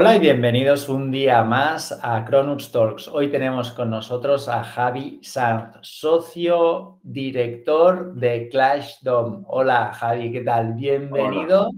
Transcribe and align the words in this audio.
Hola 0.00 0.16
y 0.16 0.20
bienvenidos 0.20 0.88
un 0.88 1.10
día 1.10 1.44
más 1.44 1.92
a 2.02 2.24
Cronux 2.24 2.72
Talks. 2.72 3.06
Hoy 3.08 3.30
tenemos 3.30 3.70
con 3.72 3.90
nosotros 3.90 4.48
a 4.48 4.64
Javi 4.64 5.20
Sanz, 5.22 5.76
socio 5.82 7.00
director 7.02 8.14
de 8.14 8.48
Clash 8.48 8.94
Dome. 9.02 9.44
Hola 9.46 9.92
Javi, 9.92 10.32
¿qué 10.32 10.40
tal? 10.40 10.72
Bienvenido. 10.72 11.70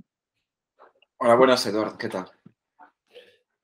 Hola, 1.19 1.35
buenas 1.35 1.67
Eduard, 1.67 1.97
¿qué 1.99 2.09
tal? 2.09 2.27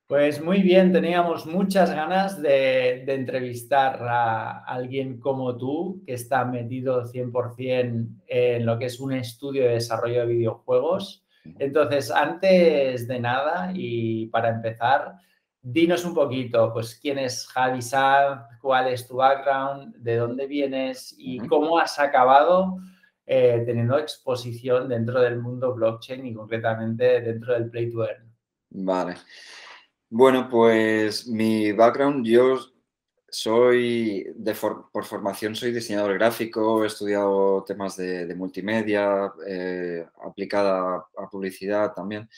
Pues 0.08 0.42
muy 0.42 0.60
bien, 0.62 0.92
teníamos 0.92 1.46
muchas 1.46 1.94
ganas 1.94 2.42
de, 2.42 3.04
de, 3.06 3.14
entrevistar 3.14 4.02
a 4.02 4.64
alguien 4.64 5.20
como 5.20 5.56
tú, 5.56 6.02
que 6.04 6.14
está 6.14 6.44
metido 6.44 7.04
100% 7.04 8.08
en 8.26 8.66
lo 8.66 8.76
que 8.76 8.86
es 8.86 8.98
un 8.98 9.12
estudio 9.12 9.62
de 9.62 9.74
desarrollo 9.74 10.22
de 10.22 10.34
videojuegos 10.34 11.27
entonces, 11.58 12.10
antes 12.10 13.06
de 13.06 13.20
nada 13.20 13.70
y 13.74 14.26
para 14.26 14.48
empezar, 14.48 15.14
dinos 15.62 16.04
un 16.04 16.14
poquito, 16.14 16.72
pues, 16.72 16.98
quién 17.00 17.18
es 17.18 17.46
Javi 17.48 17.82
Saab, 17.82 18.46
cuál 18.60 18.88
es 18.88 19.06
tu 19.06 19.16
background, 19.16 19.94
de 19.96 20.16
dónde 20.16 20.46
vienes 20.46 21.14
y 21.18 21.38
cómo 21.46 21.78
has 21.78 21.98
acabado 21.98 22.78
eh, 23.26 23.62
teniendo 23.66 23.98
exposición 23.98 24.88
dentro 24.88 25.20
del 25.20 25.38
mundo 25.38 25.74
blockchain 25.74 26.26
y 26.26 26.34
concretamente 26.34 27.20
dentro 27.20 27.52
del 27.52 27.68
Play 27.70 27.90
to 27.90 28.04
Earn. 28.04 28.34
Vale. 28.70 29.16
Bueno, 30.08 30.48
pues 30.48 31.26
mi 31.26 31.72
background, 31.72 32.24
yo 32.24 32.58
soy, 33.30 34.26
de 34.34 34.54
por 34.54 35.04
formación 35.04 35.54
soy 35.54 35.72
diseñador 35.72 36.14
gráfico, 36.14 36.82
he 36.82 36.86
estudiado 36.86 37.62
temas 37.64 37.96
de, 37.96 38.34
multimedia, 38.34 39.32
eh, 39.46 40.06
aplicada 40.24 41.06
a 41.16 41.28
publicidad 41.30 41.92
también. 41.92 42.28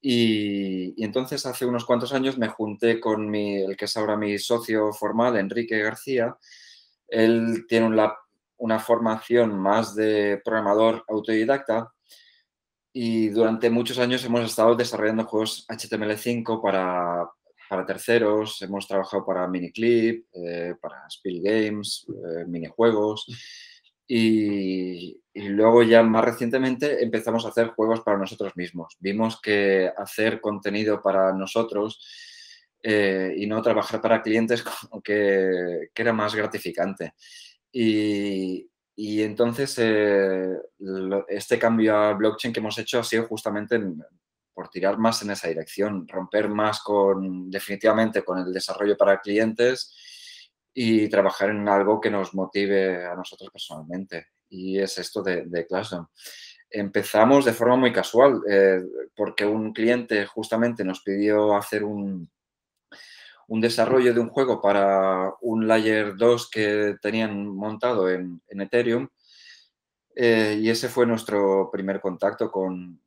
Y, 0.00 1.02
entonces 1.02 1.44
hace 1.46 1.66
unos 1.66 1.84
cuantos 1.84 2.12
años 2.12 2.38
me 2.38 2.48
junté 2.48 3.00
con 3.00 3.28
mi, 3.28 3.56
el 3.56 3.76
que 3.76 3.84
es 3.86 3.96
ahora 3.96 4.16
mi 4.16 4.38
socio 4.38 4.92
formal, 4.92 5.36
Enrique 5.36 5.78
García. 5.78 6.36
Él 7.08 7.66
tiene 7.68 7.86
una, 7.86 8.14
una 8.58 8.78
formación 8.78 9.58
más 9.58 9.94
de 9.96 10.40
programador 10.44 11.04
autodidacta 11.08 11.92
y 12.92 13.28
durante 13.28 13.70
muchos 13.70 13.98
años 13.98 14.24
hemos 14.24 14.44
estado 14.44 14.74
desarrollando 14.76 15.24
juegos 15.24 15.66
HTML5 15.68 16.62
para, 16.62 17.28
para 17.70 17.86
terceros, 17.86 18.60
hemos 18.62 18.88
trabajado 18.88 19.24
para 19.24 19.46
Miniclip, 19.46 20.26
eh, 20.34 20.74
para 20.80 21.08
Spill 21.08 21.40
Games, 21.40 22.04
eh, 22.08 22.44
minijuegos 22.44 23.24
y, 24.08 25.20
luego 25.32 25.84
ya 25.84 26.02
más 26.02 26.24
recientemente 26.24 27.00
empezamos 27.00 27.46
a 27.46 27.50
hacer 27.50 27.68
juegos 27.68 28.00
para 28.00 28.18
nosotros 28.18 28.56
mismos. 28.56 28.96
Vimos 28.98 29.40
que 29.40 29.88
hacer 29.96 30.40
contenido 30.40 31.00
para 31.00 31.32
nosotros 31.32 32.04
eh, 32.82 33.34
y 33.36 33.46
no 33.46 33.62
trabajar 33.62 34.00
para 34.00 34.20
clientes 34.20 34.64
que, 35.04 35.90
era 35.94 36.12
más 36.12 36.34
gratificante. 36.34 37.14
Y, 37.70 38.68
y 38.96 39.22
entonces 39.22 39.78
este 41.28 41.58
cambio 41.60 41.96
a 41.96 42.14
blockchain 42.14 42.52
que 42.52 42.58
hemos 42.58 42.76
hecho 42.78 42.98
ha 42.98 43.04
sido 43.04 43.28
justamente 43.28 43.76
en, 43.76 44.02
por 44.52 44.68
tirar 44.68 44.98
más 44.98 45.22
en 45.22 45.30
esa 45.30 45.48
dirección, 45.48 46.06
romper 46.08 46.48
más 46.48 46.82
con, 46.82 47.50
definitivamente, 47.50 48.22
con 48.22 48.38
el 48.38 48.52
desarrollo 48.52 48.96
para 48.96 49.20
clientes 49.20 49.94
y 50.72 51.08
trabajar 51.08 51.50
en 51.50 51.68
algo 51.68 52.00
que 52.00 52.10
nos 52.10 52.34
motive 52.34 53.06
a 53.06 53.14
nosotros 53.14 53.50
personalmente. 53.50 54.28
Y 54.48 54.78
es 54.78 54.98
esto 54.98 55.22
de, 55.22 55.44
de 55.46 55.66
Classroom. 55.66 56.06
Empezamos 56.70 57.44
de 57.44 57.52
forma 57.52 57.76
muy 57.76 57.92
casual, 57.92 58.40
eh, 58.48 58.80
porque 59.16 59.44
un 59.44 59.72
cliente 59.72 60.26
justamente 60.26 60.84
nos 60.84 61.02
pidió 61.02 61.56
hacer 61.56 61.82
un, 61.84 62.30
un 63.50 63.60
desarrollo 63.60 64.14
de 64.14 64.20
un 64.20 64.28
juego 64.28 64.60
para 64.60 65.34
un 65.40 65.66
Layer 65.66 66.16
2 66.16 66.50
que 66.50 66.96
tenían 67.02 67.48
montado 67.48 68.08
en, 68.08 68.40
Ethereum. 68.48 69.08
Eh, 70.14 70.58
y 70.60 70.70
ese 70.70 70.88
fue 70.88 71.04
nuestro 71.04 71.68
primer 71.72 72.00
contacto 72.00 72.48
con, 72.48 73.00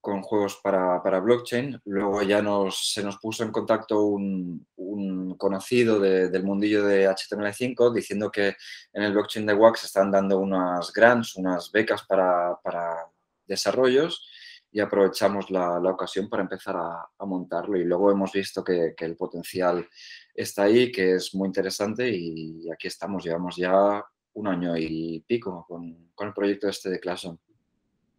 con 0.00 0.22
juegos 0.22 0.60
para, 0.62 1.02
para, 1.02 1.20
blockchain. 1.20 1.80
Luego 1.84 2.22
ya 2.22 2.40
nos, 2.42 2.92
se 2.92 3.02
nos 3.02 3.18
puso 3.18 3.44
en 3.44 3.52
contacto 3.52 4.02
un, 4.04 4.66
un 4.76 5.36
conocido 5.36 6.00
del 6.00 6.42
mundillo 6.42 6.84
de 6.84 7.08
HTML5 7.08 7.92
diciendo 7.92 8.30
que 8.30 8.56
en 8.92 9.02
el 9.02 9.12
blockchain 9.12 9.46
de 9.46 9.54
Wax 9.54 9.84
están 9.84 10.10
dando 10.10 10.38
unas 10.38 10.92
grants, 10.92 11.36
unas 11.36 11.70
becas 11.70 12.04
para, 12.06 12.58
para 12.62 13.06
desarrollos 13.46 14.26
y 14.72 14.80
aprovechamos 14.80 15.50
la, 15.50 15.80
la 15.80 15.90
ocasión 15.90 16.28
para 16.28 16.44
empezar 16.44 16.76
a, 16.76 17.08
a, 17.18 17.26
montarlo 17.26 17.76
y 17.76 17.84
luego 17.84 18.12
hemos 18.12 18.32
visto 18.32 18.62
que, 18.62 18.94
que, 18.96 19.04
el 19.04 19.16
potencial 19.16 19.86
está 20.32 20.64
ahí, 20.64 20.92
que 20.92 21.16
es 21.16 21.34
muy 21.34 21.48
interesante 21.48 22.08
y 22.08 22.70
aquí 22.70 22.86
estamos, 22.86 23.24
llevamos 23.24 23.56
ya 23.56 24.04
un 24.34 24.46
año 24.46 24.76
y 24.76 25.24
pico 25.26 25.64
con, 25.66 26.12
con 26.14 26.28
el 26.28 26.34
proyecto 26.34 26.68
este 26.68 26.88
de 26.88 27.00
Classroom. 27.00 27.36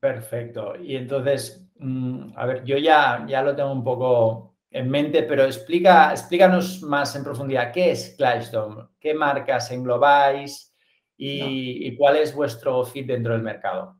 Perfecto. 0.02 0.74
Y 0.82 0.96
entonces, 0.96 1.64
mm, 1.78 2.32
a 2.36 2.46
ver, 2.48 2.64
yo 2.66 2.78
ya, 2.78 3.24
ya 3.28 3.44
lo 3.44 3.56
tengo 3.56 3.72
un 3.72 3.84
poco 3.84 4.56
en 4.72 4.90
mente, 4.90 5.24
pero 5.24 5.44
explica, 5.44 6.12
explícanos 6.12 6.82
más 6.82 7.16
en 7.16 7.24
profundidad 7.24 7.72
qué 7.72 7.92
es 7.92 8.16
Clashdom, 8.18 8.90
qué 9.00 9.14
marcas 9.14 9.70
englobáis 9.70 10.74
y, 11.16 11.88
y, 11.88 11.96
cuál 11.96 12.18
es 12.18 12.34
vuestro 12.34 12.84
fit 12.84 13.06
dentro 13.06 13.34
del 13.34 13.44
mercado. 13.44 13.96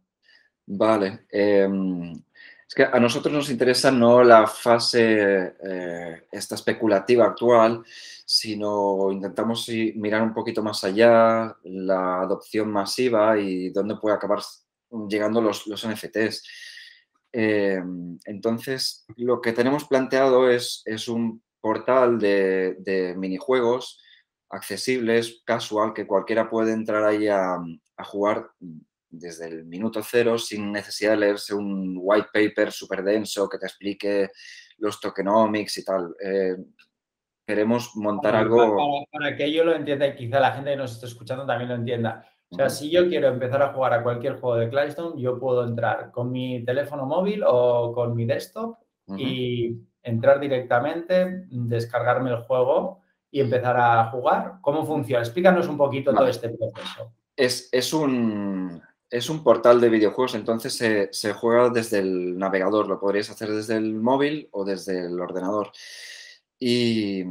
Vale. 0.66 1.28
Eh, 1.32 1.70
es 2.68 2.74
que 2.74 2.84
a 2.84 3.00
nosotros 3.00 3.32
nos 3.36 3.52
interesa 3.52 3.92
no 3.92 4.24
la 4.24 4.48
fase, 4.48 5.54
eh, 5.64 6.24
esta 6.32 6.56
especulativa 6.56 7.26
actual, 7.26 7.84
sino 8.26 9.12
intentamos 9.12 9.70
mirar 9.96 10.24
un 10.24 10.34
poquito 10.34 10.64
más 10.64 10.84
allá, 10.84 11.56
la 11.64 12.22
adopción 12.22 12.72
masiva 12.72 13.38
y 13.38 13.70
dónde 13.70 13.98
puede 13.98 14.16
acabar 14.16 14.40
llegando 15.10 15.42
los, 15.42 15.68
los 15.68 15.88
NFTs. 15.88 16.44
Eh, 17.34 17.82
entonces, 18.26 19.06
lo 19.16 19.42
que 19.42 19.54
tenemos 19.54 19.86
planteado 19.86 20.50
es, 20.50 20.82
es 20.86 21.08
un 21.08 21.42
portal 21.62 22.20
de, 22.20 22.76
de, 22.80 23.16
minijuegos 23.16 24.02
accesibles, 24.50 25.42
casual, 25.46 25.94
que 25.94 26.08
cualquiera 26.08 26.50
puede 26.50 26.74
entrar 26.74 27.06
ahí 27.06 27.28
a, 27.28 27.56
a, 27.56 28.04
jugar 28.04 28.50
desde 29.10 29.48
el 29.48 29.66
minuto 29.66 30.02
cero 30.04 30.38
sin 30.38 30.72
necesidad 30.72 31.12
de 31.12 31.18
leerse 31.18 31.54
un 31.54 31.98
white 32.02 32.30
paper 32.34 32.72
súper 32.72 33.04
denso 33.04 33.48
que 33.48 33.58
te 33.58 33.68
explique 33.68 34.32
los 34.78 35.00
tokenomics 35.00 35.78
y 35.78 35.86
tal. 35.86 36.16
Eh, 36.22 36.58
queremos 37.46 37.96
montar 37.96 38.34
para, 38.34 38.40
algo... 38.40 38.58
Para, 38.58 39.26
para, 39.26 39.38
que 39.38 39.52
yo 39.52 39.64
lo 39.64 39.76
entienda 39.76 40.08
y 40.08 40.16
quizá 40.16 40.40
la 40.40 40.52
gente 40.52 40.72
que 40.72 40.78
nos 40.78 40.94
está 40.94 41.06
escuchando 41.06 41.46
también 41.46 41.70
lo 41.70 41.76
entienda. 41.76 42.28
O 42.52 42.56
sea, 42.56 42.70
si 42.70 42.92
yo 42.92 43.08
quiero 43.08 43.30
empezar 43.30 43.62
a 43.62 43.72
jugar 43.72 43.94
a 43.94 44.04
cualquier 44.04 44.40
juego 44.40 44.58
de 44.58 44.70
Clydestone, 44.70 45.22
yo 45.22 45.40
puedo 45.40 45.66
entrar 45.66 46.12
con 46.12 46.32
mi 46.32 46.66
teléfono 46.66 47.06
móvil 47.06 47.44
o 47.48 47.94
con 47.94 48.14
mi 48.14 48.26
desktop 48.26 48.78
uh 49.08 49.16
-huh. 49.16 49.20
y 49.20 49.82
entrar 50.04 50.40
directamente, 50.40 51.46
descargarme 51.50 52.30
el 52.32 52.42
juego 52.44 53.00
y 53.32 53.40
empezar 53.40 53.78
a 53.78 54.12
jugar. 54.12 54.56
¿Cómo 54.62 54.86
funciona? 54.86 55.24
Explícanos 55.24 55.70
un 55.70 55.78
poquito 55.78 56.12
vale. 56.12 56.20
todo 56.20 56.30
este 56.30 56.50
proceso. 56.50 57.14
Es, 57.38 57.70
es, 57.72 57.94
un, 57.94 58.82
es 59.10 59.30
un 59.30 59.44
portal 59.44 59.80
de 59.80 59.90
videojuegos, 59.90 60.36
entonces 60.36 60.74
se, 60.74 61.08
se, 61.14 61.32
juega 61.32 61.70
desde 61.70 62.00
el 62.00 62.38
navegador. 62.38 62.88
Lo 62.88 63.00
podrías 63.00 63.30
hacer 63.30 63.50
desde 63.50 63.78
el 63.78 63.94
móvil 63.94 64.50
o 64.52 64.66
desde 64.66 65.06
el 65.06 65.18
ordenador. 65.22 65.72
Y 66.60 67.24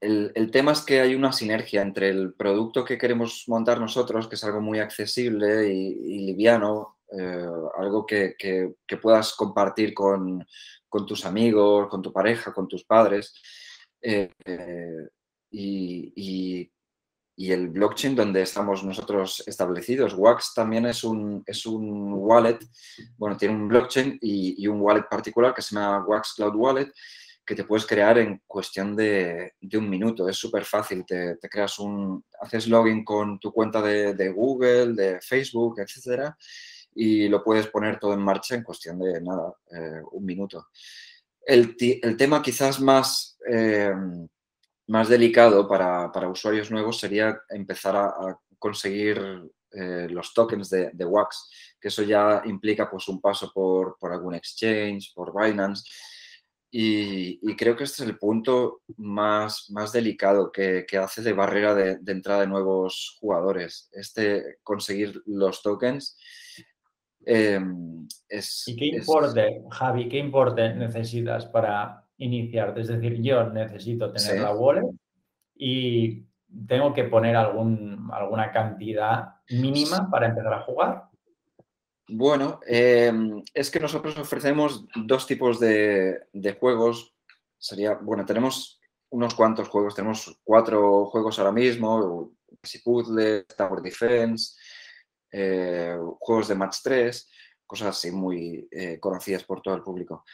el, 0.00 0.50
tema 0.50 0.72
es 0.72 0.82
que 0.82 1.00
hay 1.00 1.14
una 1.14 1.32
sinergia 1.32 1.82
entre 1.82 2.08
el 2.08 2.34
producto 2.34 2.84
que 2.84 2.98
queremos 2.98 3.44
montar 3.48 3.80
nosotros, 3.80 4.28
que 4.28 4.34
es 4.34 4.44
algo 4.44 4.60
muy 4.60 4.78
accesible 4.78 5.72
y, 5.72 5.88
y 6.04 6.26
liviano, 6.26 6.94
eh, 7.16 7.46
algo 7.76 8.06
que, 8.06 8.34
puedas 9.00 9.34
compartir 9.34 9.94
con, 9.94 10.44
tus 11.06 11.24
amigos, 11.24 11.88
con 11.88 12.02
tu 12.02 12.12
pareja, 12.12 12.52
con 12.52 12.66
tus 12.68 12.84
padres, 12.84 13.34
eh, 14.00 14.30
y, 15.50 16.12
y, 16.16 16.72
y, 17.36 17.52
el 17.52 17.68
blockchain 17.68 18.16
donde 18.16 18.42
estamos 18.42 18.84
nosotros 18.84 19.44
establecidos. 19.46 20.14
Wax 20.14 20.54
también 20.54 20.86
es 20.86 21.04
un, 21.04 21.42
es 21.46 21.66
un 21.66 22.14
wallet, 22.14 22.58
bueno, 23.16 23.36
tiene 23.36 23.54
un 23.54 23.68
blockchain 23.68 24.18
y, 24.20 24.66
un 24.66 24.80
wallet 24.80 25.08
particular 25.08 25.54
que 25.54 25.62
se 25.62 25.74
llama 25.74 26.04
Wax 26.06 26.34
Cloud 26.34 26.54
Wallet, 26.56 26.92
que 27.44 27.54
te 27.54 27.64
puedes 27.64 27.86
crear 27.86 28.18
en 28.18 28.42
cuestión 28.46 28.96
de, 28.96 29.54
un 29.74 29.88
minuto. 29.88 30.28
Es 30.28 30.36
súper 30.36 30.64
fácil. 30.64 31.04
Te, 31.04 31.36
te, 31.36 31.48
creas 31.48 31.78
un, 31.78 32.24
haces 32.40 32.68
login 32.68 33.04
con 33.04 33.38
tu 33.38 33.52
cuenta 33.52 33.82
de, 33.82 34.28
Google, 34.30 34.94
de 34.94 35.20
Facebook, 35.20 35.78
etcétera, 35.78 36.36
y 36.94 37.28
lo 37.28 37.42
puedes 37.42 37.66
poner 37.66 37.98
todo 37.98 38.14
en 38.14 38.20
marcha 38.20 38.54
en 38.54 38.62
cuestión 38.62 38.98
de 38.98 39.20
nada, 39.20 39.52
eh, 39.70 40.00
un 40.12 40.24
minuto. 40.24 40.68
El, 41.46 41.76
el, 41.78 42.16
tema 42.16 42.40
quizás 42.40 42.80
más, 42.80 43.36
eh, 43.46 43.92
más 44.86 45.08
delicado 45.08 45.68
para, 45.68 46.10
para, 46.10 46.28
usuarios 46.28 46.70
nuevos 46.70 46.98
sería 46.98 47.38
empezar 47.50 47.96
a, 47.96 48.06
a 48.06 48.40
conseguir 48.58 49.20
eh, 49.72 50.06
los 50.08 50.32
tokens 50.32 50.70
de, 50.70 50.90
de, 50.94 51.04
Wax, 51.04 51.50
que 51.78 51.88
eso 51.88 52.02
ya 52.02 52.40
implica 52.46 52.88
pues 52.88 53.08
un 53.08 53.20
paso 53.20 53.50
por, 53.52 53.98
por 53.98 54.12
algún 54.12 54.34
exchange, 54.34 55.12
por 55.14 55.34
Binance 55.34 55.84
Y, 56.76 57.54
creo 57.54 57.76
que 57.76 57.84
este 57.84 58.02
es 58.02 58.08
el 58.08 58.18
punto 58.18 58.80
más, 58.96 59.70
más 59.70 59.92
delicado 59.92 60.50
que, 60.50 60.84
hace 61.00 61.22
de 61.22 61.32
barrera 61.32 61.72
de, 61.72 62.00
entrada 62.08 62.40
de 62.40 62.48
nuevos 62.48 63.16
jugadores. 63.20 63.88
Este 63.92 64.56
conseguir 64.64 65.22
los 65.24 65.62
tokens. 65.62 66.18
Em, 67.24 68.08
es, 68.28 68.64
¿Y 68.66 68.74
qué 68.74 68.86
importe, 68.86 69.62
Javi, 69.70 70.08
qué 70.08 70.18
importe 70.18 70.74
necesitas 70.74 71.46
para 71.46 72.08
iniciarte? 72.16 72.80
Es 72.80 72.88
decir, 72.88 73.22
yo 73.22 73.48
necesito 73.50 74.12
tener 74.12 74.40
la 74.40 74.52
wallet 74.52 74.90
y 75.54 76.24
tengo 76.66 76.92
que 76.92 77.04
poner 77.04 77.36
algún, 77.36 78.10
alguna 78.12 78.50
cantidad 78.50 79.36
mínima 79.48 80.10
para 80.10 80.26
empezar 80.26 80.54
a 80.54 80.62
jugar. 80.62 81.04
Bueno, 82.08 82.60
em, 82.66 83.42
es 83.54 83.70
que 83.70 83.80
nosotros 83.80 84.18
ofrecemos 84.18 84.86
dos 84.94 85.26
tipos 85.26 85.58
de, 85.58 86.20
juegos. 86.60 87.14
Sería, 87.58 87.94
bueno, 87.94 88.26
tenemos 88.26 88.80
unos 89.10 89.34
cuantos 89.34 89.68
juegos, 89.68 89.94
tenemos 89.94 90.38
cuatro 90.44 91.06
juegos 91.06 91.38
ahora 91.38 91.52
mismo, 91.52 92.32
Puzzle, 92.84 93.44
Tower 93.56 93.80
Defense, 93.80 94.54
eh, 95.32 95.96
juegos 96.18 96.48
de 96.48 96.54
Match 96.54 96.78
3, 96.82 97.30
cosas 97.66 97.88
así 97.88 98.10
muy 98.10 98.68
eh, 98.70 98.98
conocidas 99.00 99.44
por 99.44 99.62
todo 99.62 99.74
el 99.74 99.82
público. 99.82 100.24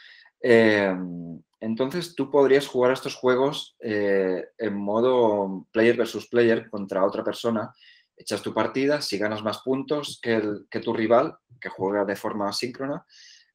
Em, 0.41 1.41
entonces 1.59 2.15
tú 2.15 2.29
podrías 2.29 2.67
jugar 2.67 2.91
estos 2.91 3.15
juegos 3.15 3.77
eh, 3.79 4.43
en 4.57 4.75
modo 4.75 5.67
player 5.71 5.95
versus 5.95 6.27
player 6.27 6.69
contra 6.69 7.05
otra 7.05 7.23
persona 7.23 7.73
echas 8.15 8.41
tu 8.41 8.53
partida, 8.53 9.01
si 9.01 9.17
ganas 9.17 9.43
más 9.43 9.61
puntos 9.63 10.19
que, 10.21 10.41
que 10.69 10.79
tu 10.79 10.93
rival, 10.93 11.35
que 11.59 11.69
juega 11.69 12.05
de 12.05 12.15
forma 12.15 12.51
síncrona, 12.51 13.05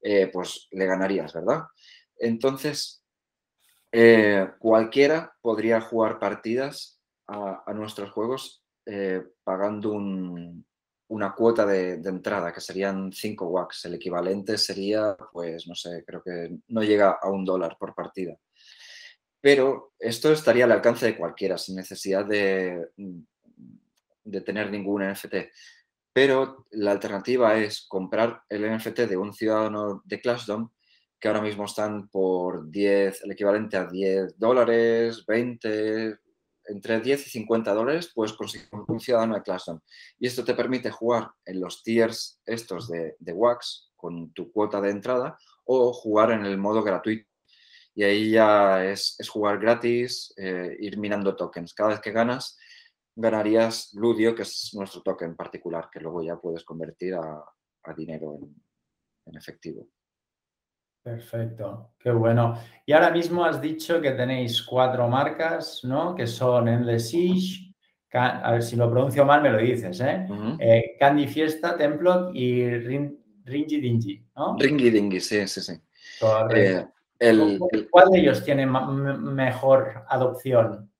eh, 0.00 0.29
pues 0.32 0.69
le 0.70 0.87
ganarías, 0.87 1.32
¿verdad? 1.32 1.64
Entonces, 2.19 3.05
eh, 3.93 4.50
cualquiera 4.58 5.35
podría 5.41 5.81
jugar 5.81 6.19
partidas 6.19 7.00
a, 7.26 7.73
nuestros 7.75 8.11
juegos 8.11 8.64
eh, 8.87 9.23
pagando 9.43 9.93
una 9.93 11.35
cuota 11.35 11.67
de, 11.67 11.94
entrada, 11.94 12.53
que 12.53 12.61
serían 12.61 13.12
5 13.12 13.47
wax. 13.47 13.87
El 13.87 13.94
equivalente 13.94 14.58
sería, 14.58 15.17
pues, 15.32 15.67
no 15.67 15.75
sé, 15.75 16.05
creo 16.06 16.23
que 16.23 16.56
no 16.69 16.82
llega 16.82 17.19
a 17.20 17.31
un 17.31 17.44
dólar 17.44 17.76
por 17.79 17.94
partida. 17.94 18.37
Pero 19.41 19.94
esto 19.99 20.32
estaría 20.32 20.64
al 20.64 20.73
alcance 20.73 21.06
de 21.06 21.17
cualquiera, 21.17 21.58
sin 21.58 21.76
necesidad 21.76 22.25
de, 22.25 22.91
de 24.26 24.40
tener 24.40 24.70
ningún 24.70 25.02
NFT. 25.02 25.34
Pero 26.12 26.67
la 26.70 26.93
alternativa 26.93 27.58
es 27.58 27.87
comprar 27.87 28.43
el 28.49 28.75
NFT 28.75 29.00
de 29.00 29.17
un 29.17 29.32
ciudadano 29.32 30.02
de 30.05 30.20
Clashdom 30.20 30.70
que 31.19 31.28
ahora 31.28 31.43
mismo 31.43 31.64
están 31.64 32.08
por 32.08 32.70
10, 32.70 33.23
el 33.25 33.32
equivalente 33.32 33.76
a 33.76 33.87
10 33.87 34.38
dólares, 34.38 35.25
20, 35.26 36.19
entre 36.67 37.00
10 37.00 37.26
y 37.26 37.31
50 37.31 37.73
dólares, 37.73 38.11
puedes 38.14 38.32
conseguir 38.32 38.69
un 38.87 39.00
ciudadano 39.00 39.34
de 39.34 39.43
Clashdom. 39.43 39.81
Y 40.19 40.26
esto 40.26 40.44
te 40.44 40.55
permite 40.55 40.90
jugar 40.90 41.31
en 41.44 41.61
los 41.61 41.82
tiers 41.82 42.40
estos 42.44 42.88
de, 42.88 43.17
Wax 43.32 43.93
con 43.96 44.32
tu 44.32 44.52
cuota 44.52 44.81
de 44.81 44.90
entrada 44.90 45.38
o 45.64 45.93
jugar 45.93 46.32
en 46.32 46.44
el 46.44 46.58
modo 46.58 46.82
gratuito. 46.82 47.29
Y 47.94 48.05
ahí 48.05 48.31
ya 48.31 48.84
es, 48.84 49.17
jugar 49.29 49.58
gratis, 49.58 50.34
eh, 50.37 50.76
ir 50.81 50.99
minando 50.99 51.34
tokens. 51.34 51.72
Cada 51.72 51.90
vez 51.90 52.00
que 52.00 52.12
ganas, 52.12 52.58
ganarías 53.17 53.93
Ludio, 53.95 54.35
que 54.35 54.43
es 54.43 54.71
nuestro 54.75 55.03
token 55.03 55.35
particular, 55.35 55.89
que 55.91 56.01
luego 56.01 56.23
ya 56.23 56.37
puedes 56.37 56.63
convertir 56.65 57.15
a, 57.15 57.43
dinero 57.97 58.39
en, 59.25 59.37
efectivo. 59.37 59.87
Perfecto, 61.03 61.93
qué 61.99 62.11
bueno. 62.11 62.59
Y 62.85 62.93
ahora 62.93 63.11
mismo 63.11 63.45
has 63.45 63.61
dicho 63.61 64.01
que 64.01 64.13
tenéis 64.13 64.63
cuatro 64.63 65.09
marcas, 65.09 65.83
¿no? 65.85 66.15
Que 66.15 66.27
son 66.27 66.69
Endless 66.69 67.11
Siege, 67.11 67.75
a 68.13 68.53
ver 68.53 68.63
si 68.63 68.77
lo 68.77 68.91
pronuncio 68.91 69.25
mal, 69.25 69.43
me 69.43 69.51
lo 69.51 69.59
dices, 69.59 70.01
¿eh? 70.01 70.27
eh 70.59 70.97
Candy 70.99 71.27
Fiesta, 71.29 71.77
Templok 71.77 72.35
y 72.35 72.69
Ringy 72.79 73.81
Dingy, 73.81 74.27
¿no? 74.37 74.57
Ringy 74.59 74.91
Dingy, 74.91 75.21
sí, 75.21 75.47
sí, 75.47 75.61
sí. 75.61 75.75
Eh, 76.55 76.87
el, 77.19 77.59
¿Cuál 77.91 78.11
de 78.11 78.19
ellos 78.19 78.45
tiene 78.45 78.67
mejor 78.67 80.05
adopción? 80.09 80.91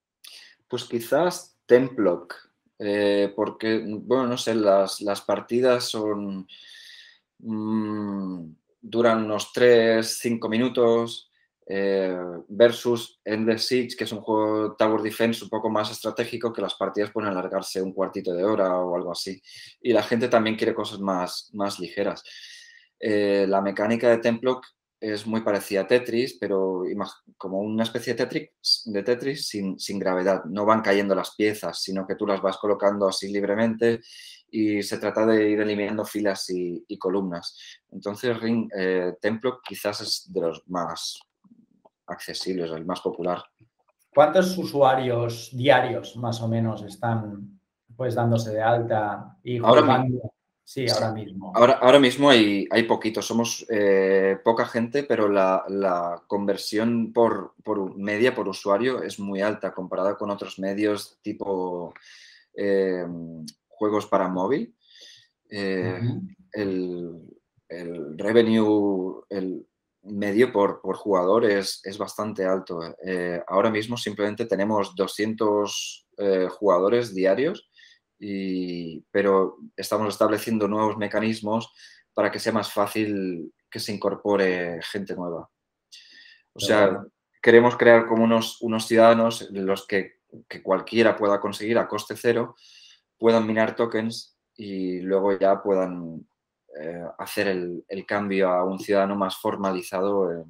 Pues 0.69 0.85
quizás 0.85 1.56
Templock, 1.67 2.35
eh, 2.79 3.33
porque, 3.35 3.85
bueno, 3.87 4.27
no 4.27 4.39
sé, 4.39 4.55
las, 4.55 5.21
partidas 5.27 5.85
son... 5.85 6.47
Mm, 7.39 8.55
duran 8.81 9.25
unos 9.25 9.53
3-5 9.53 10.49
minutos 10.49 11.31
eh, 11.69 12.17
versus 12.49 13.21
Endless 13.25 13.67
Siege, 13.67 13.97
que 13.97 14.05
es 14.05 14.13
un 14.13 14.21
juego 14.21 14.77
Tower 14.77 15.03
Defense 15.03 15.43
un 15.43 15.51
poco 15.51 15.69
más 15.69 15.91
estratégico, 15.91 16.53
que 16.53 16.63
las 16.63 16.75
partidas 16.75 17.11
pueden 17.11 17.31
alargarse 17.31 17.83
un 17.83 17.93
cuartito 17.93 18.33
de 18.33 18.45
hora 18.45 18.79
o 18.79 18.95
algo 18.95 19.11
así. 19.11 19.43
Y 19.83 19.93
la 19.93 20.03
gente 20.03 20.29
también 20.29 20.57
quiere 20.57 20.75
cosas 20.75 21.01
más, 21.01 21.51
más 21.53 21.81
ligeras. 21.81 22.23
Eh, 23.01 23.47
la 23.49 23.61
mecánica 23.61 24.09
de 24.09 24.19
Templock 24.19 24.65
es 25.01 25.27
muy 25.27 25.43
parecida 25.43 25.83
a 25.83 25.87
Tetris, 25.87 26.39
pero 26.41 26.83
como 27.37 27.61
una 27.61 27.83
especie 27.83 28.15
de 28.15 28.25
Tetris, 28.25 28.83
de 28.87 29.03
Tetris 29.03 29.47
sin, 29.47 29.79
sin, 29.79 29.99
gravedad. 29.99 30.45
No 30.45 30.65
van 30.65 30.81
cayendo 30.81 31.15
las 31.15 31.35
piezas, 31.35 31.83
sino 31.83 32.07
que 32.07 32.15
tú 32.15 32.27
las 32.27 32.41
vas 32.41 32.57
colocando 32.59 33.09
así 33.09 33.31
libremente 33.31 34.01
y 34.51 34.83
se 34.83 34.99
trata 34.99 35.27
de 35.27 35.51
ir 35.51 35.61
eliminando 35.61 36.05
filas 36.05 36.47
y, 36.49 36.99
columnas. 36.99 37.57
Entonces, 37.91 38.41
Ring, 38.41 38.71
eh, 38.77 39.15
Templo 39.21 39.61
quizás 39.63 40.01
es 40.01 40.33
de 40.33 40.41
los 40.41 40.63
más 40.69 41.21
accesibles, 42.07 42.71
el 42.71 42.87
más 42.87 43.01
popular. 43.01 43.43
¿Cuántos 44.15 44.57
usuarios 44.57 45.51
diarios 45.53 46.17
más 46.17 46.41
o 46.41 46.49
menos 46.49 46.83
están 46.83 47.61
pues 47.97 48.15
dándose 48.15 48.51
de 48.51 48.63
alta 48.63 49.37
y 49.43 49.59
jugando? 49.59 50.33
Sí, 50.69 50.85
ahora 50.91 51.13
mismo. 51.13 51.53
Ahora, 51.55 51.75
ahora 51.75 52.01
mismo 52.01 52.29
hay, 52.29 52.67
hay 52.73 52.83
poquitos, 52.83 53.25
somos 53.25 53.65
eh, 53.71 54.37
poca 54.43 54.67
gente, 54.67 55.05
pero 55.05 55.29
la, 55.29 56.21
conversión 56.27 57.13
por, 57.13 57.55
media 57.95 58.35
por 58.35 58.49
usuario 58.49 59.01
es 59.01 59.21
muy 59.21 59.41
alta 59.41 59.73
comparada 59.73 60.17
con 60.17 60.29
otros 60.29 60.59
medios 60.59 61.21
tipo 61.23 61.95
eh, 62.53 63.07
juegos 63.69 64.07
para 64.07 64.27
móvil. 64.27 64.75
Eh, 65.49 66.01
el, 66.51 67.29
revenue, 68.17 69.23
el 69.31 69.65
medio 70.03 70.53
por, 70.53 70.81
por 70.81 70.97
jugador 70.97 71.45
es, 71.45 71.81
es 71.85 71.97
bastante 71.97 72.45
alto. 72.45 72.81
ahora 73.47 73.71
mismo 73.71 73.97
simplemente 73.97 74.47
tenemos 74.47 74.97
200 74.97 76.09
jugadores 76.59 77.15
diarios 77.15 77.71
pero 79.11 79.59
estamos 79.77 80.09
estableciendo 80.09 80.69
nuevos 80.69 80.97
mecanismos 80.97 81.73
para 82.15 82.31
que 82.31 82.39
sea 82.39 82.53
más 82.53 82.73
fácil 82.73 83.53
que 83.71 83.79
se 83.79 83.93
incorpore 83.93 84.81
gente 84.83 85.15
nueva. 85.15 85.51
O 86.53 86.61
sea, 86.61 87.05
queremos 87.43 87.77
crear 87.77 88.07
como 88.07 88.25
unos, 88.25 88.61
unos 88.63 88.87
ciudadanos 88.87 89.51
los 89.51 89.87
que, 89.87 90.21
que, 90.49 90.63
cualquiera 90.63 91.17
pueda 91.17 91.41
conseguir 91.41 91.77
a 91.79 91.87
coste 91.87 92.17
cero, 92.17 92.57
puedan 93.19 93.47
minar 93.47 93.77
tokens 93.77 94.39
y 94.57 95.01
luego 95.01 95.39
ya 95.39 95.63
puedan 95.63 96.27
eh, 96.81 97.05
hacer 97.19 97.49
el, 97.49 97.85
el, 97.89 98.07
cambio 98.07 98.49
a 98.49 98.65
un 98.65 98.79
ciudadano 98.79 99.17
más 99.17 99.37
formalizado. 99.37 100.33
Eh, 100.33 100.45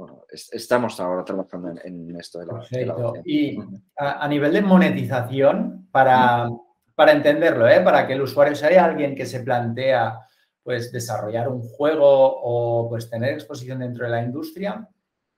bueno, 0.00 0.24
estamos 0.30 0.98
ahora 0.98 1.22
trabajando 1.22 1.74
en, 1.84 2.16
esto 2.18 2.38
de 2.38 2.46
la, 2.46 3.22
Y 3.22 3.58
a, 3.96 4.26
nivel 4.28 4.54
de 4.54 4.62
monetización, 4.62 5.88
para, 5.92 6.48
para 6.94 7.12
entenderlo, 7.12 7.68
¿eh? 7.68 7.82
para 7.82 8.06
que 8.06 8.14
el 8.14 8.22
usuario 8.22 8.54
sea 8.54 8.86
alguien 8.86 9.14
que 9.14 9.26
se 9.26 9.40
plantea 9.40 10.26
pues 10.62 10.90
desarrollar 10.90 11.50
un 11.50 11.60
juego 11.60 12.06
o 12.08 12.88
pues 12.88 13.10
tener 13.10 13.34
exposición 13.34 13.80
dentro 13.80 14.06
de 14.06 14.10
la 14.10 14.22
industria, 14.22 14.88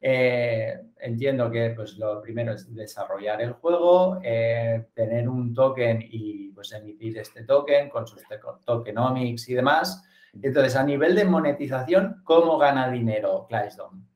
eh, 0.00 0.80
entiendo 1.00 1.50
que 1.50 1.70
pues 1.70 1.98
lo 1.98 2.22
primero 2.22 2.52
es 2.52 2.72
desarrollar 2.72 3.42
el 3.42 3.54
juego, 3.54 4.20
eh, 4.22 4.86
tener 4.94 5.28
un 5.28 5.52
token 5.52 6.04
y 6.08 6.52
pues 6.52 6.70
emitir 6.70 7.18
este 7.18 7.42
token 7.42 7.88
con 7.88 8.06
sus 8.06 8.22
tokenomics 8.64 9.48
y 9.48 9.54
demás. 9.54 10.04
Entonces, 10.40 10.76
a 10.76 10.84
nivel 10.84 11.16
de 11.16 11.24
monetización, 11.24 12.22
¿cómo 12.22 12.58
gana 12.58 12.90
dinero 12.90 13.44
Clydesdom? 13.48 14.11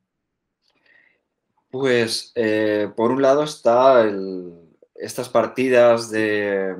Pues 1.69 2.31
eh, 2.35 2.89
por 2.95 3.11
un 3.11 3.21
lado 3.21 3.43
está 3.43 4.05
estas 4.95 5.27
partidas 5.29 6.09
de, 6.09 6.75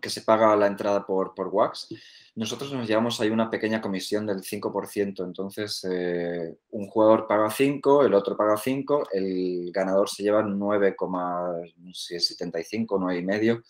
que 0.00 0.10
se 0.10 0.22
paga 0.22 0.56
la 0.56 0.66
entrada 0.66 1.06
por, 1.06 1.34
por 1.34 1.48
Wax. 1.48 1.88
Nosotros 2.34 2.72
nos 2.72 2.88
llevamos 2.88 3.20
ahí 3.20 3.28
una 3.28 3.50
pequeña 3.50 3.82
comisión 3.82 4.26
del 4.26 4.42
5%. 4.42 5.22
Entonces, 5.24 5.86
eh, 5.90 6.56
un 6.70 6.86
jugador 6.88 7.26
paga 7.26 7.50
5, 7.50 8.06
el 8.06 8.14
otro 8.14 8.34
paga 8.36 8.56
5, 8.56 9.08
el 9.12 9.70
ganador 9.70 10.08
se 10.08 10.22
lleva 10.22 10.42
9,75, 10.42 12.98
9,5 12.98 13.62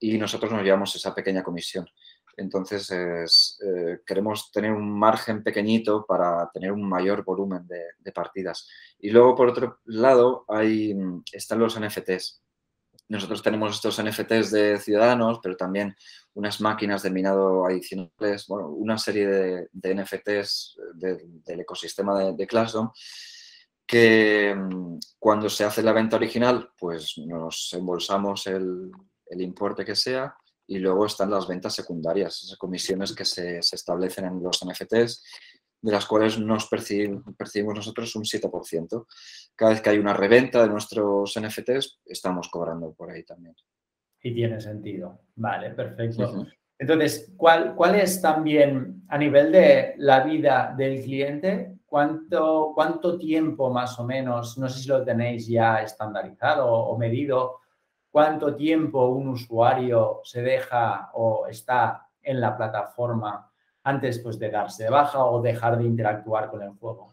y 0.00 0.18
nosotros 0.18 0.52
nos 0.52 0.62
llevamos 0.62 0.94
esa 0.94 1.14
pequeña 1.14 1.42
comisión. 1.42 1.88
Entonces, 2.36 2.90
eh, 2.90 4.00
queremos 4.06 4.50
tener 4.50 4.72
un 4.72 4.90
margen 4.98 5.42
pequeñito 5.42 6.04
para 6.06 6.50
tener 6.52 6.72
un 6.72 6.88
mayor 6.88 7.24
volumen 7.24 7.66
de, 7.66 8.12
partidas. 8.12 8.68
Y 8.98 9.10
luego, 9.10 9.34
por 9.34 9.48
otro 9.48 9.80
lado, 9.84 10.44
hay, 10.48 10.96
están 11.32 11.58
los 11.58 11.78
NFTs. 11.78 12.42
Nosotros 13.08 13.42
tenemos 13.42 13.74
estos 13.74 14.02
NFTs 14.02 14.50
de 14.50 14.78
ciudadanos, 14.78 15.40
pero 15.42 15.56
también 15.56 15.94
unas 16.34 16.60
máquinas 16.60 17.02
de 17.02 17.10
minado 17.10 17.66
adicionales, 17.66 18.46
bueno, 18.46 18.68
una 18.68 18.98
serie 18.98 19.26
de, 19.72 19.94
NFTs 19.94 20.78
del 20.94 21.60
ecosistema 21.60 22.18
de, 22.18 22.32
de 22.34 22.46
Classroom 22.46 22.90
que 23.86 24.54
mm, 24.54 24.98
cuando 25.18 25.50
se 25.50 25.64
hace 25.64 25.82
la 25.82 25.92
venta 25.92 26.16
original, 26.16 26.70
pues 26.78 27.18
nos 27.18 27.70
embolsamos 27.74 28.46
el 28.46 28.90
importe 29.36 29.84
que 29.84 29.94
sea 29.94 30.34
y 30.66 30.78
luego 30.78 31.06
están 31.06 31.30
las 31.30 31.46
ventas 31.46 31.74
secundarias, 31.74 32.42
esas 32.42 32.58
comisiones 32.58 33.14
que 33.14 33.24
se, 33.24 33.62
se 33.62 33.76
establecen 33.76 34.24
en 34.26 34.42
los 34.42 34.64
NFTs, 34.64 35.22
de 35.84 35.92
las 35.92 36.06
cuales 36.06 36.38
nos 36.38 36.66
percibimos, 36.66 37.74
nosotros 37.74 38.16
un 38.16 38.22
7%. 38.22 39.06
Cada 39.54 39.72
vez 39.72 39.82
que 39.82 39.90
hay 39.90 39.98
una 39.98 40.14
reventa 40.14 40.62
de 40.62 40.70
nuestros 40.70 41.38
NFTs, 41.38 42.00
estamos 42.06 42.48
cobrando 42.48 42.94
por 42.94 43.10
ahí 43.10 43.22
también. 43.22 43.54
Y 44.22 44.34
tiene 44.34 44.58
sentido. 44.62 45.20
Vale, 45.36 45.70
perfecto. 45.70 46.46
Entonces, 46.78 47.34
¿cuál, 47.36 47.74
¿cuál 47.74 47.96
es 47.96 48.22
también 48.22 49.04
a 49.08 49.18
nivel 49.18 49.52
de 49.52 49.94
la 49.98 50.24
vida 50.24 50.74
del 50.74 51.02
cliente? 51.02 51.76
¿Cuánto, 51.84 52.72
¿Cuánto 52.74 53.18
tiempo 53.18 53.70
más 53.70 53.98
o 53.98 54.04
menos, 54.04 54.56
no 54.56 54.70
sé 54.70 54.80
si 54.80 54.88
lo 54.88 55.04
tenéis 55.04 55.46
ya 55.46 55.82
estandarizado 55.82 56.66
o 56.66 56.96
medido, 56.96 57.60
cuánto 58.14 58.54
tiempo 58.54 59.08
un 59.08 59.26
usuario 59.26 60.20
se 60.22 60.40
deja 60.40 61.10
o 61.14 61.48
está 61.48 62.06
en 62.22 62.40
la 62.40 62.56
plataforma 62.56 63.50
antes 63.82 64.20
pues, 64.20 64.38
de 64.38 64.52
darse 64.52 64.84
de 64.84 64.90
baja 64.90 65.24
o 65.24 65.42
dejar 65.42 65.76
de 65.76 65.84
interactuar 65.84 66.48
con 66.48 66.62
el 66.62 66.70
juego? 66.78 67.10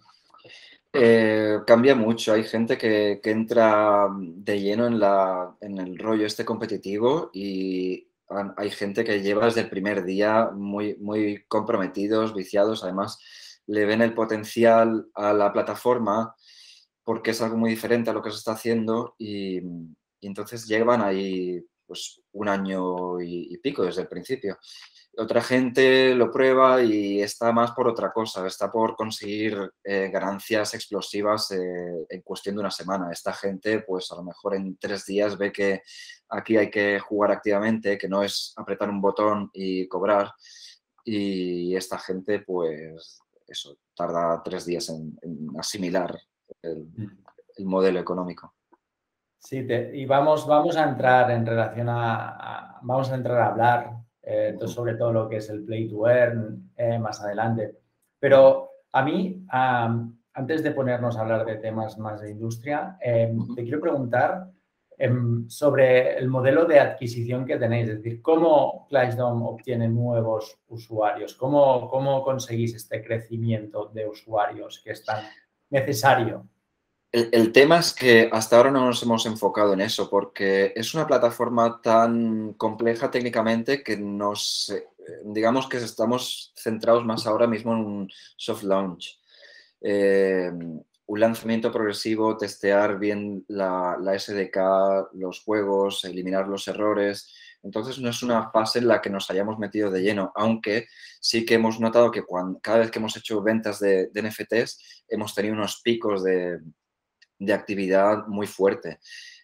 Eh, 0.94 1.58
cambia 1.66 1.96
mucho. 1.96 2.34
Hay 2.34 2.44
gente 2.44 2.78
que, 2.78 3.20
entra 3.24 4.10
de 4.12 4.62
lleno 4.62 4.86
en, 4.86 5.00
la, 5.00 5.56
en, 5.60 5.80
el 5.80 5.98
rollo 5.98 6.28
este 6.28 6.46
competitivo 6.46 7.32
y 7.34 8.08
hay 8.56 8.70
gente 8.70 9.04
que 9.04 9.24
lleva 9.24 9.46
desde 9.46 9.62
el 9.62 9.70
primer 9.72 10.04
día 10.04 10.52
muy, 10.54 10.98
muy 11.00 11.46
comprometidos, 11.48 12.36
viciados. 12.36 12.84
Además, 12.84 13.18
le 13.66 13.86
ven 13.86 14.04
el 14.04 14.14
potencial 14.14 15.08
a 15.16 15.34
la 15.34 15.52
plataforma 15.52 16.36
porque 17.04 17.32
es 17.32 17.42
algo 17.42 17.58
muy 17.58 17.72
diferente 17.72 18.12
a 18.12 18.14
lo 18.14 18.22
que 18.22 18.30
se 18.30 18.38
está 18.38 18.52
haciendo 18.52 19.16
y, 19.18 19.62
y 20.22 20.28
entonces 20.28 20.66
llevan 20.66 21.02
ahí 21.02 21.62
pues 21.86 22.22
un 22.32 22.48
año 22.48 23.20
y, 23.20 23.58
pico 23.58 23.84
desde 23.84 24.04
el 24.04 24.08
principio. 24.08 24.58
Otra 25.18 25.42
gente 25.42 26.16
lo 26.16 26.32
prueba 26.32 26.82
y 26.82 27.22
está 27.22 27.52
más 27.52 27.72
por 27.72 27.90
otra 27.90 28.14
cosa, 28.14 28.48
está 28.48 28.72
por 28.72 28.96
conseguir 28.96 29.58
eh, 29.84 30.10
ganancias 30.10 30.74
explosivas 30.74 31.52
eh, 31.52 32.06
en 32.08 32.22
cuestión 32.22 32.56
de 32.56 32.62
una 32.62 32.72
semana. 32.72 33.12
Esta 33.12 33.34
gente, 33.34 33.82
pues 33.82 34.10
a 34.12 34.16
lo 34.16 34.24
mejor 34.24 34.56
en 34.56 34.78
tres 34.78 35.06
días 35.06 35.38
ve 35.38 35.52
que 35.52 35.82
aquí 36.30 36.56
hay 36.56 36.70
que 36.70 36.98
jugar 37.00 37.32
activamente, 37.32 37.98
que 37.98 38.08
no 38.08 38.24
es 38.24 38.54
apretar 38.56 38.90
un 38.90 39.02
botón 39.02 39.50
y 39.52 39.86
cobrar. 39.90 40.32
Y 41.04 41.76
esta 41.76 42.00
gente, 42.00 42.40
pues 42.40 43.20
eso, 43.46 43.78
tarda 43.94 44.42
tres 44.46 44.66
días 44.66 44.88
en, 44.88 45.18
asimilar 45.58 46.18
el 46.62 47.66
modelo 47.66 48.00
económico. 48.00 48.54
Sí, 49.42 49.66
y 49.94 50.06
vamos, 50.06 50.46
vamos 50.46 50.78
a 50.78 50.88
entrar 50.88 51.32
en 51.32 51.44
relación 51.44 51.88
a, 51.90 52.78
vamos 52.84 53.12
a 53.12 53.16
entrar 53.16 53.40
a 53.40 53.48
hablar 53.48 53.92
eh, 54.22 54.56
sobre 54.68 54.94
todo 54.94 55.12
lo 55.12 55.28
que 55.28 55.38
es 55.38 55.50
el 55.50 55.66
play 55.66 55.90
to 55.90 56.08
earn 56.08 56.72
eh, 56.78 57.00
más 57.00 57.22
adelante. 57.22 57.76
Pero 58.20 58.70
a 58.92 59.02
mí, 59.02 59.44
antes 59.50 60.62
de 60.64 60.72
ponernos 60.72 61.18
a 61.18 61.22
hablar 61.22 61.44
de 61.46 61.56
temas 61.56 61.98
más 61.98 62.22
de 62.22 62.30
industria, 62.30 62.98
em, 63.02 63.56
te 63.56 63.64
quiero 63.64 63.82
preguntar 63.82 64.48
em, 64.96 65.50
sobre 65.50 66.20
el 66.20 66.28
modelo 66.28 66.66
de 66.66 66.80
adquisición 66.80 67.44
que 67.44 67.58
tenéis, 67.58 67.90
es 67.90 68.04
decir, 68.04 68.22
cómo 68.22 68.86
Clydesdom 68.90 69.42
obtiene 69.42 69.90
nuevos 69.90 70.60
usuarios, 70.68 71.34
cómo, 71.34 71.90
cómo 71.90 72.24
conseguís 72.24 72.76
este 72.76 73.04
crecimiento 73.04 73.88
de 73.88 74.08
usuarios 74.08 74.82
que 74.84 74.92
es 74.92 75.04
tan 75.04 75.24
necesario 75.72 76.48
el, 77.12 77.52
tema 77.52 77.80
es 77.80 77.94
que 77.94 78.30
hasta 78.32 78.56
ahora 78.56 78.72
no 78.72 78.86
nos 78.86 79.04
hemos 79.04 79.26
enfocado 79.26 79.74
en 79.74 79.82
eso 79.82 80.10
porque 80.10 80.72
es 80.76 80.94
una 80.94 81.06
plataforma 81.06 81.82
tan 81.82 82.54
compleja 82.54 83.12
técnicamente 83.12 83.84
que 83.84 83.98
nos, 83.98 84.74
digamos 85.26 85.68
que 85.68 85.78
estamos 85.78 86.54
centrados 86.56 87.06
más 87.06 87.28
ahora 87.28 87.48
mismo 87.48 87.74
en 87.74 87.80
un 87.80 88.10
soft 88.38 88.64
launch. 88.64 89.20
Eh, 89.82 90.52
un 91.08 91.20
lanzamiento 91.20 91.70
progresivo, 91.70 92.38
testear 92.38 92.98
bien 92.98 93.44
la, 93.50 93.98
SDK, 94.18 95.12
los 95.14 95.42
juegos, 95.42 96.06
eliminar 96.06 96.48
los 96.48 96.66
errores. 96.70 97.34
Entonces 97.62 98.00
no 98.00 98.10
es 98.10 98.24
una 98.24 98.50
fase 98.52 98.80
en 98.80 98.88
la 98.88 99.02
que 99.02 99.10
nos 99.10 99.30
hayamos 99.30 99.60
metido 99.60 99.92
de 99.92 100.02
lleno, 100.02 100.32
aunque 100.36 100.88
sí 101.20 101.46
que 101.46 101.56
hemos 101.56 101.82
notado 101.82 102.10
que 102.10 102.24
cada 102.62 102.80
vez 102.80 102.90
que 102.90 103.00
hemos 103.00 103.18
hecho 103.18 103.44
ventas 103.44 103.80
de 103.82 104.10
NFTs 104.16 105.04
hemos 105.10 105.36
tenido 105.36 105.56
unos 105.56 105.82
picos 105.84 106.24
de, 106.24 106.60
de 107.42 107.54
actividad 107.54 108.28
muy 108.28 108.46
fuerte. 108.46 109.00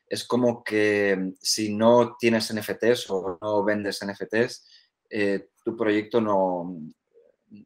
Es 0.08 0.24
como 0.26 0.64
que 0.64 1.34
si 1.42 1.74
no 1.74 2.16
tienes 2.18 2.54
NFTs 2.54 3.10
o 3.10 3.38
no 3.42 3.64
vendes 3.64 4.06
NFTs, 4.06 4.66
eh, 5.10 5.50
tu 5.64 5.76
proyecto 5.76 6.22
no, 6.22 6.80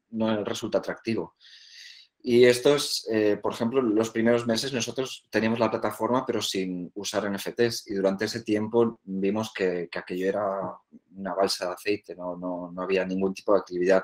no 0.09 0.43
resulta 0.43 0.77
atractivo. 0.77 1.35
Y 2.23 2.45
estos, 2.45 3.05
eh, 3.11 3.37
por 3.41 3.53
ejemplo, 3.53 3.81
los 3.81 4.11
primeros 4.11 4.45
meses 4.45 4.71
nosotros 4.71 5.27
teníamos 5.31 5.59
la 5.59 5.71
plataforma 5.71 6.23
pero 6.25 6.41
sin 6.41 6.91
usar 6.93 7.29
NFTs 7.29 7.87
y 7.87 7.95
durante 7.95 8.25
ese 8.25 8.43
tiempo 8.43 8.99
vimos 9.03 9.51
que, 9.51 9.89
aquello 9.93 10.27
era 10.27 10.45
una 11.15 11.33
balsa 11.33 11.65
de 11.65 11.73
aceite, 11.73 12.15
no, 12.15 12.37
no, 12.37 12.71
no, 12.71 12.81
había 12.83 13.05
ningún 13.05 13.33
tipo 13.33 13.53
de 13.53 13.59
actividad 13.59 14.03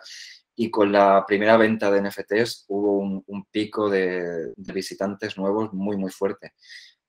y 0.59 0.71
con 0.71 0.91
la 0.91 1.23
primera 1.27 1.55
venta 1.55 1.91
de 1.91 2.01
NFTs 2.01 2.65
hubo 2.69 2.97
un, 2.97 3.45
pico 3.51 3.91
de, 3.91 4.53
visitantes 4.55 5.37
nuevos 5.37 5.71
muy, 5.71 5.97
muy 5.97 6.09
fuerte. 6.09 6.53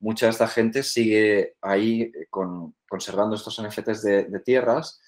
Mucha 0.01 0.27
de 0.27 0.33
esta 0.33 0.47
gente 0.47 0.83
sigue 0.83 1.55
ahí 1.63 2.03
eh, 2.03 2.27
con, 2.29 2.77
conservando 2.87 3.37
estos 3.37 3.61
NFTs 3.61 4.03
de, 4.03 4.41
tierras 4.45 5.01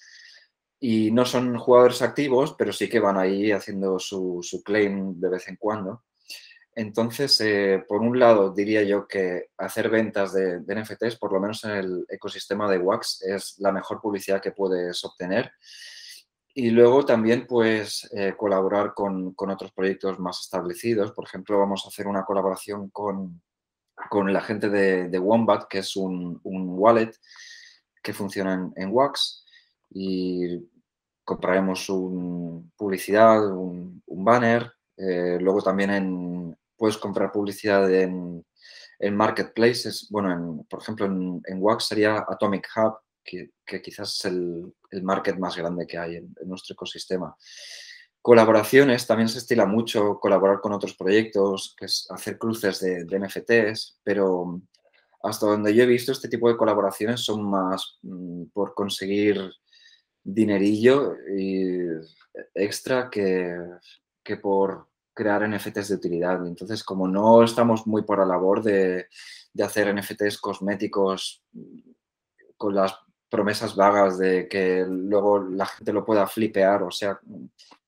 y 0.81 1.11
no 1.11 1.27
son 1.27 1.59
jugadores 1.59 2.01
activos, 2.01 2.55
pero 2.59 2.73
sí 2.73 2.89
que 2.89 2.99
van 2.99 3.19
ahí 3.19 3.53
haciendo 3.53 3.99
su, 3.99 4.43
claim 4.65 5.21
de 5.21 5.29
vez 5.29 5.47
en 5.49 5.57
cuando. 5.57 6.05
Entonces, 6.75 7.39
eh, 7.43 7.85
por 7.87 8.01
un 8.01 8.19
lado, 8.19 8.55
diría 8.55 8.83
yo 8.85 9.07
que 9.07 9.49
hacer 9.59 9.91
ventas 9.91 10.33
de, 10.33 10.61
de, 10.61 10.75
NFTs, 10.77 11.17
por 11.17 11.31
lo 11.35 11.41
menos 11.41 11.63
en 11.65 11.73
el 11.73 12.07
ecosistema 12.09 12.71
de 12.71 12.79
Wax, 12.79 13.21
es 13.21 13.59
la 13.59 13.71
mejor 13.71 14.01
publicidad 14.01 14.41
que 14.41 14.53
puedes 14.53 15.05
obtener. 15.05 15.53
Y 16.55 16.71
luego 16.71 17.05
también 17.05 17.47
pues 17.47 18.09
eh, 18.13 18.35
colaborar 18.37 18.93
con, 18.95 19.35
otros 19.37 19.73
proyectos 19.73 20.19
más 20.19 20.41
establecidos. 20.41 21.13
Por 21.13 21.27
ejemplo, 21.27 21.59
vamos 21.59 21.85
a 21.85 21.89
hacer 21.89 22.07
una 22.09 22.25
colaboración 22.25 22.91
con, 22.91 23.41
la 24.27 24.41
gente 24.41 24.69
de, 24.69 25.19
Wombat, 25.19 25.69
que 25.69 25.79
es 25.79 25.95
un, 25.97 26.41
wallet 26.45 27.13
que 28.03 28.13
funciona 28.13 28.73
en, 28.75 28.91
Wax. 28.91 29.45
Y 29.91 30.69
compraremos 31.25 31.89
un, 31.89 32.73
publicidad, 32.77 33.47
un, 33.47 34.03
banner. 34.07 34.73
Eh, 34.97 35.39
luego 35.41 35.63
también 35.63 36.57
puedes 36.77 36.99
comprar 36.99 37.31
publicidad 37.31 37.91
en, 37.93 38.45
marketplaces. 39.13 40.09
Bueno, 40.11 40.67
por 40.69 40.83
ejemplo, 40.83 41.07
en, 41.07 41.41
en 41.47 41.59
Wax 41.61 41.87
sería 41.87 42.25
Atomic 42.29 42.69
Hub, 42.77 42.99
que, 43.25 43.83
quizás 43.83 44.17
es 44.17 44.25
el, 44.27 44.75
market 45.03 45.39
más 45.39 45.57
grande 45.57 45.87
que 45.87 45.99
hay 45.99 46.17
en, 46.17 46.35
nuestro 46.45 46.75
ecosistema. 46.75 47.37
Colaboraciones, 48.23 49.07
también 49.07 49.29
se 49.29 49.39
estila 49.39 49.65
mucho 49.65 50.19
colaborar 50.19 50.61
con 50.61 50.73
otros 50.73 50.95
proyectos, 50.95 51.75
que 51.79 51.87
es 51.87 52.07
hacer 52.11 52.39
cruces 52.39 52.81
de, 52.81 53.19
NFTs, 53.19 54.01
pero 54.03 54.61
hasta 55.23 55.47
donde 55.47 55.75
yo 55.75 55.85
he 55.85 55.87
visto 55.87 56.13
este 56.13 56.29
tipo 56.29 56.49
de 56.49 56.57
colaboraciones 56.57 57.21
son 57.21 57.49
más 57.49 57.99
mm, 58.03 58.45
por 58.53 58.75
conseguir 58.75 59.51
dinerillo 60.23 61.15
extra 62.55 63.09
que, 63.11 63.57
que 64.23 64.37
por 64.37 64.89
crear 65.15 65.49
NFTs 65.49 65.89
de 65.89 65.95
utilidad. 65.95 66.47
Entonces, 66.47 66.85
como 66.85 67.09
no 67.09 67.43
estamos 67.43 67.87
muy 67.87 68.03
por 68.03 68.19
la 68.19 68.27
labor 68.27 68.63
de, 68.63 69.07
de 69.53 69.65
hacer 69.65 69.95
NFTs 69.95 70.39
cosméticos 70.39 71.45
con 72.57 72.75
las 72.75 72.95
promesas 73.31 73.77
vagas 73.77 74.19
de 74.19 74.49
que 74.49 74.85
luego 74.89 75.39
la 75.39 75.67
gente 75.67 75.93
lo 75.93 76.05
pueda 76.05 76.27
flipear, 76.27 76.83
o 76.83 76.91
sea, 76.91 77.19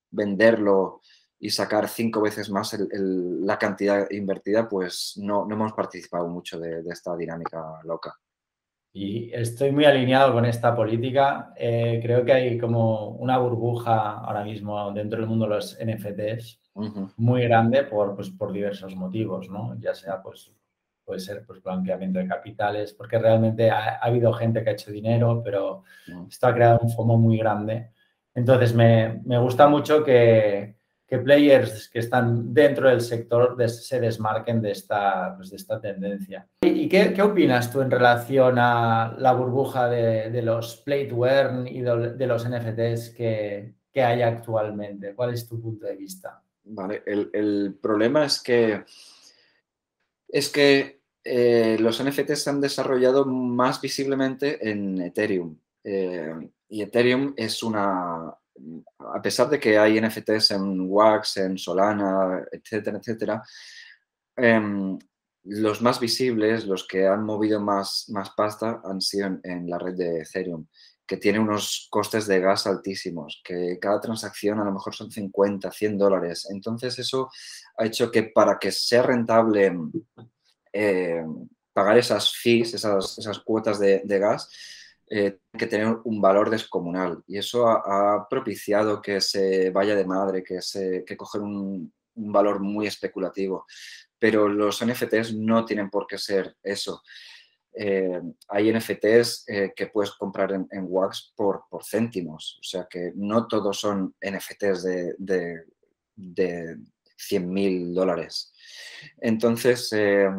venderlo 0.09 1.01
y 1.39 1.49
sacar 1.49 1.89
cinco 1.89 2.21
veces 2.21 2.49
más 2.49 2.77
la 2.91 3.59
cantidad 3.59 4.09
invertida, 4.11 4.69
pues 4.69 5.19
no, 5.21 5.45
no 5.45 5.55
hemos 5.55 5.73
participado 5.73 6.27
mucho 6.29 6.57
de, 6.59 6.81
esta 6.89 7.15
dinámica 7.17 7.61
loca. 7.83 8.15
Y 8.93 9.33
estoy 9.33 9.71
muy 9.71 9.85
alineado 9.85 10.33
con 10.33 10.45
esta 10.45 10.75
política. 10.75 11.51
Eh, 11.57 11.99
creo 12.01 12.23
que 12.23 12.31
hay 12.31 12.57
como 12.57 13.09
una 13.09 13.39
burbuja 13.39 14.19
ahora 14.19 14.43
mismo 14.43 14.91
dentro 14.93 15.19
del 15.19 15.27
mundo 15.27 15.45
de 15.45 15.55
los 15.55 15.77
NFTs 15.83 16.61
muy 17.17 17.43
grande 17.43 17.83
por, 17.83 18.15
pues, 18.15 18.29
por 18.29 18.51
diversos 18.51 18.95
motivos, 18.95 19.49
¿no? 19.49 19.75
Ya 19.79 19.93
sea, 19.93 20.21
pues, 20.21 20.51
puede 21.03 21.19
ser 21.19 21.45
pues, 21.45 21.61
blanqueamiento 21.61 22.19
de 22.19 22.27
capitales, 22.27 22.93
porque 22.93 23.19
realmente 23.19 23.69
ha, 23.69 23.97
habido 23.97 24.33
gente 24.33 24.63
que 24.63 24.69
ha 24.69 24.73
hecho 24.73 24.91
dinero, 24.91 25.41
pero 25.43 25.83
esto 26.29 26.47
ha 26.47 26.53
creado 26.53 26.79
un 26.81 26.89
FOMO 26.89 27.17
muy 27.17 27.37
grande. 27.37 27.91
Entonces, 28.35 28.73
me, 28.73 29.21
me 29.25 29.37
gusta 29.37 29.67
mucho 29.67 30.03
que, 30.03 30.77
que, 31.05 31.19
players 31.19 31.89
que 31.89 31.99
están 31.99 32.53
dentro 32.53 32.89
del 32.89 33.01
sector 33.01 33.55
se 33.69 33.99
desmarquen 33.99 34.61
de 34.61 34.71
esta, 34.71 35.35
pues, 35.35 35.51
de 35.51 35.57
esta 35.57 35.79
tendencia. 35.79 36.47
¿Y, 36.61 36.87
qué, 36.89 37.13
qué, 37.13 37.21
opinas 37.21 37.71
tú 37.71 37.81
en 37.81 37.91
relación 37.91 38.57
a 38.57 39.15
la 39.17 39.33
burbuja 39.33 39.87
de, 39.87 40.31
de 40.31 40.41
los 40.41 40.77
play 40.77 41.07
to 41.07 41.27
earn 41.27 41.67
y 41.67 41.81
de, 41.81 42.13
de 42.13 42.27
los 42.27 42.47
NFTs 42.49 43.11
que, 43.11 43.75
que 43.91 44.03
hay 44.03 44.21
actualmente? 44.23 45.13
¿Cuál 45.13 45.33
es 45.33 45.47
tu 45.47 45.61
punto 45.61 45.85
de 45.85 45.95
vista? 45.95 46.41
Vale, 46.65 47.03
el, 47.05 47.29
el 47.33 47.77
problema 47.79 48.25
es 48.25 48.41
que 48.41 48.83
es 50.33 50.49
que 50.49 51.03
eh, 51.23 51.77
los 51.79 52.03
NFTs 52.03 52.43
se 52.43 52.49
han 52.49 52.59
desarrollado 52.59 53.23
más 53.25 53.79
visiblemente 53.79 54.67
en 54.67 54.99
Ethereum. 54.99 55.57
Eh, 55.83 56.33
y 56.69 56.81
Ethereum 56.81 57.35
es 57.37 57.61
una, 57.61 58.33
a 58.97 59.21
pesar 59.21 59.47
de 59.49 59.59
que 59.59 59.77
hay 59.77 60.01
NFTs 60.01 60.51
en 60.51 60.89
Wax, 60.89 61.37
en 61.37 61.57
Solana, 61.57 62.43
etcétera, 62.51 62.97
etcétera, 62.97 63.43
em, 64.35 64.97
los 65.43 65.81
más 65.83 65.99
visibles, 65.99 66.65
los 66.65 66.87
que 66.87 67.05
han 67.05 67.23
movido 67.23 67.61
más, 67.61 68.05
más 68.09 68.31
pasta, 68.31 68.81
han 68.83 68.99
sido 68.99 69.39
en, 69.43 69.69
la 69.69 69.77
red 69.77 69.93
de 69.93 70.21
Ethereum, 70.21 70.65
que 71.05 71.17
tiene 71.17 71.39
unos 71.39 71.87
costes 71.91 72.25
de 72.25 72.39
gas 72.39 72.65
altísimos, 72.65 73.41
que 73.45 73.77
cada 73.79 74.01
transacción 74.01 74.59
a 74.59 74.63
lo 74.63 74.71
mejor 74.71 74.95
son 74.95 75.11
50, 75.11 75.69
100 75.71 75.97
dólares. 75.97 76.47
Entonces 76.49 76.97
eso 76.97 77.29
ha 77.77 77.85
hecho 77.85 78.09
que 78.09 78.23
para 78.23 78.57
que 78.57 78.71
sea 78.71 79.03
rentable 79.03 79.71
eh, 80.73 81.23
pagar 81.71 81.97
esas 81.97 82.35
fees, 82.35 82.73
esas, 82.73 83.39
cuotas 83.45 83.79
de, 83.79 84.01
gas, 84.19 84.49
eh, 85.09 85.39
que 85.57 85.67
tener 85.67 85.97
un 86.03 86.19
valor 86.19 86.49
descomunal. 86.49 87.23
Y 87.27 87.37
eso 87.37 87.67
ha, 87.67 88.27
propiciado 88.27 89.01
que 89.01 89.21
se 89.21 89.69
vaya 89.69 89.95
de 89.95 90.05
madre, 90.05 90.43
que, 90.43 90.61
se, 90.61 91.05
coger 91.15 91.41
un, 91.41 91.93
valor 92.15 92.59
muy 92.59 92.87
especulativo. 92.87 93.65
Pero 94.19 94.47
los 94.47 94.85
NFTs 94.85 95.35
no 95.35 95.65
tienen 95.65 95.89
por 95.89 96.05
qué 96.07 96.17
ser 96.17 96.55
eso. 96.61 97.01
Eh, 97.75 98.21
hay 98.49 98.71
NFTs 98.71 99.45
que 99.75 99.87
puedes 99.87 100.11
comprar 100.11 100.51
en, 100.51 100.85
Wax 100.87 101.33
por, 101.35 101.63
por, 101.69 101.83
céntimos, 101.83 102.59
o 102.59 102.63
sea 102.63 102.87
que 102.87 103.11
no 103.15 103.47
todos 103.47 103.79
son 103.79 104.13
NFTs 104.21 104.83
de, 104.83 105.15
de, 105.17 105.63
de 106.15 106.77
100 107.17 107.51
mil 107.51 107.93
dólares. 107.93 108.52
Entonces, 109.17 109.91
eh, 109.93 110.29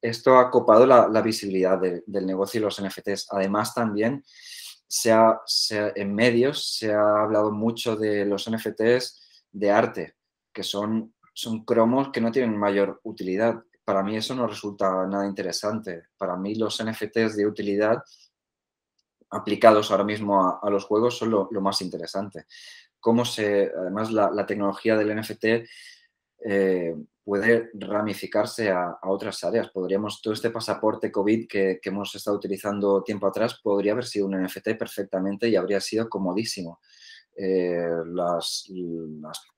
esto 0.00 0.38
ha 0.38 0.50
copado 0.50 0.86
la, 0.86 1.20
visibilidad 1.22 1.78
del 1.78 2.26
negocio 2.26 2.58
y 2.58 2.62
los 2.62 2.80
NFTs. 2.80 3.28
Además, 3.30 3.74
también 3.74 4.24
se 4.86 5.12
ha, 5.12 5.40
en 5.70 6.14
medios 6.14 6.76
se 6.76 6.92
ha 6.92 7.22
hablado 7.22 7.50
mucho 7.50 7.96
de 7.96 8.24
los 8.24 8.48
NFTs 8.50 9.46
de 9.52 9.70
arte, 9.70 10.16
que 10.52 10.62
son, 10.62 11.14
son 11.34 11.64
cromos 11.64 12.10
que 12.10 12.20
no 12.20 12.30
tienen 12.30 12.56
mayor 12.56 13.00
utilidad. 13.04 13.62
Para 13.84 14.02
mí 14.02 14.16
eso 14.16 14.34
no 14.34 14.46
resulta 14.46 15.06
nada 15.06 15.26
interesante. 15.26 16.04
Para 16.16 16.36
mí 16.36 16.54
los 16.54 16.82
NFTs 16.82 17.36
de 17.36 17.46
utilidad 17.46 18.02
aplicados 19.30 19.90
ahora 19.90 20.04
mismo 20.04 20.60
a, 20.62 20.70
los 20.70 20.84
juegos 20.84 21.18
son 21.18 21.30
lo, 21.30 21.48
más 21.60 21.82
interesante. 21.82 22.46
Cómo 23.00 23.22
además 23.38 24.10
la, 24.12 24.46
tecnología 24.46 24.96
del 24.96 25.14
NFT 25.20 25.44
eh, 26.44 26.94
puede 27.26 27.70
ramificarse 27.74 28.70
a, 28.70 28.98
otras 29.02 29.42
áreas. 29.42 29.68
Podríamos, 29.70 30.22
todo 30.22 30.32
este 30.32 30.50
pasaporte 30.50 31.10
COVID 31.10 31.48
que, 31.48 31.80
hemos 31.82 32.14
estado 32.14 32.36
utilizando 32.36 33.02
tiempo 33.02 33.26
atrás 33.26 33.58
podría 33.60 33.92
haber 33.94 34.04
sido 34.04 34.26
un 34.26 34.40
NFT 34.40 34.78
perfectamente 34.78 35.48
y 35.48 35.56
habría 35.56 35.80
sido 35.80 36.08
comodísimo. 36.08 36.78
Eh, 37.36 37.84
las, 38.14 38.64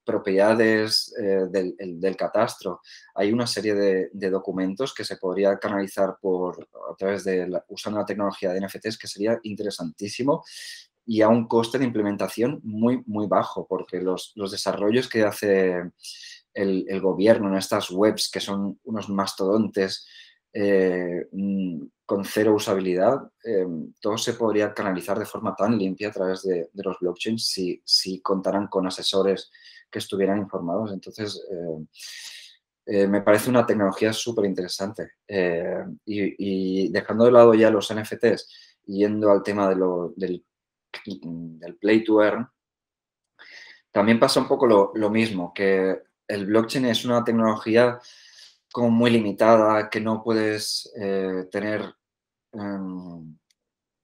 propiedades 0.03 1.15
eh, 1.21 1.45
del, 1.51 2.17
catastro. 2.17 2.81
Hay 3.15 3.31
una 3.31 3.47
serie 3.47 3.75
de, 3.75 4.31
documentos 4.31 4.95
que 4.95 5.05
se 5.05 5.19
podría 5.19 5.59
canalizar 5.59 6.17
por, 6.19 6.67
a 6.91 6.97
través 6.97 7.23
de 7.25 7.47
usando 7.69 7.99
la 7.99 8.07
tecnología 8.07 8.51
de 8.55 8.63
NFTs 8.63 8.97
que 8.97 9.07
sería 9.07 9.39
interesantísimo 9.43 10.43
y 11.05 11.21
a 11.21 11.29
un 11.29 11.47
coste 11.47 11.79
de 11.79 11.85
implementación 11.85 12.61
muy, 12.63 13.03
muy 13.05 13.27
bajo, 13.27 13.67
porque 13.67 14.01
los, 14.01 14.33
los 14.37 14.51
desarrollos 14.53 15.07
que 15.07 15.25
hace 15.25 15.83
el, 16.55 17.01
gobierno 17.01 17.49
en 17.49 17.57
estas 17.57 17.91
webs 17.91 18.31
que 18.31 18.41
son 18.41 18.79
unos 18.85 19.09
mastodontes 19.09 20.07
eh, 20.53 21.27
mm, 21.31 21.83
con 22.07 22.25
cero 22.25 22.55
usabilidad, 22.55 23.21
eh, 23.45 23.67
todo 24.01 24.17
se 24.17 24.33
podría 24.33 24.73
canalizar 24.73 25.19
de 25.19 25.27
forma 25.27 25.55
tan 25.55 25.77
limpia 25.79 26.09
a 26.09 26.13
través 26.13 26.43
de, 26.43 26.71
los 26.73 26.99
blockchains 27.01 27.47
si, 27.47 27.83
si, 27.85 28.21
contaran 28.23 28.67
con 28.67 28.87
asesores 28.87 29.51
que 29.91 29.99
estuvieran 29.99 30.39
informados. 30.39 30.93
Entonces, 30.93 31.41
eh, 32.87 33.07
me 33.07 33.21
parece 33.21 33.51
una 33.51 33.67
tecnología 33.67 34.13
súper 34.13 34.47
interesante. 34.47 35.13
Y, 36.07 36.91
dejando 36.91 37.27
de 37.27 37.33
lado 37.33 37.55
ya 37.55 37.71
los 37.71 37.93
NFTs 37.93 38.49
yendo 38.87 39.31
al 39.31 39.43
tema 39.43 39.69
del, 39.69 40.43
del 40.97 41.77
play 41.77 42.03
to 42.05 42.23
earn, 42.23 42.49
también 43.93 44.19
pasa 44.19 44.41
un 44.41 44.49
poco 44.49 44.67
lo, 44.67 44.93
lo 44.95 45.11
mismo, 45.11 45.53
que 45.53 46.08
el 46.29 46.47
blockchain 46.47 46.85
es 46.85 47.05
una 47.05 47.25
tecnología 47.25 47.99
como 48.73 48.91
muy 48.91 49.11
limitada, 49.11 49.89
que 49.89 50.01
no 50.01 50.23
puedes 50.23 50.93
eh, 50.97 51.49
tener 51.51 51.95
em, 52.53 53.37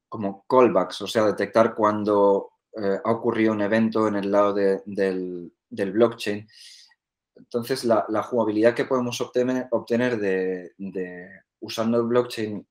como 0.09 0.45
callbacks, 0.49 1.03
o 1.03 1.07
sea, 1.07 1.27
detectar 1.27 1.75
cuando 1.75 2.53
eh, 2.77 2.99
ha 3.05 3.13
ocurrido 3.13 3.53
un 3.53 3.61
evento 3.61 4.09
en 4.09 4.17
el 4.17 4.33
lado 4.33 4.55
del, 4.55 5.53
blockchain. 5.71 6.49
Entonces, 7.37 7.85
la, 7.85 8.23
jugabilidad 8.23 8.75
que 8.75 8.85
podemos 8.85 9.21
obtener, 9.21 9.69
obtener 9.71 10.19
de, 10.19 10.73
usando 11.61 11.99
el 11.99 12.07
blockchain 12.07 12.67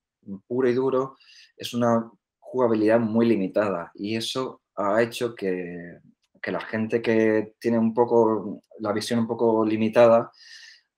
puro 0.48 0.70
y 0.70 0.74
duro 0.74 1.18
es 1.56 1.74
una 1.74 2.10
jugabilidad 2.40 3.00
muy 3.00 3.26
limitada 3.26 3.92
y 3.94 4.16
eso 4.16 4.62
ha 4.76 5.02
hecho 5.02 5.36
que 5.36 6.00
que 6.44 6.52
la 6.52 6.60
gente 6.60 7.02
que 7.02 7.56
tiene 7.58 7.80
un 7.80 7.94
poco 7.94 8.62
la 8.80 8.92
visión 8.92 9.20
un 9.20 9.28
poco 9.28 9.66
limitada 9.66 10.30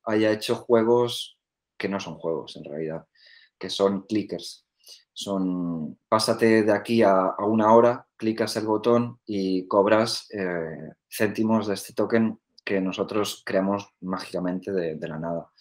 haya 0.06 0.32
hecho 0.32 0.56
juegos 0.56 1.38
que 1.78 1.88
no 1.88 2.00
son 2.00 2.16
juegos 2.16 2.56
en 2.56 2.64
realidad, 2.64 3.06
que 3.60 3.70
son 3.70 4.02
clickers. 4.08 4.66
Son, 5.14 5.98
pásate 6.10 6.64
de 6.64 6.74
aquí 6.74 7.04
a, 7.04 7.36
una 7.40 7.74
hora, 7.74 8.08
clicas 8.18 8.56
el 8.58 8.66
botón 8.66 9.20
y 9.26 9.68
cobras 9.68 10.28
eh, 10.32 10.94
céntimos 11.10 11.68
de 11.68 11.76
este 11.76 11.94
token 11.94 12.40
que 12.64 12.82
nosotros 12.82 13.44
creamos 13.46 13.88
mágicamente 14.02 14.72
de, 14.72 15.08
la 15.08 15.20
nada. 15.20 15.52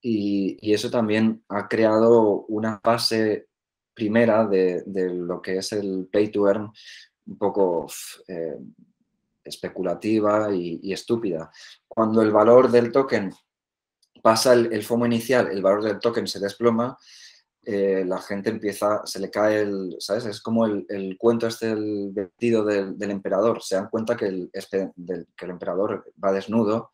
Y, 0.00 0.72
eso 0.72 0.90
también 0.90 1.44
ha 1.48 1.68
creado 1.68 2.46
una 2.46 2.80
fase 2.82 3.48
primera 3.94 4.46
de, 4.46 4.82
lo 4.86 5.42
que 5.42 5.58
es 5.58 5.72
el 5.72 6.08
pay 6.10 6.30
to 6.30 6.48
earn 6.48 6.72
un 7.26 7.38
poco 7.38 7.86
eh, 8.26 8.56
especulativa 9.48 10.52
y, 10.54 10.92
estúpida. 10.92 11.50
Cuando 11.86 12.22
el 12.22 12.30
valor 12.30 12.70
del 12.70 12.92
token 12.92 13.32
pasa 14.22 14.52
el, 14.52 14.82
FOMO 14.82 15.06
inicial, 15.06 15.48
el 15.50 15.62
valor 15.62 15.82
del 15.82 15.98
token 15.98 16.26
se 16.26 16.40
desploma, 16.40 16.96
eh, 17.64 18.04
la 18.06 18.20
gente 18.22 18.50
empieza, 18.50 19.02
se 19.04 19.20
le 19.20 19.30
cae 19.30 19.60
el, 19.60 19.96
¿sabes? 19.98 20.26
Es 20.26 20.40
como 20.40 20.66
el, 20.66 21.16
cuento 21.18 21.46
este 21.46 21.74
del 21.74 22.10
vestido 22.12 22.64
del, 22.64 23.10
emperador. 23.10 23.62
Se 23.62 23.74
dan 23.74 23.90
cuenta 23.90 24.16
que 24.16 24.26
el, 24.26 24.50
este, 24.52 24.92
que 25.36 25.44
el 25.44 25.50
emperador 25.50 26.10
va 26.22 26.32
desnudo 26.32 26.90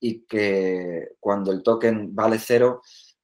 y 0.00 0.24
que 0.24 1.10
cuando 1.20 1.52
el 1.52 1.62
token 1.62 2.14
vale 2.14 2.38
cero, 2.38 2.82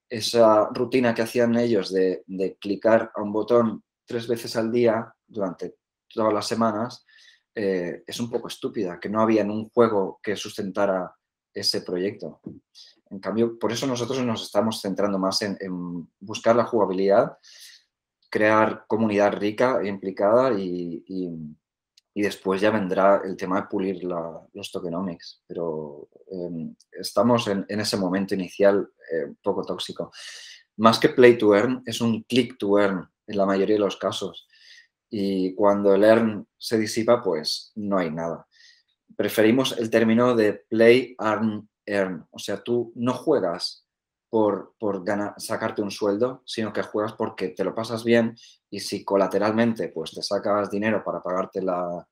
esa 0.09 0.69
rutina 0.73 1.15
que 1.15 1.23
hacían 1.23 1.57
ellos 1.57 1.93
de, 1.93 2.23
de 2.27 2.57
clicar 2.57 3.11
a 3.15 3.23
un 3.23 3.33
botón 3.33 3.83
tres 4.07 4.27
veces 4.27 4.57
al 4.57 4.73
día 4.73 5.13
durante 5.27 5.75
todas 6.09 6.33
las 6.33 6.47
semanas, 6.47 7.05
eh, 7.61 8.05
es 8.07 8.21
un 8.21 8.31
poco 8.31 8.47
estúpida, 8.47 9.01
que 9.01 9.09
no 9.09 9.21
había 9.21 9.43
en 9.43 9.51
un 9.51 9.69
juego 9.71 10.21
que 10.23 10.37
sustentara 10.37 11.13
ese 11.53 11.81
proyecto. 11.81 12.41
En 13.11 13.19
cambio, 13.19 13.59
por 13.59 13.73
eso 13.73 13.85
nosotros 13.85 14.25
nos 14.25 14.43
estamos 14.45 14.81
centrando 14.81 15.19
más 15.19 15.43
en, 15.43 16.09
buscar 16.21 16.55
la 16.55 16.67
jugabilidad, 16.67 17.37
crear 18.31 18.85
comunidad 18.87 19.33
rica 19.33 19.81
e 19.83 19.89
implicada 19.89 20.53
y, 20.57 21.05
después 22.15 22.61
ya 22.61 22.71
vendrá 22.71 23.23
el 23.25 23.37
tema 23.37 23.61
de 23.61 23.67
pulir 23.67 24.05
los 24.05 24.71
tokenomics. 24.71 25.43
Pero 25.45 26.09
em, 26.31 26.77
estamos 26.93 27.49
en, 27.49 27.65
ese 27.69 27.97
momento 27.97 28.35
inicial 28.35 28.89
eh, 29.13 29.35
poco 29.43 29.65
tóxico. 29.65 30.13
Más 30.77 31.01
que 31.01 31.09
play 31.09 31.37
to 31.37 31.57
earn, 31.57 31.83
es 31.87 32.01
un 32.01 32.23
click 32.23 32.57
to 32.57 32.79
earn 32.79 33.09
en 33.27 33.37
la 33.37 33.47
mayoría 33.47 33.75
de 33.75 33.81
los 33.81 33.97
casos. 33.97 34.48
Y 35.11 35.55
cuando 35.55 35.95
el 35.95 36.05
earn 36.05 36.47
se 36.57 36.79
disipa, 36.79 37.23
pues 37.23 37.73
no 37.75 37.99
hay 37.99 38.11
nada. 38.11 38.47
Preferimos 39.17 39.77
el 39.79 39.91
término 39.91 40.35
de 40.35 40.53
play, 40.69 41.17
earn, 41.19 41.69
earn. 41.87 42.27
O 42.31 42.39
sea, 42.39 42.63
tú 42.63 42.93
no 42.95 43.15
juegas 43.15 43.87
por, 44.29 44.75
por 44.79 45.05
ganar, 45.05 45.35
sacarte 45.39 45.83
un 45.83 45.91
sueldo, 45.91 46.43
sino 46.45 46.73
que 46.73 46.83
juegas 46.83 47.15
porque 47.15 47.49
te 47.49 47.65
lo 47.65 47.75
pasas 47.75 48.05
bien 48.05 48.37
y 48.71 48.81
si 48.81 49.05
colateralmente 49.05 49.89
pues 49.89 50.11
te 50.13 50.23
sacas 50.23 50.71
dinero 50.71 51.03
para 51.03 51.23
pagarte 51.23 51.63
la, 51.63 52.07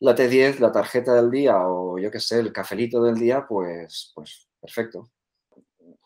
la 0.00 0.14
T10, 0.14 0.58
la 0.58 0.70
tarjeta 0.70 1.14
del 1.14 1.30
día 1.30 1.56
o 1.66 1.98
yo 1.98 2.10
qué 2.10 2.20
sé, 2.20 2.38
el 2.40 2.52
cafelito 2.52 3.02
del 3.02 3.16
día, 3.16 3.46
pues, 3.48 4.12
pues 4.14 4.48
perfecto. 4.60 5.10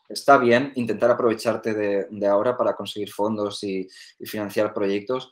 Está 0.07 0.37
bien 0.37 0.71
intentar 0.75 1.11
aprovecharte 1.11 1.73
de, 1.73 2.27
ahora 2.27 2.57
para 2.57 2.75
conseguir 2.75 3.11
fondos 3.11 3.63
y, 3.63 3.87
financiar 4.25 4.73
proyectos, 4.73 5.31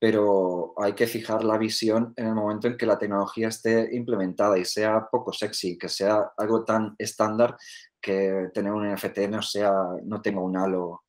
pero 0.00 0.72
hay 0.78 0.94
que 0.94 1.06
fijar 1.06 1.44
la 1.44 1.58
visión 1.58 2.14
en 2.16 2.26
el 2.26 2.34
momento 2.34 2.66
en 2.66 2.76
que 2.78 2.86
la 2.86 2.98
tecnología 2.98 3.48
esté 3.48 3.94
implementada 3.94 4.58
y 4.58 4.64
sea 4.64 5.06
poco 5.10 5.30
sexy, 5.30 5.76
que 5.76 5.90
sea 5.90 6.32
algo 6.38 6.64
tan 6.64 6.94
estándar 6.98 7.56
que 8.00 8.48
tener 8.54 8.72
un 8.72 8.90
NFT 8.90 9.18
no 9.28 9.42
sea, 9.42 9.72
no 10.04 10.22
tenga 10.22 10.40
un 10.40 10.56
halo 10.56 11.02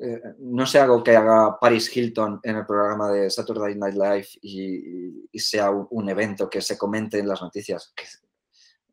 eh, 0.00 0.20
no 0.38 0.64
sea 0.64 0.84
algo 0.84 1.02
que 1.02 1.16
haga 1.16 1.58
Paris 1.58 1.94
Hilton 1.94 2.38
en 2.44 2.56
el 2.56 2.66
programa 2.66 3.10
de 3.10 3.28
Saturday 3.30 3.74
Night 3.74 3.94
Live 3.94 4.28
y, 4.42 5.38
sea 5.40 5.70
un, 5.70 6.08
evento 6.08 6.48
que 6.48 6.60
se 6.60 6.78
comente 6.78 7.18
en 7.18 7.26
las 7.26 7.42
noticias. 7.42 7.92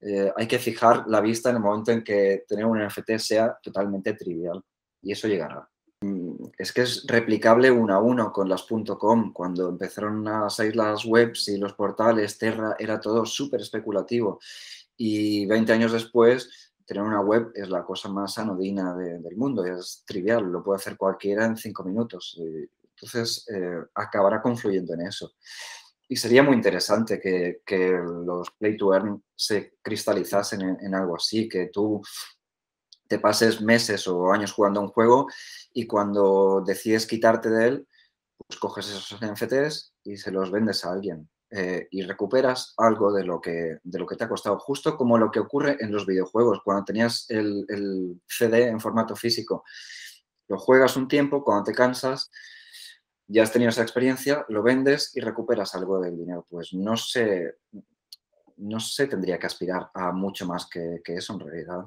Eh, 0.01 0.31
hay 0.35 0.47
que 0.47 0.57
fijar 0.57 1.03
la 1.07 1.21
vista 1.21 1.49
en 1.49 1.57
el 1.57 1.61
momento 1.61 1.91
en 1.91 2.03
que 2.03 2.45
tener 2.47 2.65
un 2.65 2.83
NFT 2.83 3.17
sea 3.17 3.55
totalmente 3.61 4.13
trivial 4.13 4.63
y 5.01 5.11
eso 5.11 5.27
llegará. 5.27 5.69
Mm, 6.01 6.51
es 6.57 6.73
que 6.73 6.81
es 6.81 7.05
replicable 7.07 7.71
uno 7.71 7.93
a 7.93 7.99
uno 7.99 8.31
con 8.31 8.49
las 8.49 8.63
.com. 8.63 9.33
Cuando 9.33 9.69
empezaron 9.69 10.27
a 10.27 10.49
salir 10.49 10.75
las 10.75 11.05
webs 11.05 11.47
y 11.47 11.57
los 11.57 11.73
portales, 11.73 12.37
Terra, 12.37 12.75
era 12.79 12.99
todo 12.99 13.25
súper 13.25 13.61
especulativo. 13.61 14.39
Y 14.97 15.45
20 15.45 15.73
años 15.73 15.91
después 15.91 16.49
tener 16.85 17.03
una 17.03 17.21
web 17.21 17.51
es 17.55 17.69
la 17.69 17.83
cosa 17.83 18.09
más 18.09 18.37
anodina 18.37 18.95
del 18.95 19.35
mundo, 19.35 19.65
es 19.65 20.03
trivial, 20.05 20.51
lo 20.51 20.63
puede 20.63 20.77
hacer 20.77 20.97
cualquiera 20.97 21.45
en 21.45 21.57
cinco 21.57 21.83
minutos. 21.83 22.39
Entonces, 22.39 23.45
eh, 23.49 23.83
acabará 23.95 24.41
confluyendo 24.41 24.93
en 24.93 25.01
eso. 25.01 25.33
Y 26.07 26.15
sería 26.15 26.43
muy 26.43 26.55
interesante 26.55 27.19
que, 27.19 27.99
los 28.25 28.51
play 28.51 28.77
to 28.77 28.93
earn 28.93 29.23
se 29.35 29.77
cristalizasen 29.81 30.77
en, 30.79 30.93
algo 30.93 31.15
así, 31.15 31.49
que 31.49 31.67
tú 31.67 32.01
te 33.07 33.19
pases 33.19 33.61
meses 33.61 34.07
o 34.07 34.31
años 34.31 34.51
jugando 34.51 34.79
a 34.79 34.83
un 34.83 34.89
juego 34.89 35.27
y 35.73 35.87
cuando 35.87 36.63
decides 36.65 37.05
quitarte 37.05 37.49
de 37.49 37.67
él, 37.67 37.87
pues 38.47 38.59
coges 38.59 38.89
esos 38.89 39.19
NFTs 39.21 39.93
y 40.03 40.17
se 40.17 40.31
los 40.31 40.51
vendes 40.51 40.85
a 40.85 40.91
alguien. 40.91 41.29
Eh, 41.51 41.87
y 41.91 42.01
recuperas 42.01 42.73
algo 42.75 43.13
de 43.13 43.23
lo, 43.23 43.39
que, 43.39 43.77
de 43.81 43.99
lo 43.99 44.05
que 44.05 44.15
te 44.15 44.23
ha 44.23 44.27
costado, 44.27 44.57
justo 44.59 44.97
como 44.97 45.17
lo 45.17 45.31
que 45.31 45.39
ocurre 45.39 45.77
en 45.79 45.91
los 45.91 46.05
videojuegos, 46.05 46.61
cuando 46.63 46.83
tenías 46.83 47.27
el, 47.29 48.19
CD 48.27 48.67
en 48.67 48.79
formato 48.79 49.15
físico. 49.15 49.63
Lo 50.47 50.57
juegas 50.57 50.97
un 50.97 51.07
tiempo, 51.07 51.43
cuando 51.43 51.63
te 51.63 51.73
cansas, 51.73 52.31
ya 53.27 53.43
has 53.43 53.51
tenido 53.51 53.69
esa 53.69 53.83
experiencia, 53.83 54.45
lo 54.49 54.63
vendes 54.63 55.15
y 55.15 55.21
recuperas 55.21 55.75
algo 55.75 56.01
del 56.01 56.17
dinero. 56.17 56.45
Pues 56.49 56.73
no 56.73 56.97
sé, 56.97 57.55
no 58.57 58.79
se 58.79 59.07
tendría 59.07 59.39
que 59.39 59.47
aspirar 59.47 59.91
a 59.93 60.11
mucho 60.11 60.45
más 60.45 60.67
que, 60.67 61.01
eso 61.05 61.33
en 61.33 61.39
realidad. 61.39 61.85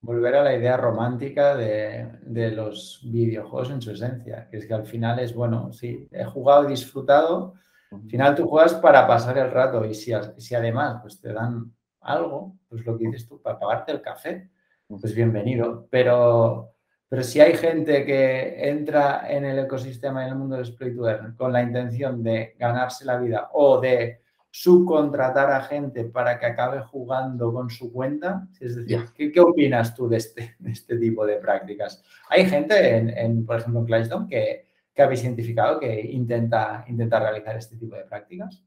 Volver 0.00 0.36
a 0.36 0.44
la 0.44 0.54
idea 0.54 0.76
romántica 0.76 1.56
de, 1.56 2.08
de, 2.22 2.50
los 2.52 3.00
videojuegos 3.04 3.70
en 3.70 3.82
su 3.82 3.90
esencia, 3.90 4.48
que 4.48 4.58
es 4.58 4.66
que 4.66 4.74
al 4.74 4.86
final 4.86 5.18
es, 5.18 5.34
bueno, 5.34 5.72
sí, 5.72 6.06
he 6.12 6.24
jugado 6.24 6.64
y 6.64 6.68
disfrutado, 6.68 7.54
al 7.90 8.02
final 8.08 8.34
tú 8.34 8.46
juegas 8.48 8.74
para 8.74 9.06
pasar 9.06 9.38
el 9.38 9.50
rato 9.50 9.84
y 9.84 9.94
si, 9.94 10.12
si 10.38 10.54
además 10.54 10.98
pues 11.00 11.20
te 11.20 11.32
dan 11.32 11.72
algo, 12.00 12.56
pues 12.68 12.84
lo 12.84 12.96
que 12.96 13.06
dices 13.06 13.26
tú, 13.28 13.40
para 13.40 13.58
pagarte 13.58 13.92
el 13.92 14.02
café, 14.02 14.50
pues 14.88 15.14
bienvenido. 15.14 15.86
Pero, 15.90 16.74
pero 17.08 17.22
si 17.22 17.40
hay 17.40 17.54
gente 17.54 18.04
que 18.04 18.68
entra 18.68 19.26
en 19.28 19.44
el 19.44 19.58
ecosistema, 19.60 20.24
en 20.24 20.30
el 20.30 20.38
mundo 20.38 20.56
del 20.56 20.74
Play 20.74 20.94
con 21.36 21.52
la 21.52 21.62
intención 21.62 22.22
de 22.22 22.54
ganarse 22.58 23.04
la 23.04 23.18
vida 23.18 23.50
o 23.52 23.80
de 23.80 24.22
subcontratar 24.62 25.50
a 25.50 25.62
gente 25.62 26.04
para 26.04 26.38
que 26.38 26.46
acabe 26.46 26.80
jugando 26.80 27.52
con 27.52 27.68
su 27.70 27.92
cuenta, 27.92 28.48
es 28.60 28.76
decir, 28.76 29.04
¿qué, 29.14 29.40
opinas 29.40 29.94
tú 29.94 30.08
de 30.08 30.16
este, 30.16 30.56
de 30.58 30.72
este 30.72 30.96
tipo 30.96 31.26
de 31.26 31.36
prácticas? 31.36 32.02
Hay 32.30 32.48
gente, 32.48 32.96
en, 32.96 33.44
por 33.44 33.58
ejemplo, 33.58 33.80
en 33.80 33.86
Clashdom 33.86 34.28
que 34.28 34.66
que 34.96 35.02
habéis 35.02 35.22
identificado 35.22 35.78
que 35.78 36.00
intenta, 36.00 36.84
intenta 36.88 37.20
realizar 37.20 37.54
este 37.56 37.76
tipo 37.76 37.94
de 37.94 38.04
prácticas? 38.04 38.64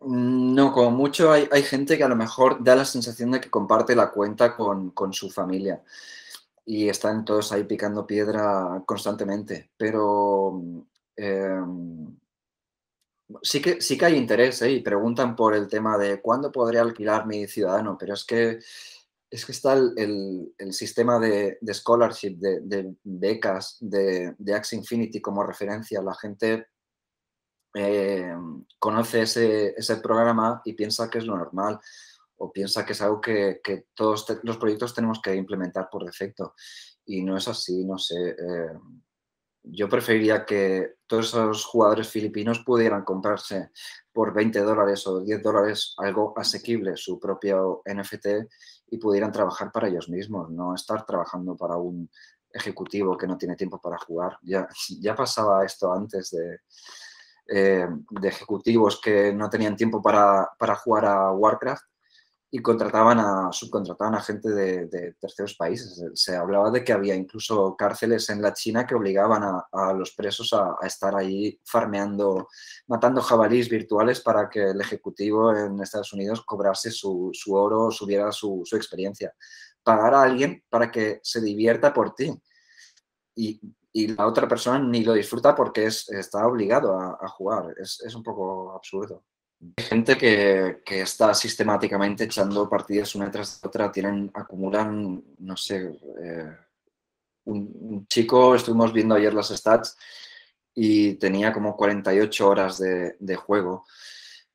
Mm, 0.00 0.54
no, 0.54 0.72
como 0.72 0.90
mucho 0.90 1.32
hay, 1.32 1.62
gente 1.62 1.96
que 1.96 2.04
a 2.04 2.08
lo 2.08 2.16
mejor 2.16 2.62
da 2.62 2.76
la 2.76 2.84
sensación 2.84 3.30
de 3.30 3.40
que 3.40 3.50
comparte 3.50 3.96
la 3.96 4.10
cuenta 4.10 4.54
con, 4.54 4.92
su 5.12 5.30
familia 5.30 5.82
y 6.66 6.88
están 6.88 7.24
todos 7.24 7.50
ahí 7.52 7.64
picando 7.64 8.06
piedra 8.06 8.82
constantemente, 8.84 9.70
pero 9.78 10.62
em, 11.16 12.14
sí, 13.42 13.60
que, 13.60 13.80
sí 13.80 13.96
que 13.96 14.06
hay 14.06 14.16
interés 14.16 14.62
¿eh? 14.62 14.70
y 14.70 14.80
preguntan 14.80 15.36
por 15.36 15.54
el 15.54 15.68
tema 15.68 15.98
de 15.98 16.20
cuándo 16.20 16.50
podría 16.50 16.82
alquilar 16.82 17.26
mi 17.26 17.46
ciudadano, 17.46 17.96
pero 17.98 18.14
es 18.14 18.24
que 18.24 18.60
es 19.30 19.46
que 19.46 19.52
está 19.52 19.74
el, 19.74 20.52
sistema 20.72 21.20
de, 21.20 21.58
scholarship, 21.72 22.36
de, 22.36 22.94
becas 23.04 23.76
de, 23.78 24.34
de, 24.36 24.54
Axe 24.54 24.74
Infinity 24.74 25.20
como 25.20 25.44
referencia. 25.44 26.02
La 26.02 26.14
gente 26.14 26.66
eh, 27.74 28.34
conoce 28.78 29.22
ese, 29.22 29.96
programa 30.02 30.60
y 30.64 30.72
piensa 30.72 31.08
que 31.08 31.18
es 31.18 31.26
lo 31.26 31.36
normal 31.36 31.78
o 32.38 32.50
piensa 32.50 32.84
que 32.84 32.92
es 32.92 33.02
algo 33.02 33.20
que, 33.20 33.60
todos 33.94 34.26
los 34.42 34.56
proyectos 34.56 34.94
tenemos 34.94 35.20
que 35.22 35.36
implementar 35.36 35.88
por 35.90 36.04
defecto. 36.04 36.54
Y 37.04 37.22
no 37.22 37.36
es 37.36 37.46
así, 37.46 37.84
no 37.84 37.98
sé. 37.98 38.30
Eh, 38.30 38.78
yo 39.62 39.88
preferiría 39.88 40.44
que 40.44 40.94
todos 41.06 41.28
esos 41.28 41.64
jugadores 41.64 42.08
filipinos 42.08 42.60
pudieran 42.60 43.04
comprarse 43.04 43.70
por 44.12 44.32
20 44.32 44.60
dólares 44.60 45.06
o 45.06 45.20
10 45.20 45.42
dólares 45.42 45.94
algo 45.98 46.34
asequible, 46.36 46.96
su 46.96 47.18
propio 47.18 47.82
NFT, 47.84 48.26
y 48.92 48.98
pudieran 48.98 49.32
trabajar 49.32 49.70
para 49.70 49.88
ellos 49.88 50.08
mismos, 50.08 50.50
no 50.50 50.74
estar 50.74 51.04
trabajando 51.04 51.56
para 51.56 51.76
un 51.76 52.10
ejecutivo 52.52 53.16
que 53.16 53.26
no 53.26 53.38
tiene 53.38 53.56
tiempo 53.56 53.80
para 53.80 53.98
jugar. 53.98 54.38
Ya, 54.42 54.68
ya 55.00 55.14
pasaba 55.14 55.64
esto 55.64 55.92
antes 55.92 56.30
de, 56.30 56.60
eh, 57.46 57.86
de 58.10 58.28
ejecutivos 58.28 59.00
que 59.00 59.32
no 59.32 59.48
tenían 59.48 59.76
tiempo 59.76 60.02
para, 60.02 60.48
para 60.58 60.74
jugar 60.76 61.04
a 61.06 61.32
Warcraft 61.32 61.89
y 62.52 62.60
contrataban 62.60 63.20
a, 63.20 63.52
subcontrataban 63.52 64.16
a 64.16 64.22
gente 64.22 64.50
de, 64.50 65.14
terceros 65.20 65.54
países. 65.54 66.02
Se 66.14 66.34
hablaba 66.34 66.70
de 66.70 66.82
que 66.82 66.92
había 66.92 67.14
incluso 67.14 67.76
cárceles 67.76 68.28
en 68.30 68.42
la 68.42 68.52
China 68.52 68.86
que 68.86 68.96
obligaban 68.96 69.42
a, 69.44 69.92
los 69.92 70.10
presos 70.12 70.52
a, 70.52 70.76
estar 70.82 71.14
ahí 71.14 71.60
farmeando, 71.64 72.48
matando 72.88 73.22
jabalíes 73.22 73.68
virtuales 73.68 74.20
para 74.20 74.48
que 74.50 74.70
el 74.70 74.80
ejecutivo 74.80 75.54
en 75.54 75.80
Estados 75.80 76.12
Unidos 76.12 76.42
cobrase 76.44 76.90
su, 76.90 77.32
oro, 77.50 77.90
subiera 77.92 78.32
su, 78.32 78.64
experiencia. 78.72 79.32
Pagar 79.82 80.14
a 80.14 80.22
alguien 80.22 80.64
para 80.68 80.90
que 80.90 81.20
se 81.22 81.40
divierta 81.40 81.94
por 81.94 82.14
ti. 82.14 82.34
Y, 83.36 83.60
la 83.92 84.28
otra 84.28 84.46
persona 84.46 84.78
ni 84.78 85.02
lo 85.02 85.14
disfruta 85.14 85.52
porque 85.52 85.86
es, 85.86 86.08
está 86.10 86.46
obligado 86.46 86.96
a, 86.96 87.28
jugar. 87.28 87.74
Es, 87.76 88.00
es 88.06 88.14
un 88.14 88.22
poco 88.22 88.72
absurdo. 88.72 89.24
Gente 89.76 90.16
que, 90.16 90.80
está 90.86 91.34
sistemáticamente 91.34 92.24
echando 92.24 92.66
partidas 92.66 93.14
una 93.14 93.30
tras 93.30 93.62
otra, 93.62 93.92
tienen, 93.92 94.30
acumulan, 94.32 95.22
no 95.36 95.56
sé, 95.56 96.00
eh, 96.22 96.56
un, 97.44 98.06
chico, 98.08 98.54
estuvimos 98.54 98.90
viendo 98.90 99.14
ayer 99.14 99.34
las 99.34 99.48
stats 99.48 99.98
y 100.74 101.14
tenía 101.16 101.52
como 101.52 101.76
48 101.76 102.48
horas 102.48 102.78
de, 102.78 103.36
juego, 103.36 103.84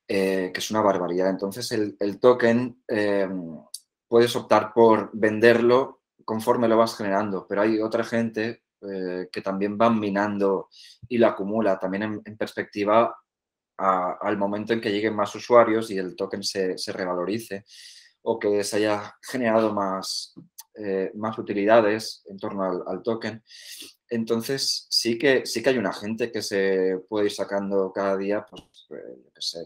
eh, 0.08 0.50
que 0.52 0.58
es 0.58 0.70
una 0.72 0.80
barbaridad. 0.80 1.30
Entonces 1.30 1.70
el, 1.70 2.18
token 2.18 2.82
eh, 2.88 3.28
puedes 4.08 4.34
optar 4.34 4.72
por 4.74 5.10
venderlo 5.12 6.00
conforme 6.24 6.66
lo 6.66 6.78
vas 6.78 6.96
generando, 6.96 7.46
pero 7.46 7.62
hay 7.62 7.78
otra 7.80 8.02
gente 8.02 8.64
que 9.32 9.40
también 9.42 9.76
va 9.80 9.90
minando 9.90 10.68
y 11.08 11.18
lo 11.18 11.26
acumula. 11.26 11.78
También 11.78 12.22
en 12.24 12.36
perspectiva 12.36 13.16
al 13.78 14.38
momento 14.38 14.72
en 14.72 14.80
que 14.80 14.90
lleguen 14.90 15.14
más 15.14 15.34
usuarios 15.34 15.90
y 15.90 15.98
el 15.98 16.16
token 16.16 16.42
se, 16.42 16.76
revalorice 16.92 17.64
o 18.22 18.38
que 18.38 18.64
se 18.64 18.76
haya 18.76 19.14
generado 19.22 19.72
más, 19.72 20.34
eh, 20.74 21.10
más 21.14 21.38
utilidades 21.38 22.24
en 22.26 22.38
torno 22.38 22.84
al, 22.86 23.02
token. 23.02 23.42
Entonces 24.08 24.86
sí 24.90 25.18
que, 25.18 25.44
sí 25.46 25.62
que 25.62 25.70
hay 25.70 25.78
una 25.78 25.92
gente 25.92 26.32
que 26.32 26.42
se 26.42 27.00
puede 27.08 27.26
ir 27.26 27.32
sacando 27.32 27.92
cada 27.92 28.16
día, 28.16 28.46
pues, 28.48 28.62
eh, 28.90 29.30
sé, 29.38 29.60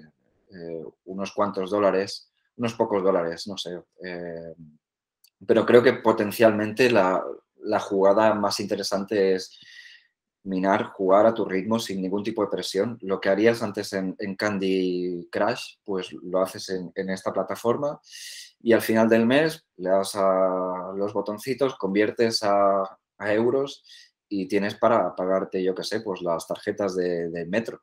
eh, 0.53 0.85
unos 1.05 1.33
cuantos 1.33 1.70
dólares, 1.70 2.31
unos 2.57 2.75
pocos 2.75 3.03
dólares, 3.03 3.46
no 3.46 3.57
sé. 3.57 3.81
pero 5.46 5.64
creo 5.64 5.83
que 5.83 5.94
potencialmente 5.94 6.90
la, 6.90 7.25
la 7.62 7.81
jugada 7.81 8.35
más 8.35 8.61
interesante 8.61 9.35
es 9.35 9.59
minar, 10.44 10.85
jugar 10.92 11.26
a 11.26 11.35
tu 11.35 11.44
ritmo 11.44 11.79
sin 11.79 12.00
ningún 12.00 12.22
tipo 12.22 12.42
de 12.42 12.50
presión. 12.50 12.98
Lo 13.03 13.20
que 13.20 13.29
harías 13.29 13.62
antes 13.62 13.92
en, 13.92 14.14
Candy 14.37 15.29
Crush, 15.31 15.76
pues 15.85 16.12
lo 16.12 16.40
haces 16.40 16.70
en, 16.70 17.11
esta 17.11 17.33
plataforma 17.33 18.00
y 18.61 18.72
al 18.72 18.83
final 18.83 19.09
del 19.09 19.26
mes 19.26 19.66
le 19.76 19.90
das 19.90 20.14
a 20.14 20.92
los 20.96 21.12
botoncitos, 21.12 21.76
conviertes 21.76 22.42
a, 22.42 22.85
euros 23.18 23.85
y 24.31 24.48
tienes 24.48 24.76
para 24.76 25.14
pagarte, 25.14 25.62
yo 25.62 25.74
qué 25.74 25.85
sé, 25.85 26.00
pues 26.00 26.22
las 26.22 26.46
tarjetas 26.46 26.96
de, 26.96 27.46
metro. 27.46 27.83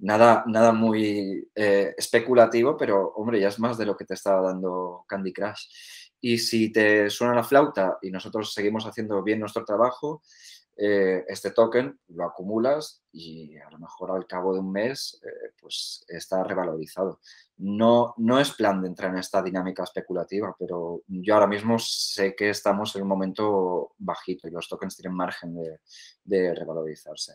Nada, 0.00 0.44
nada 0.46 0.72
muy 0.72 1.48
eh, 1.54 1.94
especulativo, 1.96 2.76
pero 2.76 3.12
hombre, 3.16 3.40
ya 3.40 3.48
es 3.48 3.58
más 3.58 3.78
de 3.78 3.86
lo 3.86 3.96
que 3.96 4.04
te 4.04 4.12
estaba 4.12 4.42
dando 4.42 5.06
Candy 5.08 5.32
Crush. 5.32 5.68
Y 6.20 6.36
si 6.36 6.70
te 6.70 7.08
suena 7.08 7.34
la 7.34 7.44
flauta 7.44 7.96
y 8.02 8.10
nosotros 8.10 8.52
seguimos 8.52 8.84
haciendo 8.84 9.22
bien 9.22 9.40
nuestro 9.40 9.64
trabajo, 9.64 10.22
eh, 10.76 11.24
este 11.28 11.52
token 11.52 12.00
lo 12.08 12.24
acumulas 12.24 13.04
y 13.12 13.56
a 13.58 13.70
lo 13.70 13.78
mejor 13.78 14.10
al 14.10 14.26
cabo 14.26 14.52
de 14.54 14.60
un 14.60 14.72
mes 14.72 15.20
eh, 15.24 15.52
pues 15.60 16.04
está 16.08 16.42
revalorizado. 16.42 17.20
No, 17.58 18.14
no 18.18 18.40
es 18.40 18.50
plan 18.52 18.82
de 18.82 18.88
entrar 18.88 19.12
en 19.12 19.18
esta 19.18 19.40
dinámica 19.40 19.84
especulativa, 19.84 20.54
pero 20.58 21.02
yo 21.06 21.34
ahora 21.34 21.46
mismo 21.46 21.78
sé 21.78 22.34
que 22.34 22.50
estamos 22.50 22.96
en 22.96 23.02
un 23.02 23.08
momento 23.08 23.94
bajito 23.98 24.48
y 24.48 24.50
los 24.50 24.68
tokens 24.68 24.96
tienen 24.96 25.16
margen 25.16 25.54
de, 26.24 26.54
revalorizarse. 26.54 27.34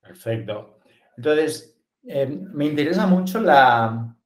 Perfecto. 0.00 0.78
Entonces, 1.18 1.76
eh, 2.04 2.26
me 2.26 2.64
interesa 2.64 3.06
mucho 3.06 3.40
la, 3.40 4.16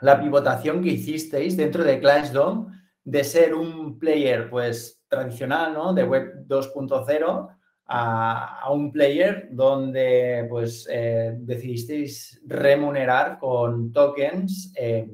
la 0.00 0.20
pivotación 0.20 0.82
que 0.82 0.90
hicisteis 0.90 1.56
dentro 1.56 1.82
de 1.82 1.98
ClashDom 1.98 2.72
de 3.02 3.24
ser 3.24 3.54
un 3.54 3.98
player 3.98 4.50
pues 4.50 4.95
tradicional, 5.08 5.72
¿no? 5.72 5.92
De 5.94 6.04
web 6.04 6.46
2.0 6.46 7.48
a, 7.88 8.70
un 8.72 8.90
player 8.90 9.48
donde 9.50 10.46
pues 10.48 10.88
eh, 10.90 11.34
decidisteis 11.38 12.40
remunerar 12.46 13.38
con 13.38 13.92
tokens 13.92 14.72
eh, 14.76 15.08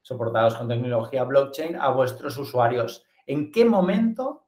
soportados 0.00 0.54
con 0.54 0.68
tecnología 0.68 1.24
blockchain 1.24 1.76
a 1.76 1.90
vuestros 1.90 2.36
usuarios. 2.38 3.04
¿En 3.26 3.52
qué 3.52 3.64
momento 3.64 4.46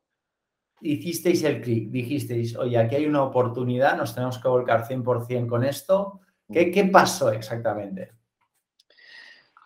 hicisteis 0.80 1.44
el 1.44 1.60
clic? 1.60 1.90
Dijisteis, 1.90 2.56
oye, 2.56 2.78
aquí 2.78 2.96
hay 2.96 3.06
una 3.06 3.22
oportunidad, 3.22 3.96
nos 3.96 4.14
tenemos 4.14 4.38
que 4.38 4.48
volcar 4.48 4.88
100% 4.88 5.46
con 5.46 5.64
esto. 5.64 6.20
¿Qué, 6.50 6.70
¿Qué, 6.70 6.84
pasó 6.84 7.30
exactamente? 7.30 8.12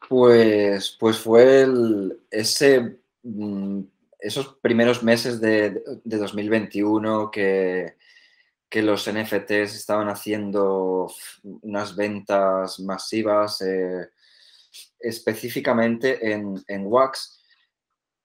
Pues, 0.08 0.96
pues 0.98 1.16
fue 1.18 1.62
el, 1.62 2.20
ese 2.28 2.98
mm, 3.22 3.80
esos 4.24 4.56
primeros 4.62 5.02
meses 5.02 5.40
de, 5.40 5.82
2021 6.04 7.30
que, 7.30 7.94
los 8.72 9.08
NFTs 9.08 9.76
estaban 9.76 10.08
haciendo 10.08 11.08
unas 11.62 11.94
ventas 11.94 12.80
masivas, 12.80 13.60
eh, 13.60 14.08
específicamente 14.98 16.32
en, 16.32 16.60
en, 16.66 16.84
Wax, 16.84 17.40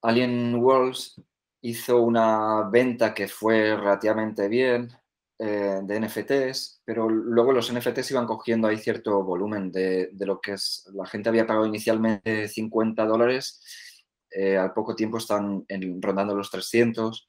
Alien 0.02 0.56
Worlds 0.56 1.22
hizo 1.60 2.02
una 2.02 2.68
venta 2.68 3.14
que 3.14 3.28
fue 3.28 3.76
relativamente 3.76 4.48
bien 4.48 4.90
eh, 5.38 5.78
de 5.84 6.00
NFTs, 6.00 6.82
pero 6.84 7.08
luego 7.08 7.52
los 7.52 7.72
NFTs 7.72 8.10
iban 8.10 8.26
cogiendo 8.26 8.66
ahí 8.66 8.78
cierto 8.78 9.22
volumen 9.22 9.70
de, 9.70 10.08
de 10.12 10.26
lo 10.26 10.40
que 10.40 10.54
es, 10.54 10.84
la 10.94 11.06
gente 11.06 11.28
había 11.28 11.46
pagado 11.46 11.66
inicialmente 11.66 12.48
50 12.48 13.06
dólares 13.06 13.62
eh, 14.30 14.56
al 14.56 14.72
poco 14.72 14.94
tiempo 14.94 15.18
están 15.18 15.64
rondando 16.00 16.34
los 16.34 16.50
300 16.50 17.28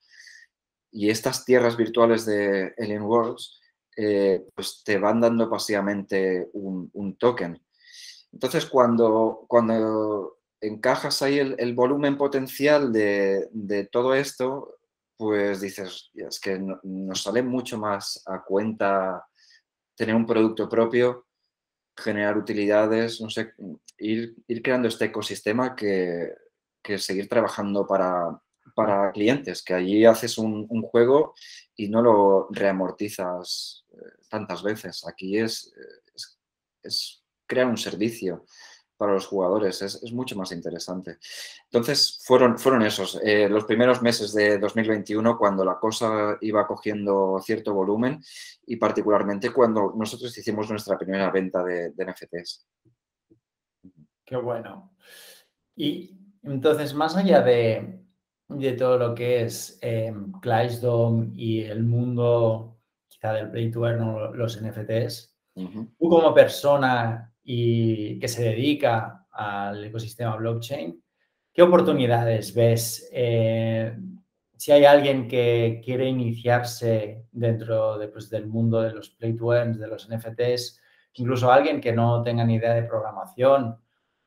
y 0.91 1.09
estas 1.09 1.45
tierras 1.45 1.77
virtuales 1.77 2.25
de 2.25 2.73
Alien 2.77 3.03
Worlds 3.03 3.61
eh, 3.97 4.45
pues 4.55 4.83
te 4.85 4.97
van 4.97 5.19
dando 5.19 5.49
pasivamente 5.49 6.49
un, 6.53 7.15
token. 7.17 7.61
Entonces, 8.31 8.65
cuando, 8.65 9.45
cuando 9.47 10.39
encajas 10.61 11.21
ahí 11.21 11.39
el, 11.39 11.75
volumen 11.75 12.17
potencial 12.17 12.93
de, 12.93 13.89
todo 13.91 14.15
esto, 14.15 14.77
pues 15.17 15.61
dices, 15.61 16.09
es 16.13 16.39
que 16.39 16.59
nos 16.83 17.21
sale 17.21 17.43
mucho 17.43 17.77
más 17.77 18.23
a 18.25 18.43
cuenta 18.43 19.25
tener 19.95 20.15
un 20.15 20.25
producto 20.25 20.69
propio, 20.69 21.27
generar 21.95 22.37
utilidades, 22.37 23.19
no 23.21 23.29
sé, 23.29 23.53
ir, 23.97 24.35
ir 24.47 24.61
creando 24.63 24.87
este 24.87 25.05
ecosistema 25.05 25.75
que 25.75 26.33
que 26.81 26.97
seguir 26.97 27.27
trabajando 27.27 27.85
para, 27.85 28.41
para 28.75 29.11
clientes, 29.11 29.63
que 29.63 29.73
allí 29.73 30.05
haces 30.05 30.37
un, 30.37 30.67
juego 30.83 31.33
y 31.75 31.89
no 31.89 32.01
lo 32.01 32.47
reamortizas 32.51 33.85
eh, 33.91 33.95
tantas 34.29 34.63
veces. 34.63 35.05
Aquí 35.07 35.37
es, 35.37 35.73
es, 36.83 37.23
crear 37.45 37.67
un 37.67 37.77
servicio 37.77 38.45
para 38.97 39.13
los 39.13 39.25
jugadores, 39.25 39.81
es, 39.81 40.13
mucho 40.13 40.35
más 40.35 40.51
interesante. 40.51 41.17
Entonces, 41.65 42.19
fueron, 42.23 42.59
fueron 42.59 42.83
esos, 42.83 43.19
eh, 43.23 43.49
los 43.49 43.65
primeros 43.65 44.01
meses 44.01 44.31
de 44.33 44.59
2021 44.59 45.37
cuando 45.37 45.65
la 45.65 45.79
cosa 45.79 46.37
iba 46.41 46.67
cogiendo 46.67 47.39
cierto 47.43 47.73
volumen 47.73 48.23
y 48.67 48.75
particularmente 48.75 49.51
cuando 49.51 49.93
nosotros 49.97 50.37
hicimos 50.37 50.69
nuestra 50.69 50.97
primera 50.99 51.31
venta 51.31 51.63
de, 51.63 51.91
de 51.91 52.05
NFTs. 52.05 52.67
Qué 54.23 54.35
bueno. 54.37 54.95
Y 55.75 56.20
entonces, 56.43 56.93
más 56.93 57.15
allá 57.15 57.41
de, 57.41 57.99
todo 58.77 58.97
lo 58.97 59.15
que 59.15 59.43
es 59.43 59.79
eh, 59.81 60.13
y 61.35 61.61
el 61.61 61.83
mundo 61.83 62.79
quizá 63.07 63.33
del 63.33 63.51
play 63.51 63.71
to 63.71 63.87
earn 63.87 64.37
los 64.37 64.61
NFTs, 64.61 65.35
tú 65.55 66.09
como 66.09 66.33
persona 66.33 67.33
y 67.43 68.19
que 68.19 68.27
se 68.27 68.43
dedica 68.43 69.25
al 69.31 69.83
ecosistema 69.85 70.35
blockchain, 70.35 71.01
¿qué 71.53 71.61
oportunidades 71.61 72.53
ves? 72.53 73.09
Eh, 73.13 73.95
si 74.57 74.71
hay 74.71 74.85
alguien 74.85 75.27
que 75.27 75.81
quiere 75.83 76.07
iniciarse 76.07 77.25
dentro 77.31 77.97
de, 77.97 78.07
pues, 78.07 78.29
del 78.29 78.47
mundo 78.47 78.81
de 78.81 78.93
los 78.93 79.09
play 79.11 79.35
to 79.35 79.53
earn, 79.53 79.79
de 79.79 79.87
los 79.87 80.09
NFTs, 80.09 80.79
incluso 81.13 81.51
alguien 81.51 81.81
que 81.81 81.93
no 81.93 82.21
tenga 82.23 82.43
ni 82.43 82.55
idea 82.55 82.73
de 82.73 82.83
programación, 82.83 83.77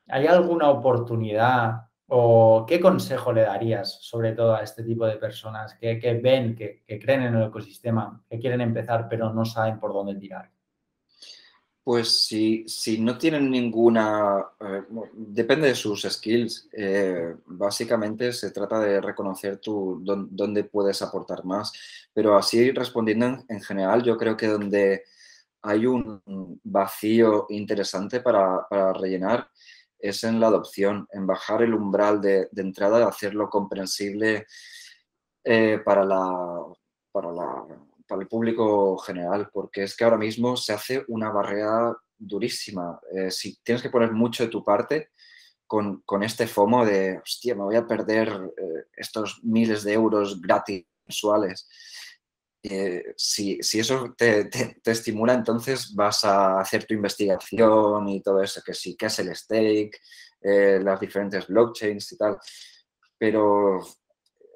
¿hay 0.07 0.27
alguna 0.27 0.69
oportunidad 0.69 1.85
¿O 2.07 2.65
qué 2.67 2.79
consejo 2.79 3.33
le 3.33 3.41
darías 3.41 3.99
sobre 4.01 4.33
todo 4.33 4.55
a 4.55 4.61
este 4.61 4.83
tipo 4.83 5.07
de 5.07 5.17
personas 5.17 5.73
que, 5.75 5.95
ven, 6.21 6.55
que, 6.55 6.83
creen 6.99 7.23
en 7.23 7.35
el 7.35 7.47
ecosistema, 7.47 8.23
que 8.29 8.39
quieren 8.39 8.61
empezar 8.61 9.07
pero 9.09 9.33
no 9.33 9.43
saben 9.43 9.79
por 9.79 9.91
dónde 9.91 10.15
tirar? 10.15 10.51
Pues 11.83 12.25
si, 12.25 12.67
si 12.67 12.99
no 12.99 13.17
tienen 13.17 13.49
ninguna, 13.49 14.43
eh, 14.59 14.83
depende 15.13 15.67
de 15.67 15.75
sus 15.75 16.01
skills, 16.01 16.67
eh, 16.73 17.35
básicamente 17.45 18.33
se 18.33 18.51
trata 18.51 18.79
de 18.79 19.01
reconocer 19.01 19.57
tú 19.57 19.99
dónde 20.03 20.63
puedes 20.63 21.01
aportar 21.01 21.45
más, 21.45 21.71
pero 22.13 22.37
así 22.37 22.71
respondiendo 22.71 23.43
en, 23.47 23.61
general, 23.61 24.03
yo 24.03 24.17
creo 24.17 24.35
que 24.35 24.47
donde 24.47 25.03
hay 25.61 25.85
un 25.85 26.21
vacío 26.63 27.45
interesante 27.49 28.19
para, 28.19 28.67
para 28.67 28.93
rellenar 28.93 29.49
es 30.09 30.23
en 30.23 30.39
la 30.39 30.47
adopción, 30.47 31.07
en 31.11 31.25
bajar 31.25 31.61
el 31.61 31.73
umbral 31.73 32.21
de, 32.21 32.47
entrada, 32.55 32.99
de 32.99 33.05
hacerlo 33.05 33.49
comprensible 33.49 34.45
eh, 35.43 35.79
para, 35.83 36.03
la, 36.03 36.65
para, 37.11 37.29
el 38.21 38.27
público 38.27 38.97
general, 38.97 39.49
porque 39.51 39.83
es 39.83 39.95
que 39.95 40.03
ahora 40.03 40.17
mismo 40.17 40.55
se 40.55 40.73
hace 40.73 41.03
una 41.07 41.31
barrera 41.31 41.95
durísima. 42.17 42.99
Eh, 43.11 43.31
si 43.31 43.57
tienes 43.63 43.81
que 43.81 43.89
poner 43.89 44.11
mucho 44.11 44.43
de 44.43 44.49
tu 44.49 44.63
parte 44.63 45.09
con, 45.67 46.03
este 46.21 46.47
FOMO 46.47 46.85
de, 46.85 47.17
hostia, 47.17 47.55
me 47.55 47.63
voy 47.63 47.75
a 47.75 47.87
perder 47.87 48.29
eh, 48.29 48.85
estos 48.95 49.43
miles 49.43 49.83
de 49.83 49.93
euros 49.93 50.39
gratis 50.39 50.85
mensuales. 51.05 51.67
Eh, 52.67 53.13
si, 53.15 53.59
eso 53.59 54.15
te, 54.17 54.49
estimula, 54.85 55.33
entonces 55.33 55.93
vas 55.93 56.23
a 56.23 56.59
hacer 56.59 56.85
tu 56.85 56.95
investigación 56.95 58.07
y 58.09 58.21
todo 58.21 58.41
eso, 58.41 58.61
que 58.65 58.73
sí, 58.73 58.95
que 58.95 59.05
es 59.05 59.19
el 59.19 59.35
stake, 59.35 59.99
eh, 60.41 60.79
las 60.81 60.99
diferentes 60.99 61.47
blockchains 61.47 62.11
y 62.13 62.17
tal. 62.17 62.37
Pero 63.17 63.79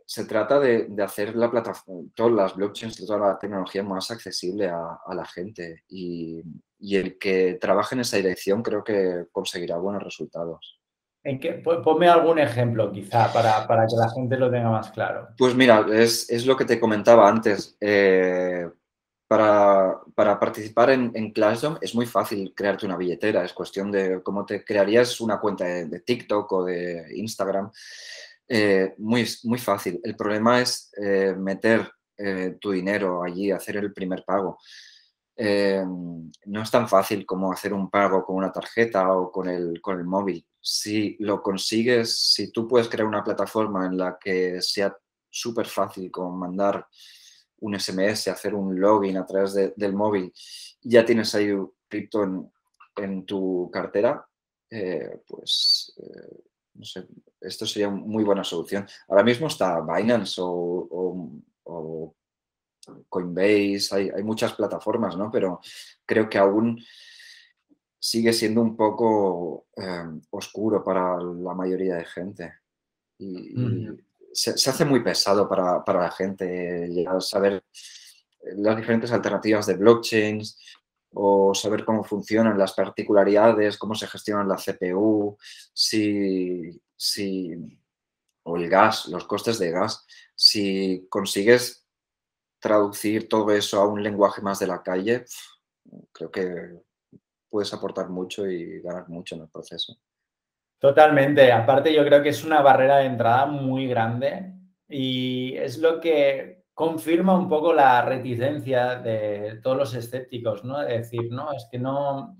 se 0.06 0.26
trata 0.26 0.60
de, 0.60 0.88
hacer 1.04 1.36
la 1.36 1.52
plataforma, 1.52 2.10
todas 2.16 2.34
las 2.34 2.56
blockchains 2.56 3.06
toda 3.06 3.20
la 3.20 3.38
tecnología 3.38 3.84
más 3.84 4.10
accesible 4.10 4.68
a, 4.68 5.14
la 5.14 5.26
gente. 5.26 5.84
Y, 5.90 6.42
y 6.80 6.96
el 6.96 7.20
que 7.20 7.60
trabaje 7.62 7.96
en 7.96 8.02
esa 8.02 8.18
dirección 8.18 8.64
creo 8.64 8.84
que 8.84 9.28
conseguirá 9.32 9.78
buenos 9.78 10.04
resultados. 10.04 10.79
Ponme 11.84 12.08
algún 12.08 12.40
ejemplo, 12.40 12.92
quizá, 12.92 13.32
para, 13.32 13.66
que 13.88 13.96
la 13.96 14.10
gente 14.10 14.38
lo 14.38 14.50
tenga 14.50 14.70
más 14.70 14.92
claro. 14.92 15.30
Pues 15.38 15.56
mira, 15.56 15.86
es, 15.92 16.46
lo 16.46 16.56
que 16.56 16.66
te 16.66 16.80
comentaba 16.80 17.28
antes. 17.28 17.78
Eh, 17.80 18.68
para, 19.28 20.00
participar 20.16 20.90
en, 20.90 21.12
en 21.14 21.32
Clashdom 21.32 21.78
es 21.82 21.94
muy 21.94 22.06
fácil 22.06 22.54
crearte 22.56 22.86
una 22.86 22.98
billetera. 22.98 23.44
Es 23.44 23.54
cuestión 23.54 23.92
de 23.92 24.24
cómo 24.24 24.46
te 24.46 24.64
crearías 24.64 25.22
una 25.22 25.40
cuenta 25.40 25.66
de, 25.66 26.00
TikTok 26.00 26.52
o 26.52 26.66
de 26.66 27.06
Instagram. 27.16 27.72
Eh, 28.48 28.96
muy, 28.98 29.28
muy 29.44 29.60
fácil. 29.60 30.00
El 30.04 30.16
problema 30.16 30.62
es 30.62 30.92
eh, 31.02 31.36
meter 31.38 31.92
tu 32.60 32.72
dinero 32.72 33.24
allí, 33.24 33.50
hacer 33.50 33.78
el 33.78 33.94
primer 33.94 34.26
pago. 34.26 34.58
No 35.38 36.62
es 36.62 36.70
tan 36.70 36.90
fácil 36.90 37.26
como 37.26 37.50
hacer 37.54 37.74
un 37.74 37.90
pago 37.90 38.26
con 38.26 38.36
una 38.36 38.52
tarjeta 38.52 39.14
o 39.14 39.32
con 39.32 39.48
el, 39.48 39.80
con 39.80 39.98
el 39.98 40.04
móvil. 40.04 40.46
Si 40.62 41.16
lo 41.20 41.42
consigues, 41.42 42.34
si 42.34 42.52
tú 42.52 42.68
puedes 42.68 42.90
crear 42.90 43.08
una 43.08 43.24
plataforma 43.24 43.86
en 43.86 43.98
la 43.98 44.18
que 44.20 44.62
sea 44.62 44.96
súper 45.30 45.68
fácil 45.68 46.12
como 46.12 46.38
mandar 46.38 46.86
un 47.62 47.80
SMS, 47.80 48.28
hacer 48.28 48.54
un 48.56 48.80
login 48.80 49.18
a 49.18 49.26
través 49.26 49.54
del 49.54 49.94
móvil, 49.94 50.34
ya 50.82 51.06
tienes 51.06 51.34
ahí 51.36 51.50
cripto 51.88 52.24
en, 52.24 52.52
en 52.98 53.26
tu 53.26 53.70
cartera, 53.72 54.26
eh, 54.70 55.22
pues 55.28 55.94
no 56.80 56.86
sé, 56.86 57.06
esto 57.42 57.66
sería 57.66 57.90
muy 57.90 58.24
buena 58.24 58.44
solución. 58.44 58.88
Ahora 59.10 59.24
mismo 59.24 59.48
está 59.48 59.82
Binance 59.82 60.40
o, 60.42 62.16
Coinbase, 63.08 63.90
hay, 63.92 64.24
muchas 64.24 64.54
plataformas, 64.54 65.16
¿no? 65.16 65.30
Pero 65.30 65.60
creo 66.06 66.28
que 66.28 66.40
aún 66.40 66.82
sigue 68.00 68.34
siendo 68.34 68.62
un 68.62 68.76
poco 68.76 69.68
eh, 69.76 70.06
oscuro 70.32 70.84
para 70.84 71.18
la 71.22 71.54
mayoría 71.54 71.96
de 71.96 72.06
gente. 72.06 72.54
Y, 73.18 73.54
se, 74.32 74.52
hace 74.52 74.86
muy 74.86 75.04
pesado 75.04 75.50
para, 75.50 75.84
la 75.86 76.12
gente 76.12 76.88
saber 77.20 77.64
las 78.56 78.78
diferentes 78.78 79.12
alternativas 79.12 79.66
de 79.66 79.76
blockchains, 79.76 80.58
o 81.12 81.54
saber 81.56 81.86
cómo 81.86 82.04
funcionan 82.04 82.58
las 82.58 82.74
particularidades, 82.74 83.78
cómo 83.78 83.96
se 83.96 84.08
gestionan 84.08 84.48
la 84.48 84.56
CPU, 84.56 85.38
si, 85.74 86.82
si, 86.96 87.56
o 88.44 88.58
el 88.58 88.70
gas, 88.70 89.08
los 89.08 89.26
costes 89.26 89.58
de 89.60 89.72
gas. 89.72 90.06
Si 90.36 91.08
consigues 91.10 91.86
traducir 92.60 93.28
todo 93.28 93.52
eso 93.52 93.82
a 93.82 93.88
un 93.88 94.04
lenguaje 94.04 94.42
más 94.42 94.60
de 94.60 94.68
la 94.68 94.84
calle, 94.84 95.26
creo 96.12 96.32
que 96.32 96.80
puedes 97.50 97.74
aportar 97.74 98.10
mucho 98.10 98.48
y 98.48 98.82
ganar 98.82 99.10
mucho 99.10 99.36
en 99.36 99.42
el 99.42 99.50
proceso. 99.50 99.98
Totalmente. 100.78 101.52
Aparte, 101.52 101.94
yo 101.94 102.06
creo 102.06 102.24
que 102.24 102.30
es 102.30 102.44
una 102.44 102.62
barrera 102.62 102.98
de 102.98 103.06
entrada 103.06 103.46
muy 103.46 103.88
grande 103.88 104.54
y 104.88 105.56
es 105.58 105.78
lo 105.78 106.00
que 106.00 106.64
confirma 106.74 107.38
un 107.38 107.50
poco 107.50 107.74
la 107.74 108.02
reticencia 108.04 108.96
de 108.96 109.60
todos 109.62 109.78
los 109.78 109.94
escépticos, 109.94 110.64
¿no? 110.64 110.80
De 110.80 111.00
decir, 111.00 111.30
no, 111.30 111.52
es 111.52 111.68
que 111.70 111.78
no, 111.78 112.38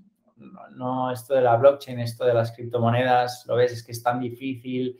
no, 0.74 1.12
esto 1.12 1.34
de 1.34 1.42
la 1.42 1.56
blockchain, 1.56 2.00
esto 2.00 2.24
de 2.24 2.32
las 2.32 2.52
criptomonedas, 2.52 3.44
lo 3.46 3.56
ves, 3.56 3.72
es 3.72 3.84
que 3.84 3.92
es 3.92 4.02
tan 4.02 4.18
difícil 4.18 4.98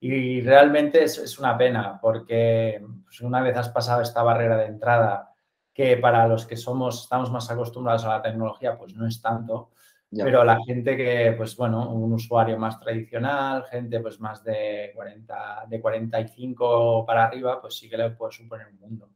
y 0.00 0.40
realmente 0.40 1.04
es, 1.04 1.18
es 1.18 1.38
una 1.38 1.56
pena 1.56 2.00
porque 2.02 2.84
pues, 3.04 3.20
una 3.20 3.40
vez 3.40 3.56
has 3.56 3.68
pasado 3.68 4.02
esta 4.02 4.24
barrera 4.24 4.56
de 4.56 4.66
entrada, 4.66 5.31
que 5.72 5.96
para 5.96 6.26
los 6.28 6.46
que 6.46 6.56
somos, 6.56 7.02
estamos 7.02 7.30
más 7.30 7.50
acostumbrados 7.50 8.04
a 8.04 8.08
la 8.08 8.22
tecnología, 8.22 8.76
pues 8.76 8.94
no 8.94 9.06
es 9.06 9.20
tanto, 9.20 9.70
pero 10.14 10.44
la 10.44 10.58
gente 10.66 10.94
que, 10.96 11.32
pues 11.36 11.56
bueno, 11.56 11.90
un 11.90 12.12
usuario 12.12 12.58
más 12.58 12.78
tradicional, 12.78 13.64
gente 13.70 13.98
pues 14.00 14.20
más 14.20 14.44
de 14.44 14.92
40, 14.94 15.64
de 15.68 15.80
45 15.80 17.06
para 17.06 17.24
arriba, 17.24 17.60
pues 17.60 17.76
sí 17.76 17.88
que 17.88 17.96
le 17.96 18.10
puede 18.10 18.32
suponer 18.32 18.66
un 18.66 18.78
mundo. 18.78 19.08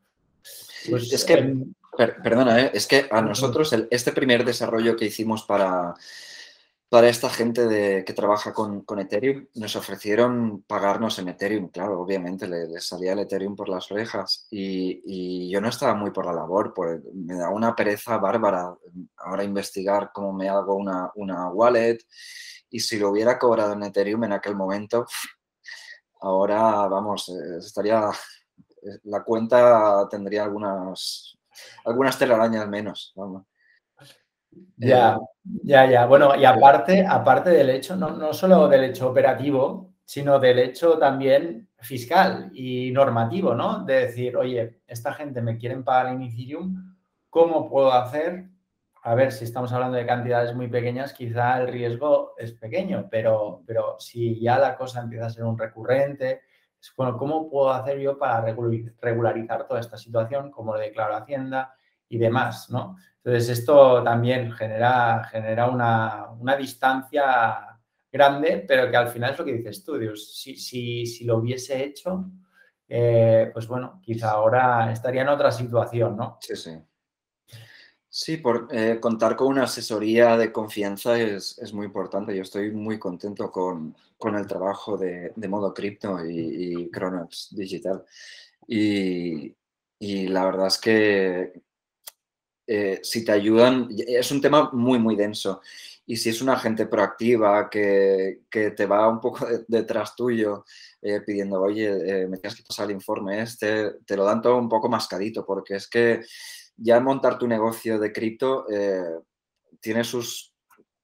Pues, 0.88 1.12
es 1.12 1.24
que, 1.24 1.54
perdona, 2.22 2.62
¿eh? 2.62 2.70
es 2.72 2.86
que 2.86 3.06
a 3.10 3.20
nosotros 3.20 3.74
este 3.90 4.12
primer 4.12 4.44
desarrollo 4.44 4.96
que 4.96 5.06
hicimos 5.06 5.42
para, 5.42 5.94
para 6.96 7.10
esta 7.10 7.28
gente 7.28 7.66
de, 7.66 8.06
que 8.06 8.14
trabaja 8.14 8.54
con, 8.54 8.82
Ethereum, 8.98 9.48
nos 9.56 9.76
ofrecieron 9.76 10.62
pagarnos 10.62 11.18
en 11.18 11.28
Ethereum, 11.28 11.68
claro, 11.68 12.00
obviamente 12.00 12.48
les, 12.48 12.86
salía 12.86 13.12
el 13.12 13.18
Ethereum 13.18 13.54
por 13.54 13.68
las 13.68 13.92
orejas 13.92 14.46
y, 14.50 15.50
yo 15.50 15.60
no 15.60 15.68
estaba 15.68 15.94
muy 15.94 16.10
por 16.10 16.24
la 16.24 16.32
labor, 16.32 16.72
pues 16.74 17.02
me 17.12 17.34
da 17.34 17.50
una 17.50 17.76
pereza 17.76 18.16
bárbara 18.16 18.74
ahora 19.18 19.44
investigar 19.44 20.10
cómo 20.14 20.32
me 20.32 20.48
hago 20.48 20.74
una, 20.74 21.10
una 21.16 21.50
wallet 21.50 21.98
y 22.70 22.80
si 22.80 22.98
lo 22.98 23.10
hubiera 23.10 23.38
cobrado 23.38 23.74
en 23.74 23.82
Ethereum 23.82 24.24
en 24.24 24.32
aquel 24.32 24.56
momento, 24.56 25.04
ahora, 26.22 26.88
vamos, 26.88 27.28
eh, 27.28 27.58
estaría, 27.58 28.08
la 29.04 29.22
cuenta 29.22 30.08
tendría 30.08 30.44
algunas, 30.44 31.36
algunas 31.84 32.18
telarañas 32.18 32.66
menos, 32.66 33.12
vamos. 33.14 33.42
Ya, 34.76 35.18
ya, 35.62 35.90
ya. 35.90 36.06
Bueno, 36.06 36.36
y 36.36 36.44
aparte, 36.44 37.06
aparte 37.06 37.50
del 37.50 37.70
hecho, 37.70 37.96
no, 37.96 38.10
no 38.10 38.32
solo 38.32 38.68
del 38.68 38.84
hecho 38.84 39.10
operativo, 39.10 39.94
sino 40.04 40.38
del 40.38 40.58
hecho 40.58 40.98
también 40.98 41.68
fiscal 41.78 42.50
y 42.54 42.90
normativo, 42.90 43.54
¿no? 43.54 43.84
De 43.84 44.06
decir, 44.06 44.36
oye, 44.36 44.80
esta 44.86 45.12
gente 45.12 45.40
me 45.40 45.56
quieren 45.56 45.84
pagar 45.84 46.12
en 46.12 46.22
Ethereum, 46.22 46.96
¿cómo 47.30 47.68
puedo 47.68 47.92
hacer? 47.92 48.46
A 49.02 49.14
ver, 49.14 49.32
si 49.32 49.44
estamos 49.44 49.72
hablando 49.72 49.96
de 49.96 50.06
cantidades 50.06 50.54
muy 50.54 50.68
pequeñas, 50.68 51.12
quizá 51.12 51.60
el 51.60 51.68
riesgo 51.68 52.34
es 52.36 52.52
pequeño, 52.52 53.08
pero, 53.10 53.62
pero 53.66 53.96
si 53.98 54.40
ya 54.40 54.58
la 54.58 54.76
cosa 54.76 55.00
empieza 55.00 55.26
a 55.26 55.30
ser 55.30 55.44
un 55.44 55.58
recurrente, 55.58 56.42
bueno, 56.96 57.16
¿cómo 57.16 57.48
puedo 57.48 57.70
hacer 57.70 57.98
yo 57.98 58.18
para 58.18 58.54
regularizar 59.00 59.66
toda 59.66 59.80
esta 59.80 59.96
situación? 59.96 60.50
¿Cómo 60.50 60.74
lo 60.74 60.78
declaro 60.78 61.16
Hacienda? 61.16 61.76
y 62.08 62.18
demás, 62.18 62.70
¿no? 62.70 62.96
Entonces, 63.26 63.58
esto 63.58 64.04
también 64.04 64.52
genera, 64.52 65.24
genera 65.24 65.68
una, 65.68 66.56
distancia 66.56 67.76
grande, 68.12 68.64
pero 68.68 68.88
que 68.88 68.96
al 68.96 69.08
final 69.08 69.32
es 69.32 69.38
lo 69.40 69.44
que 69.44 69.54
dices 69.54 69.82
tú, 69.82 69.98
Dios, 69.98 70.32
si, 70.40 70.56
si, 70.56 71.24
lo 71.24 71.38
hubiese 71.38 71.82
hecho, 71.82 72.24
eh, 72.88 73.50
pues 73.52 73.66
bueno, 73.66 74.00
quizá 74.00 74.30
ahora 74.30 74.92
estaría 74.92 75.22
en 75.22 75.28
otra 75.30 75.50
situación, 75.50 76.16
¿no? 76.16 76.38
Sí, 76.40 76.54
sí. 76.54 76.78
Sí, 78.08 78.36
por 78.36 78.68
eh, 78.70 79.00
contar 79.00 79.34
con 79.34 79.48
una 79.48 79.64
asesoría 79.64 80.36
de 80.36 80.52
confianza 80.52 81.18
es, 81.18 81.72
muy 81.74 81.86
importante. 81.86 82.34
Yo 82.34 82.42
estoy 82.42 82.70
muy 82.70 82.96
contento 82.96 83.50
con, 83.50 83.96
el 84.24 84.46
trabajo 84.46 84.96
de, 84.96 85.32
modo 85.48 85.74
cripto 85.74 86.24
y, 86.24 86.84
y 86.84 86.90
Digital. 87.50 88.04
Y, 88.68 89.52
y, 89.98 90.28
la 90.28 90.44
verdad 90.44 90.68
es 90.68 90.78
que 90.78 91.66
eh, 92.66 93.00
si 93.02 93.24
te 93.24 93.32
ayudan, 93.32 93.88
es 93.90 94.30
un 94.32 94.40
tema 94.40 94.70
muy, 94.72 94.98
muy 94.98 95.14
denso. 95.14 95.60
Y 96.04 96.16
si 96.16 96.30
es 96.30 96.40
una 96.40 96.58
gente 96.58 96.86
proactiva 96.86 97.68
que, 97.70 98.40
te 98.50 98.86
va 98.86 99.08
un 99.08 99.20
poco 99.20 99.46
detrás 99.68 100.14
tuyo 100.16 100.64
eh, 101.02 101.20
pidiendo, 101.20 101.60
oye, 101.60 101.86
eh, 101.88 102.26
me 102.28 102.38
tienes 102.38 102.56
que 102.56 102.64
pasar 102.66 102.86
el 102.86 102.92
informe 102.92 103.42
este, 103.42 103.92
te 104.04 104.16
lo 104.16 104.24
dan 104.24 104.42
todo 104.42 104.56
un 104.56 104.68
poco 104.68 104.88
mascadito, 104.88 105.44
porque 105.44 105.76
es 105.76 105.88
que 105.88 106.22
ya 106.76 107.00
montar 107.00 107.38
tu 107.38 107.46
negocio 107.48 107.98
de 107.98 108.12
cripto 108.12 108.66
tiene 109.80 110.04
sus 110.04 110.52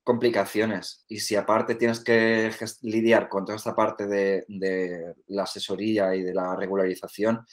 complicaciones. 0.04 1.04
Y 1.08 1.20
si 1.20 1.36
aparte 1.36 1.76
tienes 1.76 2.00
que 2.00 2.50
lidiar 2.82 3.28
con 3.28 3.44
toda 3.44 3.56
esta 3.56 3.74
parte 3.74 4.06
de, 4.06 4.44
de 4.48 5.14
la 5.28 5.44
asesoría 5.44 6.14
y 6.14 6.22
de 6.22 6.34
la 6.34 6.54
regularización, 6.56 7.46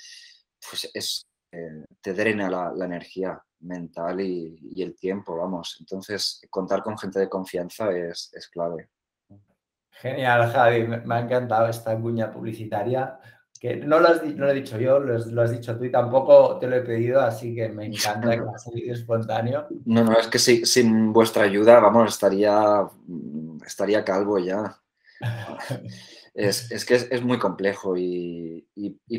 pues 0.69 0.91
es, 0.93 1.27
te 2.01 2.13
drena 2.13 2.49
la 2.49 2.85
energía 2.85 3.41
mental 3.61 4.21
y, 4.21 4.81
el 4.81 4.95
tiempo, 4.95 5.37
vamos. 5.37 5.77
Entonces, 5.79 6.41
contar 6.49 6.81
con 6.83 6.97
gente 6.97 7.19
de 7.19 7.29
confianza 7.29 7.91
es, 7.91 8.31
clave. 8.51 8.89
Genial, 9.91 10.49
Javi, 10.51 10.87
me 10.87 11.15
ha 11.15 11.19
encantado 11.19 11.67
esta 11.67 11.99
cuña 11.99 12.31
publicitaria, 12.31 13.19
que 13.59 13.75
no 13.75 13.99
lo, 13.99 14.07
has, 14.07 14.21
he 14.23 14.53
dicho 14.53 14.79
yo, 14.79 14.99
lo, 14.99 15.41
has 15.41 15.51
dicho 15.51 15.77
tú 15.77 15.83
y 15.83 15.91
tampoco 15.91 16.57
te 16.59 16.67
lo 16.67 16.77
he 16.77 16.81
pedido, 16.81 17.19
así 17.19 17.53
que 17.53 17.67
me 17.67 17.87
encanta 17.87 18.31
que 18.31 18.43
salido 18.57 18.93
espontáneo. 18.93 19.67
No, 19.85 20.03
no, 20.03 20.17
es 20.17 20.27
que 20.27 20.39
sin 20.39 21.11
vuestra 21.11 21.43
ayuda, 21.43 21.79
vamos, 21.79 22.13
estaría, 22.13 22.87
estaría 23.65 24.05
calvo 24.05 24.39
ya. 24.39 24.77
es, 26.33 26.85
que 26.85 26.95
es, 26.95 27.23
muy 27.23 27.37
complejo 27.37 27.95
y, 27.97 28.67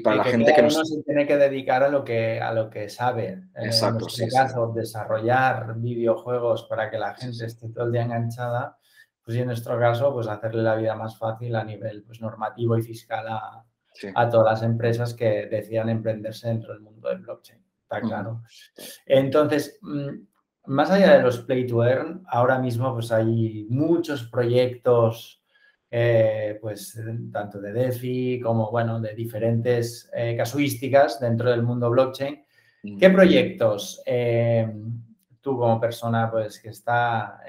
para 0.03 0.16
la 0.16 0.25
gente 0.25 0.53
que 0.55 0.62
nos... 0.62 0.77
Uno 0.77 0.85
se 0.85 1.03
tiene 1.03 1.27
que 1.27 1.37
dedicar 1.37 1.83
a 1.83 1.88
lo 1.88 2.05
que, 2.05 2.40
a 2.40 2.53
lo 2.53 2.70
que 2.70 2.89
sabe. 2.89 3.45
Exacto, 3.57 4.07
en 4.07 4.24
este 4.24 4.28
caso, 4.28 4.72
desarrollar 4.74 5.74
videojuegos 5.78 6.64
para 6.64 6.91
que 6.91 6.99
la 6.99 7.14
gente 7.14 7.45
esté 7.45 7.68
todo 7.70 7.87
el 7.87 7.93
día 7.93 8.03
enganchada, 8.03 8.78
pues 9.24 9.37
y 9.37 9.41
en 9.41 9.47
nuestro 9.47 9.78
caso, 9.78 10.12
pues 10.12 10.26
hacerle 10.26 10.62
la 10.62 10.76
vida 10.76 10.95
más 10.95 11.18
fácil 11.18 11.55
a 11.57 11.64
nivel 11.64 12.03
pues, 12.05 12.20
normativo 12.20 12.76
y 12.76 12.82
fiscal 12.82 13.26
a, 13.28 13.64
todas 14.30 14.45
las 14.45 14.62
empresas 14.62 15.14
que 15.14 15.47
decidan 15.47 15.89
emprenderse 15.89 16.49
dentro 16.49 16.72
del 16.72 16.82
mundo 16.82 17.09
del 17.09 17.18
blockchain. 17.18 17.62
Está 17.82 18.01
claro. 18.01 18.43
Entonces, 19.05 19.78
mm, 19.82 20.11
más 20.66 20.91
allá 20.91 21.16
de 21.16 21.22
los 21.22 21.41
play 21.41 21.66
to 21.66 21.85
earn, 21.85 22.22
ahora 22.28 22.59
mismo 22.59 22.95
pues 22.95 23.11
hay 23.12 23.66
muchos 23.68 24.24
proyectos 24.24 25.39
eh, 25.91 26.59
pues 26.61 26.99
tanto 27.32 27.61
de 27.61 27.72
DeFi 27.72 28.41
como, 28.41 28.70
bueno, 28.70 29.01
de 29.01 29.14
diferentes 29.14 30.11
eh, 30.14 30.36
casuísticas 30.36 31.18
dentro 31.20 31.51
del 31.51 31.62
mundo 31.62 31.91
blockchain. 31.91 32.45
¿Qué 32.99 33.11
proyectos 33.11 34.03
eh, 34.07 34.72
tú 35.41 35.59
como 35.59 35.78
persona 35.78 36.30
pues, 36.30 36.61
que 36.61 36.70
está 36.70 37.41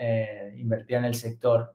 invertida 0.56 0.98
en 1.00 1.06
el 1.06 1.16
sector 1.16 1.74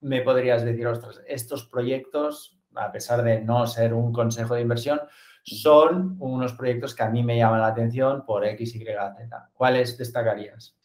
me 0.00 0.22
podrías 0.22 0.64
decir, 0.64 0.86
ostras, 0.86 1.20
estos 1.26 1.66
proyectos, 1.66 2.58
a 2.74 2.90
pesar 2.90 3.22
de 3.22 3.40
no 3.40 3.66
ser 3.66 3.92
un 3.92 4.12
consejo 4.12 4.54
de 4.54 4.62
inversión, 4.62 5.00
son 5.42 6.16
unos 6.18 6.52
proyectos 6.54 6.94
que 6.94 7.02
a 7.02 7.10
mí 7.10 7.22
me 7.22 7.36
llaman 7.36 7.60
la 7.60 7.68
atención 7.68 8.24
por 8.24 8.44
X, 8.44 8.74
Y, 8.76 8.84
Z. 8.84 9.50
¿Cuáles 9.54 9.96
destacarías? 9.96 10.76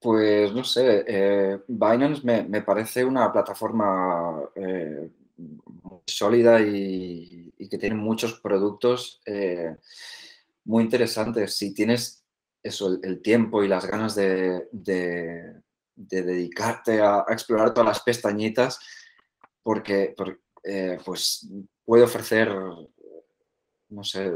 Pues 0.00 0.52
no 0.54 0.64
sé, 0.64 1.04
eh, 1.06 1.58
Binance 1.68 2.22
me, 2.24 2.62
parece 2.62 3.04
una 3.04 3.30
plataforma 3.30 4.40
eh, 4.54 5.10
muy 5.36 6.00
sólida 6.06 6.58
y, 6.62 7.52
que 7.68 7.76
tiene 7.78 7.96
muchos 7.96 8.40
productos 8.40 9.20
eh, 9.26 9.76
muy 10.64 10.84
interesantes. 10.84 11.54
Si 11.54 11.74
tienes 11.74 12.24
eso, 12.62 12.98
el, 13.02 13.20
tiempo 13.20 13.62
y 13.62 13.68
las 13.68 13.84
ganas 13.84 14.14
de, 14.14 14.68
dedicarte 15.94 17.02
a, 17.02 17.26
explorar 17.28 17.74
todas 17.74 17.88
las 17.88 18.00
pestañitas, 18.00 18.80
porque, 19.62 20.14
pues 21.04 21.46
puede 21.84 22.04
ofrecer, 22.04 22.48
no 23.90 24.02
sé, 24.02 24.32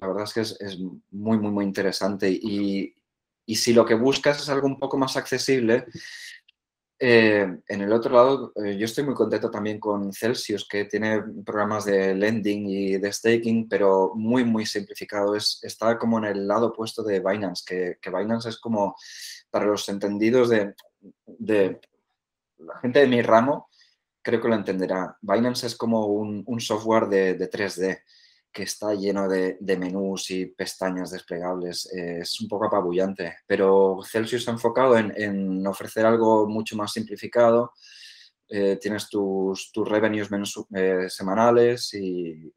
la 0.00 0.06
verdad 0.06 0.24
es 0.24 0.32
que 0.32 0.40
es 0.40 0.78
muy, 1.10 1.38
muy, 1.38 1.50
muy 1.50 1.64
interesante 1.66 2.30
y, 2.30 2.94
y 3.46 3.56
si 3.56 3.72
lo 3.72 3.84
que 3.84 3.94
buscas 3.94 4.40
es 4.40 4.48
algo 4.48 4.66
un 4.66 4.78
poco 4.78 4.96
más 4.96 5.16
accesible, 5.16 5.86
eh, 7.04 7.44
en 7.66 7.80
el 7.80 7.92
otro 7.92 8.14
lado, 8.14 8.52
eh, 8.64 8.76
yo 8.78 8.84
estoy 8.84 9.02
muy 9.02 9.14
contento 9.14 9.50
también 9.50 9.80
con 9.80 10.12
Celsius, 10.12 10.68
que 10.68 10.84
tiene 10.84 11.20
programas 11.44 11.84
de 11.84 12.14
lending 12.14 12.68
y 12.68 12.96
de 12.96 13.12
staking, 13.12 13.68
pero 13.68 14.12
muy, 14.14 14.44
muy 14.44 14.66
simplificado. 14.66 15.34
Es, 15.34 15.58
está 15.62 15.98
como 15.98 16.18
en 16.18 16.26
el 16.26 16.46
lado 16.46 16.68
opuesto 16.68 17.02
de 17.02 17.18
Binance, 17.18 17.64
que, 18.00 18.08
Binance 18.08 18.50
es 18.50 18.58
como, 18.60 18.94
para 19.50 19.64
los 19.64 19.88
entendidos 19.88 20.48
de, 20.50 20.74
la 22.58 22.78
gente 22.80 23.00
de 23.00 23.08
mi 23.08 23.20
ramo, 23.20 23.68
creo 24.22 24.40
que 24.40 24.46
lo 24.46 24.54
entenderá. 24.54 25.18
Binance 25.20 25.66
es 25.66 25.74
como 25.74 26.06
un, 26.06 26.44
un 26.46 26.60
software 26.60 27.08
de, 27.08 27.34
de 27.34 27.50
3D 27.50 28.00
que 28.52 28.64
está 28.64 28.94
lleno 28.94 29.28
de, 29.28 29.56
menús 29.78 30.30
y 30.30 30.46
pestañas 30.46 31.10
desplegables. 31.10 31.90
Eh, 31.92 32.18
es 32.20 32.40
un 32.40 32.48
poco 32.48 32.66
apabullante, 32.66 33.38
pero 33.46 34.00
Celsius 34.04 34.46
ha 34.48 34.52
enfocado 34.52 34.96
en, 34.96 35.66
ofrecer 35.66 36.04
algo 36.04 36.46
mucho 36.46 36.76
más 36.76 36.92
simplificado. 36.92 37.72
Eh, 38.48 38.76
tienes 38.76 39.08
tus, 39.08 39.72
tus 39.72 39.88
revenues 39.88 40.28
eh, 40.74 41.06
semanales 41.08 41.94
y, 41.94 42.52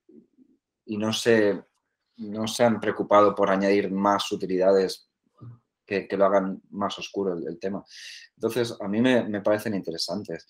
no, 0.87 1.13
se, 1.13 1.63
no 2.17 2.47
se 2.47 2.63
han 2.65 2.79
preocupado 2.81 3.33
por 3.33 3.49
añadir 3.49 3.89
más 3.89 4.29
utilidades 4.31 5.09
que, 5.85 6.07
lo 6.11 6.25
hagan 6.25 6.61
más 6.71 6.99
oscuro 6.99 7.37
el, 7.37 7.57
tema. 7.57 7.83
Entonces, 8.35 8.75
a 8.81 8.87
mí 8.89 8.99
me, 8.99 9.41
parecen 9.41 9.75
interesantes 9.75 10.45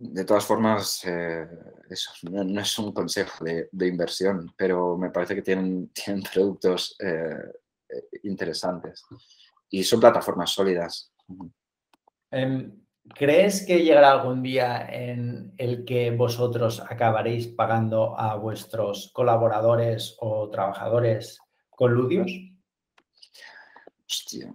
de 0.00 0.24
todas 0.24 0.46
formas, 0.46 1.04
eh, 1.04 1.46
eso 1.90 2.10
no, 2.30 2.60
es 2.60 2.78
un 2.78 2.90
consejo 2.92 3.44
de, 3.44 3.86
inversión, 3.86 4.50
pero 4.56 4.96
me 4.96 5.10
parece 5.10 5.34
que 5.34 5.42
tienen, 5.42 5.88
tienen 5.92 6.22
productos 6.22 6.96
eh, 7.00 7.36
eh, 7.88 8.18
interesantes 8.22 9.04
y 9.68 9.84
son 9.84 10.00
plataformas 10.00 10.50
sólidas. 10.50 11.12
Em, 12.30 12.80
¿Crees 13.14 13.66
que 13.66 13.82
llegará 13.82 14.12
algún 14.12 14.42
día 14.42 14.88
en 14.90 15.52
el 15.58 15.84
que 15.84 16.10
vosotros 16.12 16.80
acabaréis 16.80 17.48
pagando 17.48 18.18
a 18.18 18.36
vuestros 18.36 19.10
colaboradores 19.12 20.16
o 20.20 20.48
trabajadores 20.48 21.38
con 21.68 21.92
ludios? 21.92 22.30
Hostia. 24.06 24.54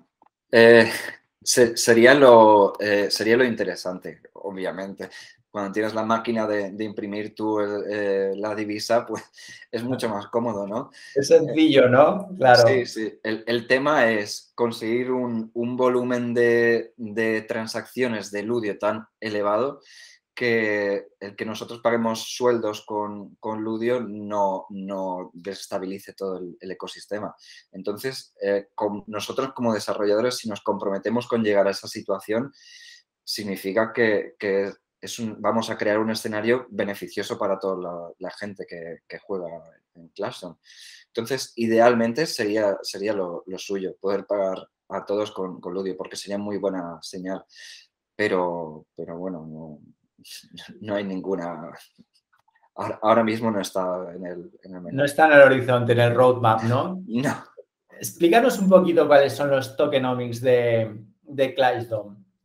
Sería, 1.46 2.14
lo, 2.14 2.74
sería 3.10 3.38
lo 3.38 3.46
interesante, 3.46 4.22
obviamente 4.34 5.10
cuando 5.56 5.72
tienes 5.72 5.93
la 5.93 6.04
máquina 6.04 6.46
de, 6.46 6.84
imprimir 6.84 7.34
tú 7.34 7.62
eh, 7.62 8.34
la 8.36 8.54
divisa, 8.54 9.06
pues 9.06 9.24
es 9.72 9.82
mucho 9.86 10.10
más 10.10 10.28
cómodo, 10.28 10.68
¿no? 10.68 10.91
Es 11.16 11.30
sencillo, 11.30 11.88
¿no? 11.88 12.28
Claro. 12.38 12.68
Sí, 12.68 12.86
sí. 12.86 13.20
El, 13.24 13.66
tema 13.66 14.12
es 14.12 14.52
conseguir 14.54 15.12
un, 15.12 15.50
volumen 15.54 16.34
de, 16.34 17.46
transacciones 17.48 18.32
de 18.32 18.43
Ludio 18.43 18.78
tan 18.78 19.08
elevado 19.22 19.80
que 20.36 21.08
el 21.20 21.36
que 21.36 21.46
nosotros 21.46 21.80
paguemos 21.82 22.36
sueldos 22.36 22.86
con, 22.86 23.38
Ludio 23.64 24.02
no, 24.02 24.66
no 24.70 25.32
desestabilice 25.34 26.14
todo 26.14 26.40
el, 26.60 26.72
ecosistema. 26.72 27.34
Entonces, 27.72 28.36
eh, 28.42 28.68
nosotros 29.08 29.54
como 29.54 29.74
desarrolladores, 29.74 30.38
si 30.38 30.50
nos 30.50 30.62
comprometemos 30.62 31.28
con 31.28 31.44
llegar 31.44 31.68
a 31.68 31.72
esa 31.72 31.88
situación, 31.88 32.52
significa 33.24 33.94
que, 33.94 34.36
que 34.38 34.74
vamos 35.40 35.70
a 35.70 35.78
crear 35.78 36.00
un 36.00 36.12
escenario 36.12 36.68
beneficioso 36.70 37.38
para 37.38 37.58
toda 37.58 38.14
la, 38.20 38.32
gente 38.32 38.66
que, 38.68 39.20
juega 39.20 39.48
en 39.94 40.10
Classroom. 40.10 40.58
Entonces, 41.08 41.54
idealmente 41.56 42.26
sería, 42.26 42.78
sería 42.82 43.14
lo, 43.14 43.44
suyo, 43.58 43.96
poder 44.02 44.26
pagar 44.26 44.68
a 44.90 45.06
todos 45.06 45.32
con, 45.32 45.62
con, 45.62 45.74
Ludio, 45.74 45.96
porque 45.96 46.18
sería 46.18 46.38
muy 46.38 46.58
buena 46.58 47.00
señal. 47.02 47.46
Pero, 48.18 48.86
pero 48.96 49.18
bueno, 49.18 49.46
no, 49.46 49.80
hay 50.95 51.03
ninguna... 51.03 51.72
Ahora, 52.76 53.24
mismo 53.24 53.49
no 53.49 53.61
está 53.61 54.13
en 54.13 54.26
el, 54.26 54.51
No 54.91 55.05
está 55.05 55.28
en 55.28 55.32
el 55.32 55.41
horizonte, 55.43 55.93
en 55.93 55.99
el 55.99 56.13
roadmap, 56.13 56.63
¿no? 56.63 57.01
No. 57.07 57.43
Explícanos 57.97 58.59
un 58.59 58.68
poquito 58.68 59.07
cuáles 59.07 59.32
son 59.34 59.49
los 59.49 59.78
tokenomics 59.78 60.41
de, 60.41 61.05
de 61.22 61.55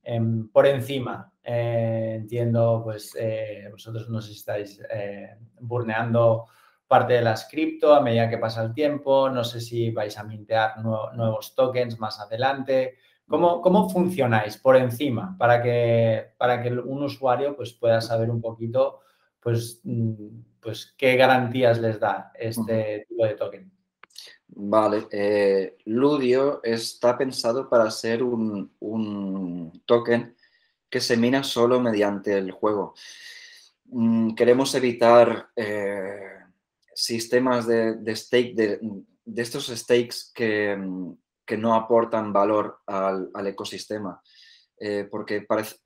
em, 0.05 0.49
por 0.51 0.69
encima, 0.69 1.33
eh, 1.43 2.15
entiendo, 2.21 2.83
pues 2.85 3.17
eh, 3.19 3.69
vosotros 3.73 4.09
nos 4.09 4.29
estáis 4.29 4.81
eh, 4.89 5.37
burneando 5.59 6.47
parte 6.87 7.15
de 7.15 7.23
las 7.23 7.49
cripto 7.49 7.95
a 7.95 8.01
medida 8.01 8.29
que 8.29 8.39
pasa 8.39 8.63
el 8.63 8.73
tiempo. 8.73 9.29
No 9.31 9.43
sé 9.43 9.61
si 9.61 9.91
vais 9.91 10.17
a 10.19 10.25
mintear 10.25 10.79
nuevos 10.79 11.55
tokens 11.55 11.99
más 11.99 12.21
adelante. 12.21 12.99
¿Cómo, 13.31 13.63
¿Cómo, 13.63 13.89
funcionáis 13.89 14.57
por 14.57 14.77
encima 14.77 15.37
para 15.39 15.63
que, 15.63 16.33
para 16.37 16.61
que 16.61 16.71
un 16.73 17.05
usuario 17.05 17.57
pues, 17.57 17.73
pueda 17.73 18.01
saber 18.01 18.29
un 18.29 18.41
poquito 18.41 19.01
pues, 19.41 19.81
mm, 19.85 20.27
pues, 20.61 20.93
qué 20.99 21.15
garantías 21.17 21.79
les 21.79 22.01
da 22.01 22.33
este 22.35 23.07
tipo 23.09 23.25
de 23.25 23.35
token? 23.35 23.73
Vale, 24.49 25.77
Ludio 25.85 26.61
está 26.65 27.17
pensado 27.17 27.69
para 27.69 27.89
ser 27.93 28.25
un, 28.25 28.73
un 28.81 29.81
token 29.87 30.35
que 30.91 31.01
se 31.01 31.17
mina 31.17 31.45
solo 31.45 31.81
mediante 31.81 32.37
el 32.37 32.51
juego. 32.51 32.95
Mm, 33.93 34.35
queremos 34.35 34.75
evitar 34.75 35.51
eh, 35.55 36.41
sistemas 36.95 37.67
de, 37.67 38.17
stake, 38.17 38.55
de, 38.55 39.43
estos 39.43 39.67
stakes 39.69 40.33
que, 40.35 40.77
no 41.57 41.75
aportan 41.75 42.33
valor 42.33 42.81
al, 42.87 43.31
ecosistema. 43.47 44.21
Eh, 44.79 45.07
porque, 45.11 45.43
parece, 45.43 45.77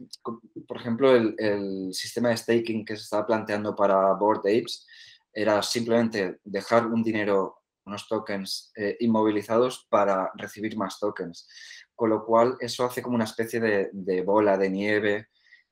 por 0.68 0.76
ejemplo, 0.76 1.14
el, 1.14 1.92
sistema 1.92 2.28
de 2.28 2.36
staking 2.36 2.84
que 2.84 2.96
se 2.96 3.02
estaba 3.02 3.26
planteando 3.26 3.74
para 3.74 4.12
Board 4.14 4.40
Apes 4.40 4.86
era 5.32 5.60
simplemente 5.62 6.38
dejar 6.44 6.86
un 6.86 7.02
dinero, 7.02 7.62
unos 7.86 8.06
tokens 8.06 8.72
eh, 8.76 8.96
inmovilizados 9.00 9.86
para 9.90 10.30
recibir 10.36 10.76
más 10.76 10.98
tokens 11.00 11.48
con 11.94 12.10
lo 12.10 12.24
cual 12.24 12.56
eso 12.60 12.84
hace 12.84 13.02
como 13.02 13.14
una 13.14 13.24
especie 13.24 13.60
de, 13.60 14.22
bola 14.22 14.56
de 14.56 14.70
nieve 14.70 15.28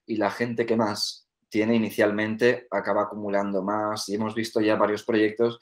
y 0.06 0.16
la 0.16 0.30
gente 0.30 0.64
que 0.66 0.76
más 0.76 1.28
tiene 1.48 1.74
inicialmente 1.74 2.66
acaba 2.70 3.02
acumulando 3.02 3.62
más 3.62 4.08
y 4.08 4.14
hemos 4.14 4.34
visto 4.34 4.60
ya 4.60 4.76
varios 4.76 5.04
proyectos 5.04 5.58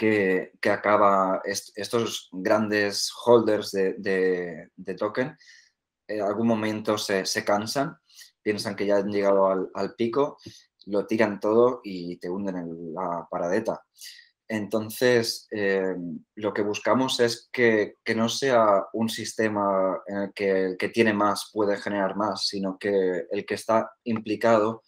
que, 0.00 0.70
acaba 0.70 1.42
estos 1.44 2.30
grandes 2.32 3.12
holders 3.26 3.70
de, 3.72 4.70
token 4.96 5.36
en 6.08 6.22
algún 6.22 6.46
momento 6.46 6.96
se, 6.96 7.44
cansan, 7.44 7.96
piensan 8.42 8.74
que 8.74 8.86
ya 8.86 8.96
han 8.96 9.12
llegado 9.12 9.46
al, 9.46 9.70
al, 9.74 9.94
pico, 9.94 10.38
lo 10.86 11.06
tiran 11.06 11.38
todo 11.38 11.82
y 11.84 12.16
te 12.16 12.30
hunden 12.30 12.56
en 12.56 12.94
la 12.94 13.28
paradeta. 13.30 13.82
Entonces, 14.48 15.46
eh, 15.52 15.94
lo 16.34 16.52
que 16.52 16.62
buscamos 16.62 17.20
es 17.20 17.48
que, 17.52 17.98
no 18.16 18.28
sea 18.28 18.86
un 18.94 19.08
sistema 19.10 20.00
en 20.06 20.16
el 20.16 20.32
que 20.32 20.64
el 20.64 20.76
que 20.76 20.88
tiene 20.88 21.12
más 21.12 21.50
puede 21.52 21.76
generar 21.76 22.16
más, 22.16 22.46
sino 22.48 22.76
que 22.78 23.26
el 23.30 23.44
que 23.44 23.54
está 23.54 23.92
implicado 24.04 24.82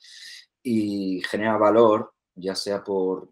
y 0.62 1.22
genera 1.28 1.58
valor, 1.58 2.14
ya 2.34 2.56
sea 2.56 2.82
por, 2.82 3.31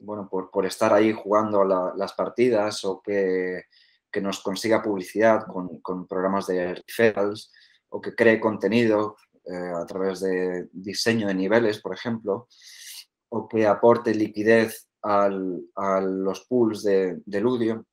bueno, 0.00 0.28
por, 0.28 0.66
estar 0.66 0.92
ahí 0.92 1.12
jugando 1.12 1.64
las 1.64 2.12
partidas 2.14 2.84
o 2.84 3.00
que, 3.00 3.64
nos 4.20 4.40
consiga 4.40 4.82
publicidad 4.82 5.44
con, 5.46 6.06
programas 6.06 6.46
de 6.46 6.74
referrals 6.74 7.52
o 7.88 8.00
que 8.00 8.14
cree 8.14 8.40
contenido 8.40 9.16
eh, 9.44 9.72
a 9.74 9.86
través 9.86 10.20
de 10.20 10.68
diseño 10.72 11.28
de 11.28 11.34
niveles, 11.34 11.80
por 11.80 11.94
ejemplo, 11.94 12.48
o 13.28 13.48
que 13.48 13.66
aporte 13.66 14.14
liquidez 14.14 14.88
a 15.02 15.28
los 15.28 16.44
pools 16.46 16.82
de, 16.82 17.20
de 17.24 17.40
Ludio. 17.40 17.86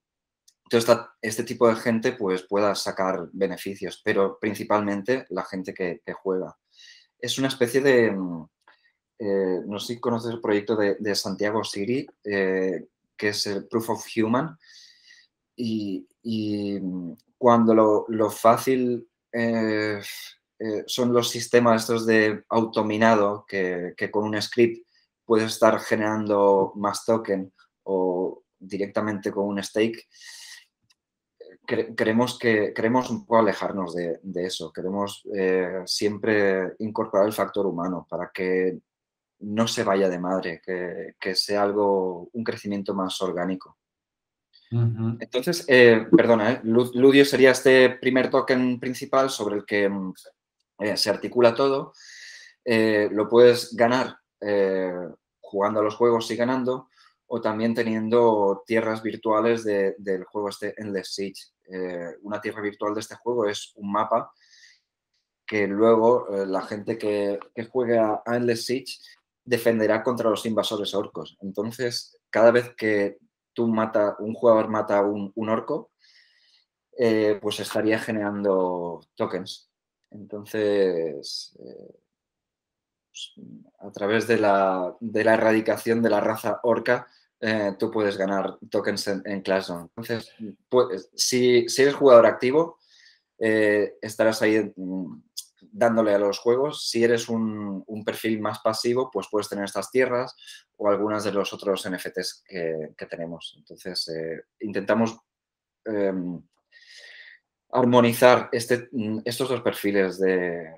Entonces, 0.69 0.97
este 1.21 1.43
tipo 1.43 1.69
de 1.69 1.77
gente 1.77 2.11
pues, 2.11 2.43
pueda 2.43 2.75
sacar 2.75 3.29
beneficios, 3.31 4.01
pero 4.03 4.37
principalmente 4.37 5.25
la 5.29 5.45
gente 5.45 5.73
que, 5.73 6.01
juega. 6.21 6.57
Es 7.19 7.39
una 7.39 7.47
especie 7.47 7.79
de, 7.79 8.13
eh, 9.19 9.61
no 9.65 9.79
sé 9.79 9.95
si 9.95 9.99
conoces 9.99 10.31
el 10.31 10.41
proyecto 10.41 10.75
de, 10.75 11.15
Santiago 11.15 11.63
Siri, 11.63 12.07
que 12.23 12.87
es 13.29 13.47
el 13.47 13.67
Proof 13.67 13.89
of 13.91 14.05
Human. 14.15 14.57
Y, 15.55 16.05
cuando 17.37 18.05
lo, 18.07 18.29
fácil 18.29 19.07
son 20.85 21.13
los 21.13 21.29
sistemas 21.29 21.83
estos 21.83 22.05
de 22.05 22.43
autominado, 22.49 23.45
que, 23.47 23.93
que 23.95 24.11
con 24.11 24.23
un 24.23 24.41
script 24.41 24.87
puedes 25.25 25.47
estar 25.47 25.79
generando 25.79 26.71
más 26.75 27.05
token 27.05 27.51
o 27.83 28.43
directamente 28.59 29.31
con 29.31 29.45
un 29.45 29.61
stake, 29.63 30.07
queremos, 31.95 32.39
que, 32.39 32.73
queremos 32.73 33.09
un 33.09 33.25
poco 33.25 33.39
alejarnos 33.39 33.93
de, 33.93 34.45
eso. 34.45 34.71
Queremos 34.71 35.23
eh, 35.35 35.81
siempre 35.85 36.73
incorporar 36.79 37.27
el 37.27 37.33
factor 37.33 37.65
humano 37.65 38.07
para 38.09 38.31
que 38.33 38.79
no 39.39 39.67
se 39.67 39.83
vaya 39.83 40.09
de 40.09 40.19
madre, 40.19 40.61
que, 40.63 41.35
sea 41.35 41.63
algo, 41.63 42.29
un 42.33 42.43
crecimiento 42.43 42.93
más 42.93 43.21
orgánico. 43.21 43.77
Entonces, 44.69 45.63
eh, 45.67 46.07
perdona, 46.15 46.51
eh, 46.51 46.61
Ludio 46.63 47.23
sería 47.23 47.51
este 47.51 47.91
primer 47.91 48.29
token 48.29 48.79
principal 48.79 49.29
sobre 49.29 49.57
el 49.57 49.65
que 49.65 49.89
se 50.95 51.09
articula 51.09 51.55
todo. 51.55 51.93
lo 52.65 53.29
puedes 53.29 53.75
ganar 53.75 54.17
jugando 55.39 55.79
a 55.79 55.83
los 55.83 55.95
juegos 55.95 56.29
y 56.31 56.35
ganando, 56.35 56.89
o 57.27 57.41
también 57.41 57.73
teniendo 57.73 58.63
tierras 58.65 59.01
virtuales 59.01 59.63
del 59.63 60.23
juego 60.25 60.49
este 60.49 60.73
Endless 60.77 61.13
Siege. 61.13 61.43
Eh, 61.69 62.15
una 62.21 62.39
tierra 62.39 62.61
virtual 62.61 62.93
de 62.93 63.01
este 63.01 63.15
juego 63.15 63.45
es 63.45 63.73
un 63.75 63.91
mapa 63.91 64.31
que 65.45 65.67
luego 65.67 66.27
eh, 66.29 66.45
la 66.45 66.61
gente 66.61 66.97
que, 66.97 67.39
que 67.53 67.65
juegue 67.65 67.97
a, 67.97 68.21
Endless 68.25 68.65
Siege 68.65 68.97
defenderá 69.47 70.03
contra 70.03 70.29
los 70.29 70.45
invasores 70.45 70.93
orcos. 70.93 71.37
Entonces, 71.41 72.19
cada 72.29 72.51
vez 72.51 72.75
que 72.75 73.17
tú 73.53 73.67
mata, 73.67 74.15
un 74.19 74.33
jugador 74.33 74.67
mata 74.67 75.01
un, 75.01 75.31
un 75.33 75.49
orco, 75.49 75.91
eh, 76.97 77.39
pues 77.41 77.59
estaría 77.61 77.97
generando 77.97 79.01
tokens. 79.15 79.71
Entonces, 80.11 81.57
pues, 83.07 83.33
a 83.79 83.91
través 83.91 84.27
de 84.27 84.37
la, 84.37 84.95
de 84.99 85.23
la, 85.23 85.35
erradicación 85.35 86.01
de 86.01 86.09
la 86.09 86.19
raza 86.19 86.59
orca, 86.63 87.07
eh, 87.39 87.73
tú 87.79 87.89
puedes 87.89 88.17
ganar 88.17 88.57
tokens 88.69 89.07
en, 89.07 89.21
en 89.25 89.41
Classroom. 89.41 89.83
Entonces, 89.95 90.33
pues, 90.69 91.09
si, 91.15 91.65
eres 91.77 91.95
jugador 91.95 92.25
activo, 92.25 92.79
eh, 93.39 93.97
estarás 94.01 94.41
ahí 94.41 94.73
dándole 95.71 96.13
a 96.13 96.19
los 96.19 96.39
juegos. 96.39 96.89
Si 96.89 97.03
eres 97.03 97.29
un, 97.29 97.83
perfil 98.05 98.39
más 98.39 98.59
pasivo, 98.59 99.09
pues 99.11 99.27
puedes 99.29 99.49
tener 99.49 99.65
estas 99.65 99.91
tierras 99.91 100.35
o 100.77 100.89
algunas 100.89 101.23
de 101.23 101.31
los 101.31 101.51
otros 101.53 101.89
NFTs 101.89 102.43
que, 102.47 103.05
tenemos. 103.09 103.55
Entonces, 103.57 104.07
eh, 104.09 104.43
intentamos 104.59 105.17
em, 105.85 106.41
armonizar 107.71 108.49
este, 108.51 108.89
estos 109.25 109.49
dos 109.49 109.61
perfiles 109.61 110.19
de, 110.19 110.73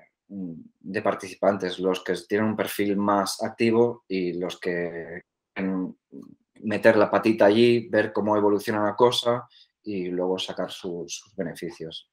participantes, 1.02 1.78
los 1.78 2.02
que 2.04 2.14
tienen 2.28 2.48
un 2.48 2.56
perfil 2.56 2.96
más 2.96 3.42
activo 3.42 4.04
y 4.08 4.34
los 4.34 4.58
que 4.58 5.22
meter 6.62 6.96
la 6.96 7.10
patita 7.10 7.46
allí, 7.46 7.88
ver 7.88 8.12
cómo 8.12 8.36
evoluciona 8.36 8.84
la 8.84 8.96
cosa 8.96 9.48
y 9.82 10.06
luego 10.06 10.38
sacar 10.38 10.70
sus 10.70 11.32
beneficios. 11.36 12.10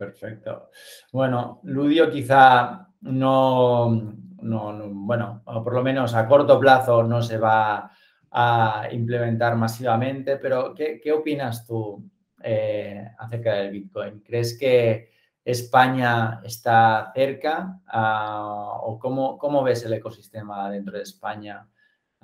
Perfecto. 0.00 0.70
Bueno, 1.12 1.60
Ludio 1.64 2.10
quizá 2.10 2.88
no, 3.02 4.14
bueno, 4.40 5.42
por 5.44 5.74
lo 5.74 5.82
menos 5.82 6.14
a 6.14 6.26
corto 6.26 6.58
plazo 6.58 7.02
no 7.02 7.20
se 7.20 7.36
va 7.36 7.92
a 8.30 8.88
implementar 8.92 9.56
masivamente, 9.56 10.38
pero 10.38 10.74
¿qué, 10.74 11.12
opinas 11.12 11.66
tú 11.66 12.02
eh, 12.42 13.10
acerca 13.18 13.56
del 13.56 13.72
Bitcoin? 13.72 14.20
¿Crees 14.20 14.56
que 14.58 15.10
España 15.44 16.40
está 16.44 17.12
cerca 17.14 17.82
ah, 17.86 18.78
o 18.80 18.98
cómo, 18.98 19.36
cómo 19.36 19.62
ves 19.62 19.84
el 19.84 19.92
ecosistema 19.92 20.70
dentro 20.70 20.96
de 20.96 21.02
España? 21.02 21.68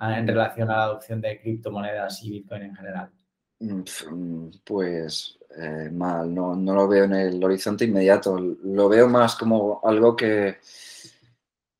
en 0.01 0.27
relación 0.27 0.71
a 0.71 0.77
la 0.77 0.85
adopción 0.85 1.21
de 1.21 1.39
criptomonedas 1.39 2.23
y 2.23 2.31
Bitcoin 2.31 2.63
en 2.63 2.75
general? 2.75 3.11
Mm, 3.59 3.83
mm, 4.11 4.51
pues 4.65 5.39
eh, 5.57 5.91
mal, 5.91 6.35
no, 6.35 6.55
lo 6.55 6.89
veo 6.89 7.05
en 7.05 7.15
el 7.15 7.43
horizonte 7.43 7.85
inmediato, 7.85 8.39
lo 8.39 8.89
veo 8.89 9.09
más 9.09 9.37
como 9.37 9.81
algo 9.83 10.15
que, 10.15 10.59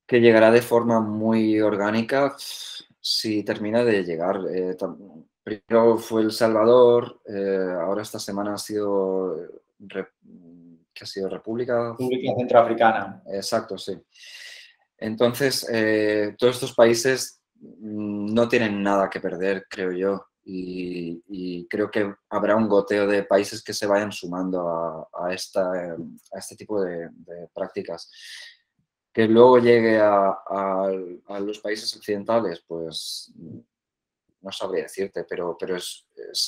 que 0.07 0.21
llegará 0.21 0.51
de 0.51 0.63
forma 0.63 1.01
muy 1.01 1.61
orgánica 1.61 2.35
si 2.39 3.43
termina 3.43 3.85
de 3.85 4.05
llegar. 4.05 4.41
Eh, 4.51 4.77
primero 5.43 5.99
fue 5.99 6.23
El 6.23 6.33
Salvador, 6.33 7.21
eh, 7.27 7.75
ahora 7.81 8.03
esta 8.03 8.19
semana 8.19 8.55
ha 8.55 8.59
sido, 8.59 9.37
¿qué 9.89 11.05
ha 11.05 11.07
sido? 11.07 11.29
República. 11.29 11.91
República 11.91 12.33
Centroafricana. 12.39 13.23
Exacto, 13.27 13.77
sí. 13.77 13.99
Entonces, 14.99 15.67
todos 16.39 16.55
estos 16.55 16.75
países 16.75 17.37
Mm, 17.61 18.35
no 18.35 18.49
tienen 18.49 18.83
nada 18.83 19.09
que 19.09 19.21
perder, 19.21 19.67
creo 19.69 19.93
yo. 19.93 20.27
Y, 20.49 21.67
creo 21.69 21.91
que 21.91 22.15
habrá 22.31 22.55
un 22.55 22.69
goteo 22.69 23.09
de 23.09 23.25
países 23.25 23.63
que 23.63 23.75
se 23.75 23.87
vayan 23.87 24.13
sumando 24.13 25.09
a, 25.13 25.35
esta, 25.35 25.69
a 25.73 26.39
este 26.39 26.55
tipo 26.55 26.81
de, 26.81 27.11
prácticas. 27.53 28.11
Que 29.13 29.27
luego 29.27 29.59
llegue 29.59 29.99
a, 30.01 30.89
los 31.41 31.59
países 31.59 31.95
occidentales, 31.97 32.63
pues 32.67 33.33
no 34.41 34.53
sabría 34.53 34.85
decirte, 34.85 35.25
pero, 35.25 35.57
pero 35.59 35.77
es, 35.77 36.07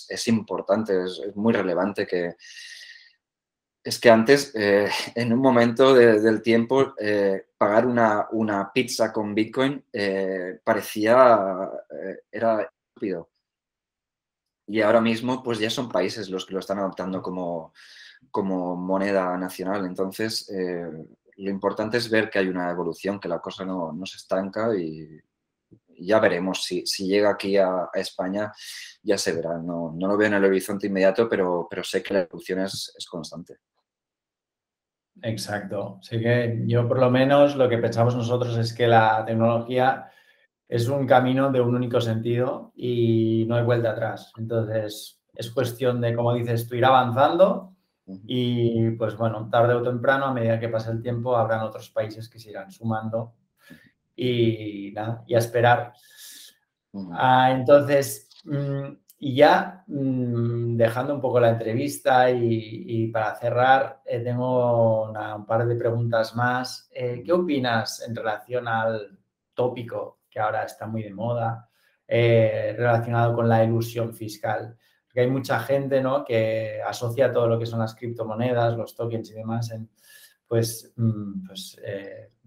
es, 0.09 0.29
importante, 0.29 1.05
es, 1.05 1.35
muy 1.35 1.53
relevante 1.53 2.07
que, 2.07 2.37
es 3.83 3.99
que 3.99 4.11
antes, 4.11 4.53
eh, 4.55 4.89
en 5.17 5.33
un 5.33 5.41
momento 5.41 5.95
del 5.95 6.41
tiempo, 6.43 6.95
eh, 6.99 7.47
pagar 7.57 7.87
una, 7.87 8.71
pizza 8.73 9.13
con 9.13 9.35
Bitcoin 9.35 9.85
eh, 9.93 10.61
parecía, 10.63 11.69
era 12.31 12.71
rápido. 12.95 13.31
Y 14.69 14.83
ahora 14.83 15.01
mismo, 15.01 15.43
pues 15.43 15.59
ya 15.59 15.71
son 15.71 15.89
países 15.89 16.29
los 16.29 16.47
que 16.47 16.53
lo 16.55 16.61
están 16.61 16.79
adoptando 16.79 17.23
como, 17.23 17.73
como 18.31 18.77
moneda 18.77 19.37
nacional. 19.39 19.87
Entonces, 19.87 20.49
lo 21.37 21.51
importante 21.51 21.97
es 21.97 22.11
ver 22.11 22.29
que 22.29 22.39
hay 22.39 22.49
una 22.49 22.71
evolución, 22.71 23.19
que 23.19 23.29
la 23.29 23.41
cosa 23.41 23.65
no, 23.65 23.95
se 24.05 24.19
estanca 24.19 24.77
y, 24.77 25.21
ya 26.01 26.21
veremos. 26.21 26.63
Si, 26.63 26.85
llega 27.07 27.31
aquí 27.31 27.57
a, 27.57 27.89
España, 27.95 28.53
ya 29.03 29.19
se 29.19 29.33
verá. 29.33 29.59
No, 29.59 29.95
lo 29.99 30.17
veo 30.17 30.29
en 30.29 30.35
el 30.35 30.45
horizonte 30.45 30.87
inmediato, 30.87 31.29
pero, 31.29 31.67
pero 31.69 31.83
sé 31.83 32.03
que 32.03 32.15
la 32.15 32.21
evolución 32.21 32.61
es 32.61 33.07
constante. 33.11 33.59
Exacto. 35.23 35.99
Así 36.01 36.21
que 36.21 36.63
yo 36.67 36.87
por 36.87 36.99
lo 36.99 37.11
menos 37.11 37.57
lo 37.57 37.69
que 37.69 37.79
pensamos 37.79 38.15
nosotros 38.15 38.57
es 38.57 38.73
que 38.73 38.87
la 38.87 39.25
tecnología 39.27 40.11
es 40.69 40.89
un 40.89 41.07
camino 41.07 41.51
de 41.51 41.61
un 41.61 41.75
único 41.75 42.01
sentido 42.01 42.73
y 42.77 43.47
no 43.49 43.57
hay 43.57 43.65
vuelta 43.65 43.93
atrás. 43.93 44.33
Entonces 44.37 45.21
es 45.35 45.51
cuestión 45.51 46.01
de, 46.01 46.15
como 46.15 46.35
dices 46.35 46.69
tú, 46.69 46.75
ir 46.75 46.85
avanzando 46.85 47.75
y 48.27 48.91
pues 48.93 49.17
bueno, 49.17 49.49
tarde 49.51 49.75
o 49.75 49.83
temprano, 49.83 50.27
a 50.27 50.35
medida 50.35 50.61
que 50.61 50.69
pase 50.69 50.91
el 50.91 51.03
tiempo, 51.03 51.37
habrán 51.37 51.61
otros 51.61 51.91
países 51.91 52.29
que 52.29 52.39
se 52.39 52.51
irán 52.51 52.71
sumando 52.71 53.35
y 54.17 54.93
nada, 54.95 55.25
y 55.27 55.35
a 55.35 55.39
esperar. 55.39 55.93
Ah, 57.13 57.51
entonces, 57.53 58.29
mm, 58.45 58.97
y 59.21 59.35
ya 59.35 59.85
mm, 59.87 60.77
dejando 60.77 61.15
un 61.15 61.21
poco 61.21 61.41
la 61.41 61.51
entrevista 61.51 62.31
y, 62.31 63.09
para 63.09 63.35
cerrar, 63.37 64.01
eh, 64.05 64.21
tengo 64.21 65.11
un 65.11 65.47
par 65.47 65.67
de 65.67 65.77
preguntas 65.77 66.35
más. 66.35 66.89
Eh, 66.93 67.23
¿Qué 67.25 67.33
opinas 67.33 68.03
en 68.07 68.15
relación 68.17 68.69
al 68.69 69.19
tópico 69.55 70.18
que 70.31 70.41
ahora 70.41 70.65
está 70.65 70.87
muy 70.87 71.03
de 71.03 71.13
moda, 71.13 71.69
eh, 72.07 72.75
relacionado 72.77 73.35
con 73.35 73.49
la 73.49 73.65
ilusión 73.65 74.15
fiscal? 74.15 74.77
Porque 75.07 75.21
hay 75.21 75.31
mucha 75.31 75.59
gente 75.61 76.01
¿no? 76.01 76.25
que 76.25 76.81
asocia 76.87 77.33
todo 77.33 77.49
lo 77.49 77.59
que 77.59 77.67
son 77.67 77.81
las 77.81 77.95
criptomonedas, 77.95 78.77
los 78.77 78.95
tokens 78.95 79.31
y 79.31 79.35
demás 79.35 79.71
en 79.71 79.89
pues, 80.47 80.93
mm, 80.97 81.47
pues 81.47 81.77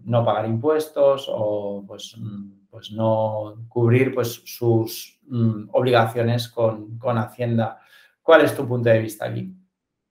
no 0.04 0.24
pagar 0.24 0.46
impuestos 0.46 1.26
o 1.28 1.84
pues, 1.86 2.14
mm, 2.18 2.66
pues 2.70 2.90
no 2.92 3.66
cubrir 3.68 4.14
pues, 4.14 4.42
sus 4.44 5.20
mm, 5.26 5.68
obligaciones 5.72 6.48
con, 6.48 6.98
Hacienda. 7.18 7.80
¿Cuál 8.22 8.44
es 8.44 8.56
tu 8.56 8.66
punto 8.66 8.88
de 8.88 8.98
vista 8.98 9.26
aquí? 9.26 9.54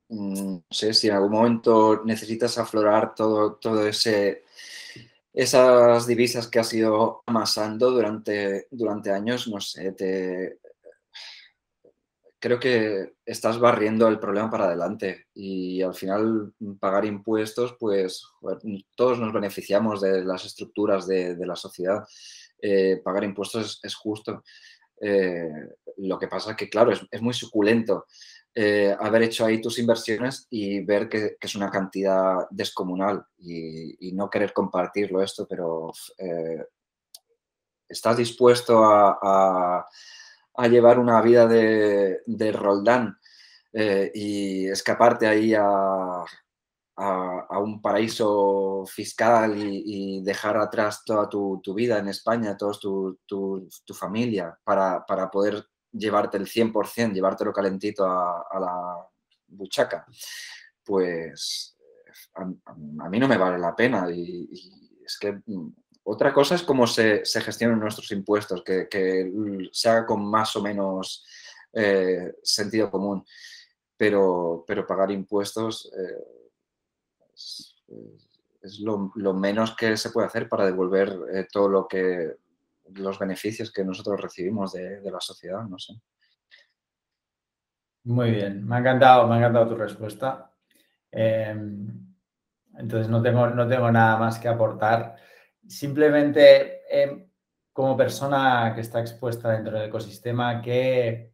No 0.09 0.61
sé 0.69 0.93
si 0.93 1.07
en 1.07 1.15
algún 1.15 1.31
momento 1.31 2.01
necesitas 2.05 2.57
aflorar 2.57 3.15
todo, 3.15 3.55
todo 3.55 3.87
ese 3.87 4.43
esas 5.33 6.07
divisas 6.07 6.47
que 6.47 6.59
has 6.59 6.73
ido 6.73 7.23
amasando 7.25 7.91
durante, 7.91 8.67
durante 8.71 9.11
años, 9.11 9.47
no 9.47 9.61
sé, 9.61 9.93
te, 9.93 10.59
creo 12.41 12.59
que 12.59 13.13
estás 13.23 13.59
barriendo 13.59 14.07
el 14.07 14.19
problema 14.19 14.49
para 14.49 14.65
adelante 14.65 15.27
y 15.33 15.81
al 15.83 15.93
final 15.93 16.53
pagar 16.79 17.05
impuestos, 17.05 17.75
pues 17.79 18.23
todos 18.95 19.19
nos 19.19 19.31
beneficiamos 19.31 20.01
de 20.01 20.25
las 20.25 20.43
estructuras 20.45 21.05
de, 21.05 21.37
la 21.45 21.55
sociedad. 21.55 22.03
Eh, 22.59 22.99
pagar 23.03 23.23
impuestos 23.23 23.79
es, 23.83 23.95
justo. 23.95 24.43
Eh, 24.99 25.51
lo 25.97 26.17
que 26.17 26.27
pasa 26.27 26.51
es 26.51 26.57
que, 26.57 26.67
claro, 26.67 26.91
es, 26.91 27.21
muy 27.21 27.33
suculento 27.35 28.07
eh, 28.53 28.95
haber 28.99 29.23
hecho 29.23 29.45
ahí 29.45 29.61
tus 29.61 29.79
inversiones 29.79 30.47
y 30.49 30.83
ver 30.83 31.07
que, 31.09 31.37
es 31.39 31.55
una 31.55 31.69
cantidad 31.69 32.47
descomunal 32.49 33.25
y, 33.37 34.11
no 34.13 34.29
querer 34.29 34.53
compartirlo 34.53 35.21
esto, 35.23 35.47
pero 35.47 35.91
estás 37.87 38.17
dispuesto 38.17 38.83
a 38.83 39.85
llevar 40.67 40.99
una 40.99 41.21
vida 41.21 41.47
de, 41.47 42.51
Roldán 42.51 43.17
eh, 43.73 44.11
y 44.13 44.67
escaparte 44.67 45.27
ahí 45.27 45.53
a, 45.55 46.23
un 47.61 47.81
paraíso 47.81 48.85
fiscal 48.85 49.55
y, 49.57 50.21
dejar 50.21 50.57
atrás 50.57 51.03
toda 51.05 51.27
tu, 51.29 51.61
vida 51.73 51.97
en 51.97 52.09
España, 52.09 52.57
toda 52.57 52.73
tu, 52.73 53.17
tu, 53.25 53.93
familia, 53.93 54.57
para, 54.63 55.03
poder 55.31 55.65
llevarte 55.91 56.37
el 56.37 56.47
100%, 56.47 57.13
llevártelo 57.13 57.53
calentito 57.53 58.05
a, 58.05 58.59
la 58.59 59.07
buchaca, 59.47 60.05
pues 60.83 61.77
a, 62.35 63.09
mí 63.09 63.19
no 63.19 63.27
me 63.27 63.37
vale 63.37 63.57
la 63.57 63.75
pena. 63.75 64.09
Y, 64.11 64.49
es 65.05 65.17
que 65.19 65.41
mm, 65.45 65.73
otra 66.03 66.33
cosa 66.33 66.55
es 66.55 66.63
cómo 66.63 66.87
se, 66.87 67.23
gestionan 67.25 67.79
nuestros 67.79 68.11
impuestos, 68.11 68.63
que, 68.63 68.87
se 69.71 69.89
haga 69.89 70.05
con 70.05 70.25
más 70.25 70.55
o 70.55 70.61
menos 70.61 71.25
eh, 71.73 72.33
sentido 72.43 72.89
común, 72.89 73.25
pero, 73.95 74.63
pero 74.67 74.87
pagar 74.87 75.11
impuestos 75.11 75.91
eh, 75.97 76.31
es, 78.61 78.79
lo, 78.79 79.11
menos 79.33 79.75
que 79.75 79.97
se 79.97 80.09
puede 80.09 80.27
hacer 80.27 80.49
para 80.49 80.65
devolver 80.65 81.17
eh, 81.33 81.47
todo 81.51 81.67
lo 81.67 81.87
que 81.87 82.35
los 82.95 83.19
beneficios 83.19 83.71
que 83.71 83.83
nosotros 83.83 84.19
recibimos 84.19 84.73
de, 84.73 85.01
la 85.11 85.19
sociedad, 85.19 85.63
no 85.63 85.77
sé. 85.77 85.93
Muy 88.03 88.31
bien, 88.31 88.65
me 88.67 88.75
ha 88.75 88.79
encantado, 88.79 89.27
me 89.27 89.35
ha 89.35 89.37
encantado 89.37 89.69
tu 89.69 89.75
respuesta. 89.75 90.51
Em, 91.11 92.15
entonces 92.77 93.09
no 93.09 93.21
tengo, 93.21 93.47
no 93.47 93.67
tengo 93.67 93.91
nada 93.91 94.17
más 94.17 94.39
que 94.39 94.47
aportar 94.47 95.15
simplemente 95.67 96.81
em, 96.89 97.27
como 97.73 97.95
persona 97.95 98.71
que 98.75 98.81
está 98.81 98.99
expuesta 98.99 99.51
dentro 99.51 99.77
del 99.77 99.87
ecosistema, 99.87 100.61
¿qué, 100.61 101.33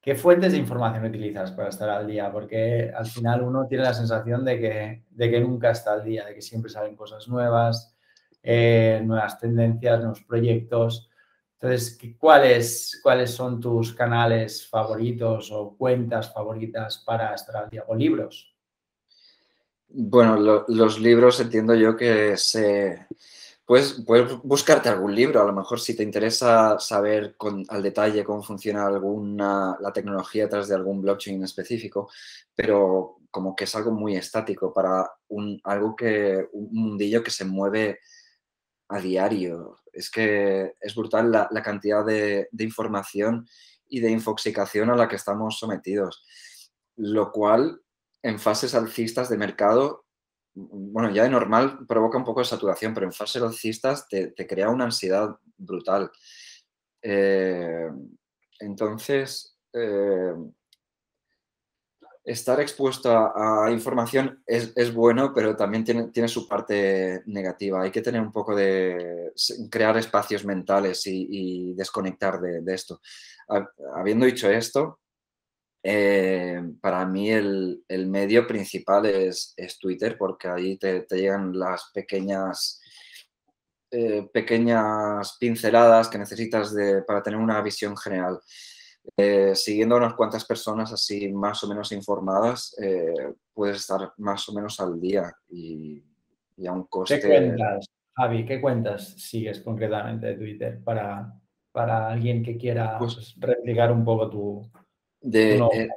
¿qué, 0.00 0.14
fuentes 0.14 0.52
de 0.52 0.58
información 0.58 1.04
utilizas 1.04 1.52
para 1.52 1.68
estar 1.68 1.88
al 1.88 2.06
día? 2.06 2.30
Porque 2.32 2.92
al 2.94 3.06
final 3.06 3.42
uno 3.42 3.66
tiene 3.66 3.84
la 3.84 3.94
sensación 3.94 4.44
de 4.44 4.58
que, 4.58 5.04
de 5.10 5.30
que 5.30 5.40
nunca 5.40 5.70
está 5.70 5.92
al 5.92 6.04
día, 6.04 6.26
de 6.26 6.34
que 6.34 6.42
siempre 6.42 6.70
salen 6.70 6.96
cosas 6.96 7.28
nuevas, 7.28 7.96
eh, 8.42 9.00
nuevas 9.04 9.38
tendencias, 9.38 9.98
nuevos 10.00 10.22
proyectos. 10.22 11.08
Entonces, 11.54 11.98
¿cuáles, 12.18 13.00
¿cuáles 13.02 13.30
son 13.30 13.60
tus 13.60 13.92
canales 13.92 14.66
favoritos 14.66 15.50
o 15.52 15.76
cuentas 15.76 16.32
favoritas 16.32 16.98
para 16.98 17.34
estar 17.34 17.56
al 17.56 17.70
día? 17.70 17.84
¿O 17.86 17.94
libros? 17.94 18.54
Bueno, 19.88 20.64
los 20.68 21.00
libros 21.00 21.40
entiendo 21.40 21.74
yo 21.74 21.96
que 21.96 22.36
se 22.36 23.06
Puedes, 23.70 24.04
buscarte 24.42 24.88
algún 24.88 25.14
libro, 25.14 25.40
a 25.40 25.44
lo 25.44 25.52
mejor 25.52 25.78
si 25.78 25.94
te 25.94 26.02
interesa 26.02 26.80
saber 26.80 27.36
con, 27.36 27.64
al 27.68 27.84
detalle 27.84 28.24
cómo 28.24 28.42
funciona 28.42 28.84
alguna, 28.84 29.78
la 29.80 29.92
tecnología 29.92 30.46
detrás 30.46 30.66
de 30.66 30.74
algún 30.74 31.00
blockchain 31.00 31.44
específico, 31.44 32.10
pero 32.52 33.18
como 33.30 33.54
que 33.54 33.62
es 33.62 33.74
algo 33.76 33.92
muy 33.92 34.16
estático 34.16 34.72
para 34.74 35.08
un, 35.28 35.60
algo 35.62 35.94
que, 35.94 36.48
un 36.52 36.68
mundillo 36.72 37.22
que 37.22 37.30
se 37.30 37.44
mueve 37.44 38.00
a 38.90 39.00
diario. 39.00 39.78
Es 39.92 40.10
que 40.10 40.74
es 40.80 40.94
brutal 40.94 41.30
la, 41.30 41.62
cantidad 41.62 42.04
de, 42.04 42.48
información 42.58 43.46
y 43.88 44.00
de 44.00 44.10
infoxicación 44.10 44.90
a 44.90 44.96
la 44.96 45.08
que 45.08 45.16
estamos 45.16 45.58
sometidos, 45.58 46.24
lo 46.96 47.32
cual 47.32 47.80
en 48.22 48.38
fases 48.38 48.74
alcistas 48.74 49.28
de 49.28 49.38
mercado 49.38 50.04
bueno, 50.52 51.10
ya 51.10 51.22
de 51.22 51.30
normal 51.30 51.86
provoca 51.86 52.18
un 52.18 52.24
poco 52.24 52.40
de 52.40 52.46
saturación, 52.46 52.92
pero 52.92 53.06
en 53.06 53.12
fases 53.12 53.40
alcistas 53.40 54.08
te, 54.08 54.34
crea 54.46 54.68
una 54.68 54.84
ansiedad 54.84 55.36
brutal. 55.56 56.10
Eh, 57.02 57.88
entonces, 58.58 59.56
eh, 59.72 60.34
estar 62.24 62.60
expuesto 62.60 63.10
a, 63.10 63.70
información 63.70 64.42
es, 64.46 64.94
bueno, 64.94 65.32
pero 65.34 65.56
también 65.56 65.84
tiene, 65.84 66.28
su 66.28 66.46
parte 66.46 67.22
negativa. 67.26 67.82
Hay 67.82 67.90
que 67.90 68.02
tener 68.02 68.20
un 68.20 68.32
poco 68.32 68.54
de 68.54 69.32
crear 69.70 69.96
espacios 69.96 70.44
mentales 70.44 71.02
y, 71.06 71.72
desconectar 71.74 72.40
de, 72.40 72.74
esto. 72.74 73.00
Habiendo 73.94 74.26
dicho 74.26 74.50
esto, 74.50 75.00
eh, 75.82 76.62
para 76.80 77.06
mí 77.06 77.30
el, 77.30 77.82
medio 78.06 78.46
principal 78.46 79.06
es, 79.06 79.54
Twitter 79.80 80.16
porque 80.18 80.48
ahí 80.48 80.76
te, 80.78 81.06
llegan 81.10 81.58
las 81.58 81.90
pequeñas, 81.94 82.80
eh, 83.90 84.28
pequeñas 84.32 85.36
pinceladas 85.40 86.08
que 86.08 86.18
necesitas 86.18 86.74
para 87.06 87.22
tener 87.22 87.40
una 87.40 87.62
visión 87.62 87.96
general. 87.96 88.40
Eh, 89.16 89.54
siguiendo 89.54 89.96
unas 89.96 90.14
cuantas 90.14 90.44
personas 90.44 90.92
así 90.92 91.32
más 91.32 91.62
o 91.64 91.68
menos 91.68 91.90
informadas, 91.92 92.76
puedes 93.52 93.78
estar 93.78 94.12
más 94.18 94.48
o 94.48 94.52
menos 94.52 94.78
al 94.80 95.00
día 95.00 95.32
y, 95.48 96.02
a 96.66 96.72
un 96.72 96.84
coste... 96.84 97.20
¿Qué 97.20 97.26
cuentas, 97.26 97.86
Javi? 98.14 98.44
¿Qué 98.44 98.60
cuentas 98.60 99.14
sigues 99.16 99.60
concretamente 99.60 100.26
de 100.26 100.34
Twitter 100.34 100.84
para, 100.84 101.32
para 101.72 102.10
alguien 102.10 102.42
que 102.42 102.56
quiera 102.56 102.98
pues, 102.98 103.14
pues, 103.14 103.34
replicar 103.38 103.92
un 103.92 104.04
poco 104.04 104.28
tu, 104.28 104.70
eh, 105.22 105.88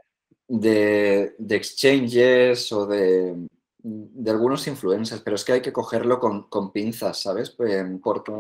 de, 0.48 1.36
de, 1.38 1.56
exchanges 1.56 2.72
o 2.74 2.86
de, 2.86 3.48
de, 3.78 4.32
algunos 4.32 4.68
influencers, 4.68 5.22
pero 5.22 5.36
es 5.36 5.46
que 5.46 5.54
hay 5.54 5.62
que 5.62 5.74
cogerlo 5.74 6.20
con, 6.20 6.72
pinzas, 6.72 7.22
¿sabes? 7.22 7.52
Pues, 7.52 7.86
porque 8.02 8.32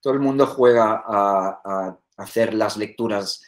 todo 0.00 0.12
el 0.12 0.20
mundo 0.20 0.46
juega 0.46 1.02
a, 1.06 1.98
hacer 2.18 2.54
las 2.54 2.76
lecturas 2.76 3.42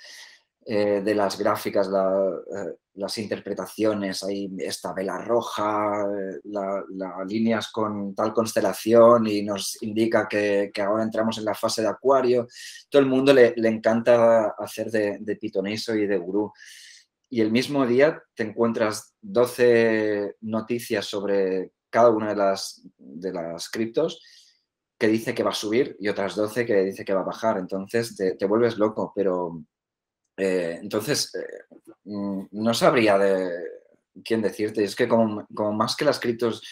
eh, 0.65 1.01
de 1.03 1.15
las 1.15 1.39
gráficas, 1.39 1.89
eh, 1.89 2.77
las 2.95 3.19
interpretaciones, 3.19 4.23
hay 4.23 4.51
esta 4.59 4.93
vela 4.93 5.19
roja, 5.19 6.07
las 6.45 7.27
líneas 7.27 7.71
con 7.73 8.15
tal 8.15 8.33
constelación 8.33 9.27
y 9.27 9.43
nos 9.43 9.83
indica 9.83 10.29
que, 10.29 10.71
ahora 10.81 11.03
entramos 11.03 11.39
en 11.39 11.47
la 11.47 11.55
fase 11.55 11.83
de 11.83 11.89
acuario. 11.89 12.47
Todo 12.89 13.01
el 13.01 13.09
mundo 13.09 13.33
le, 13.33 13.55
encanta 13.57 14.55
hacer 14.59 14.91
de, 14.91 15.19
de, 15.21 15.37
pitoniso 15.37 15.95
y 15.95 16.07
de 16.07 16.19
gurú. 16.19 16.53
Y 17.29 17.41
el 17.41 17.51
mismo 17.51 17.87
día 17.87 18.23
te 18.35 18.43
encuentras 18.43 19.15
12 19.23 20.37
noticias 20.43 21.07
sobre 21.07 21.73
cada 21.89 22.11
una 22.11 22.31
de 22.31 22.37
las, 22.37 22.83
de 22.99 23.33
las 23.33 23.69
criptos 23.69 24.21
que 25.01 25.09
dice 25.09 25.35
que 25.35 25.43
va 25.43 25.51
a 25.51 25.55
subir 25.55 25.97
y 25.99 26.09
otras 26.09 26.37
12 26.37 26.67
que 26.67 26.85
dice 26.85 27.07
que 27.07 27.15
va 27.15 27.23
a 27.23 27.33
bajar. 27.33 27.57
Entonces 27.57 28.15
te, 28.15 28.45
vuelves 28.45 28.77
loco, 28.77 29.13
pero 29.17 29.63
eh, 30.37 30.79
entonces, 30.83 31.35
eh, 31.35 31.77
mm, 32.05 32.49
no 32.53 32.75
sabría 32.75 33.17
de 33.17 33.51
quién 34.23 34.43
decirte. 34.43 34.85
Es 34.85 34.95
que 34.95 35.09
como, 35.09 35.47
más 35.73 35.97
que 35.97 36.05
las 36.05 36.21
criptos 36.21 36.63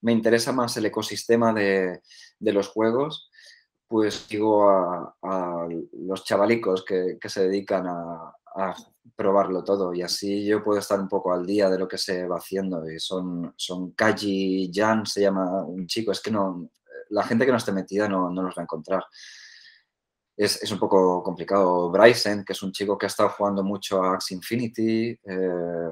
me 0.00 0.10
interesa 0.10 0.52
más 0.52 0.76
el 0.76 0.86
ecosistema 0.86 1.54
de, 1.54 2.00
los 2.40 2.68
juegos, 2.68 3.30
pues 3.86 4.26
digo 4.28 4.68
a, 4.68 5.68
los 5.92 6.24
chavalicos 6.24 6.84
que, 6.84 7.18
se 7.28 7.46
dedican 7.46 7.86
a, 7.86 8.34
probarlo 9.14 9.62
todo 9.62 9.94
y 9.94 10.02
así 10.02 10.44
yo 10.46 10.64
puedo 10.64 10.80
estar 10.80 10.98
un 10.98 11.08
poco 11.08 11.32
al 11.32 11.44
día 11.44 11.68
de 11.68 11.78
lo 11.78 11.86
que 11.86 11.98
se 11.98 12.26
va 12.26 12.38
haciendo 12.38 12.90
y 12.90 12.98
son, 12.98 13.52
son 13.54 13.92
Kaji 13.92 14.70
Jan, 14.74 15.04
se 15.04 15.20
llama 15.20 15.62
un 15.64 15.86
chico, 15.86 16.10
es 16.10 16.20
que 16.20 16.30
no, 16.30 16.70
la 17.10 17.22
gente 17.22 17.44
que 17.44 17.52
no 17.52 17.58
esté 17.58 17.72
metida 17.72 18.08
no, 18.08 18.30
no 18.30 18.42
los 18.42 18.54
va 18.56 18.62
a 18.62 18.64
encontrar 18.64 19.04
es, 20.36 20.70
un 20.70 20.78
poco 20.78 21.22
complicado. 21.22 21.90
Bryson, 21.90 22.44
que 22.44 22.52
es 22.52 22.62
un 22.62 22.72
chico 22.72 22.98
que 22.98 23.06
ha 23.06 23.08
estado 23.08 23.30
jugando 23.30 23.64
mucho 23.64 24.02
a 24.02 24.14
Axie 24.14 24.36
Infinity, 24.36 25.18
eh, 25.24 25.90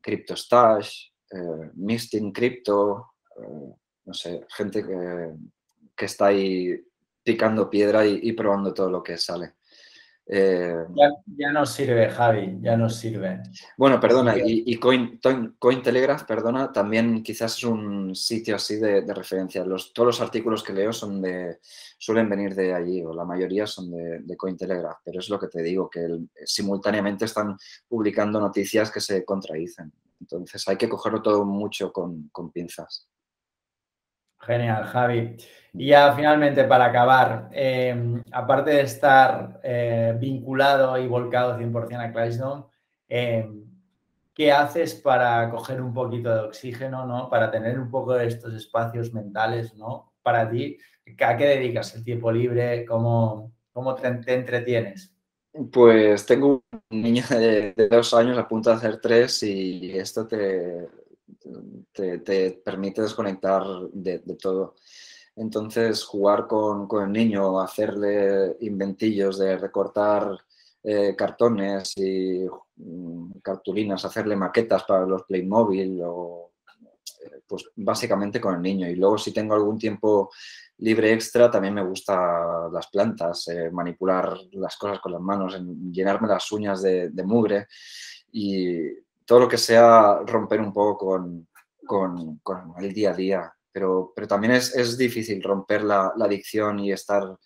CryptoStash, 0.00 1.08
eh, 1.30 2.32
Crypto, 2.32 3.14
eh, 3.36 3.74
no 4.06 4.14
sé, 4.14 4.46
gente 4.56 4.84
que, 4.84 6.04
está 6.04 6.26
ahí 6.26 6.82
picando 7.22 7.70
piedra 7.70 8.06
y, 8.06 8.32
probando 8.32 8.72
todo 8.74 8.90
lo 8.90 9.02
que 9.02 9.16
sale. 9.16 9.54
Eh, 10.26 10.86
ya, 11.36 11.52
nos 11.52 11.72
sirve, 11.72 12.08
Javi, 12.08 12.58
ya 12.62 12.76
nos 12.76 12.96
sirve. 12.96 13.42
Bueno, 13.76 14.00
perdona, 14.00 14.34
y, 14.42 14.76
Coin, 14.78 15.20
Cointelegraph, 15.58 16.24
perdona, 16.24 16.72
también 16.72 17.22
quizás 17.22 17.58
es 17.58 17.64
un 17.64 18.14
sitio 18.14 18.56
así 18.56 18.76
de, 18.76 19.02
referencia. 19.12 19.64
Los, 19.64 19.92
todos 19.92 20.06
los 20.06 20.20
artículos 20.22 20.62
que 20.62 20.72
leo 20.72 20.92
son 20.92 21.20
de, 21.20 21.58
suelen 21.98 22.28
venir 22.30 22.54
de 22.54 22.72
allí, 22.72 23.04
o 23.04 23.12
la 23.12 23.24
mayoría 23.24 23.66
son 23.66 23.90
de, 23.90 24.20
de 24.20 24.36
Cointelegraph, 24.36 25.00
pero 25.04 25.20
es 25.20 25.28
lo 25.28 25.38
que 25.38 25.48
te 25.48 25.62
digo, 25.62 25.90
que 25.90 26.06
simultáneamente 26.44 27.26
están 27.26 27.58
publicando 27.86 28.40
noticias 28.40 28.90
que 28.90 29.00
se 29.00 29.24
contradicen. 29.24 29.92
Entonces 30.20 30.66
hay 30.68 30.76
que 30.76 30.88
cogerlo 30.88 31.20
todo 31.20 31.44
mucho 31.44 31.92
con, 31.92 32.30
con 32.30 32.50
pinzas. 32.50 33.10
Genial, 34.40 34.84
Javi. 34.84 35.36
Y 35.74 35.88
ya 35.88 36.14
finalmente 36.14 36.64
para 36.64 36.86
acabar, 36.86 37.48
em, 37.52 38.22
aparte 38.32 38.70
de 38.70 38.82
estar 38.82 39.60
eh, 39.62 40.16
vinculado 40.18 40.96
y 40.98 41.08
volcado 41.08 41.58
100% 41.58 42.00
a 42.00 42.12
Clydesdale, 42.12 42.64
em, 43.08 43.64
¿qué 44.32 44.52
haces 44.52 44.94
para 44.94 45.50
coger 45.50 45.80
un 45.80 45.92
poquito 45.92 46.32
de 46.32 46.40
oxígeno, 46.42 47.06
¿no? 47.06 47.28
para 47.28 47.50
tener 47.50 47.78
un 47.78 47.90
poco 47.90 48.14
de 48.14 48.26
estos 48.28 48.54
espacios 48.54 49.12
mentales 49.12 49.74
¿no? 49.74 50.12
para 50.22 50.48
ti? 50.48 50.78
¿A 51.20 51.36
qué 51.36 51.46
dedicas 51.46 51.94
el 51.96 52.04
tiempo 52.04 52.30
libre? 52.30 52.84
¿Cómo, 52.86 53.52
cómo 53.72 53.94
te, 53.94 54.08
entretienes? 54.32 55.12
Pues 55.72 56.24
tengo 56.24 56.62
un 56.90 57.02
niño 57.02 57.24
de, 57.28 57.72
de, 57.72 57.88
dos 57.88 58.14
años 58.14 58.38
a 58.38 58.48
punto 58.48 58.70
de 58.70 58.76
hacer 58.76 59.00
tres 59.00 59.42
y 59.42 59.96
esto 59.96 60.26
te, 60.26 60.88
te, 61.92 62.62
permite 62.64 63.02
desconectar 63.02 63.62
de, 63.92 64.18
todo. 64.40 64.74
Entonces, 65.36 66.04
jugar 66.04 66.46
con, 66.46 66.88
el 67.02 67.12
niño, 67.12 67.60
hacerle 67.60 68.56
inventillos 68.60 69.38
de 69.38 69.56
recortar 69.56 70.38
eh, 70.82 71.14
cartones 71.16 71.92
y 71.96 72.46
mm, 72.76 73.40
cartulinas, 73.42 74.04
hacerle 74.04 74.36
maquetas 74.36 74.84
para 74.84 75.06
los 75.06 75.24
Playmobil 75.24 76.00
o 76.04 76.52
eh, 77.24 77.40
pues 77.46 77.64
básicamente 77.76 78.40
con 78.40 78.54
el 78.54 78.62
niño. 78.62 78.88
Y 78.88 78.96
luego 78.96 79.18
si 79.18 79.32
tengo 79.32 79.54
algún 79.54 79.78
tiempo 79.78 80.30
libre 80.78 81.12
extra, 81.12 81.50
también 81.50 81.74
me 81.74 81.84
gusta 81.84 82.68
las 82.70 82.88
plantas, 82.88 83.48
eh, 83.48 83.70
manipular 83.70 84.36
las 84.52 84.76
cosas 84.76 85.00
con 85.00 85.12
las 85.12 85.20
manos, 85.20 85.58
llenarme 85.90 86.28
las 86.28 86.50
uñas 86.52 86.82
de, 86.82 87.10
de 87.10 87.22
mugre 87.24 87.66
y 88.30 89.04
todo 89.24 89.40
lo 89.40 89.48
que 89.48 89.58
sea 89.58 90.20
romper 90.26 90.60
un 90.60 90.72
poco 90.72 90.96
con, 91.86 92.40
el 92.78 92.92
día 92.92 93.10
a 93.10 93.14
día. 93.14 93.53
Pero, 93.74 94.12
pero 94.14 94.28
también 94.28 94.52
es, 94.52 94.96
difícil 94.96 95.42
romper 95.42 95.82
la, 95.82 96.12
adicción 96.20 96.78
y 96.78 96.92
estar 96.92 97.36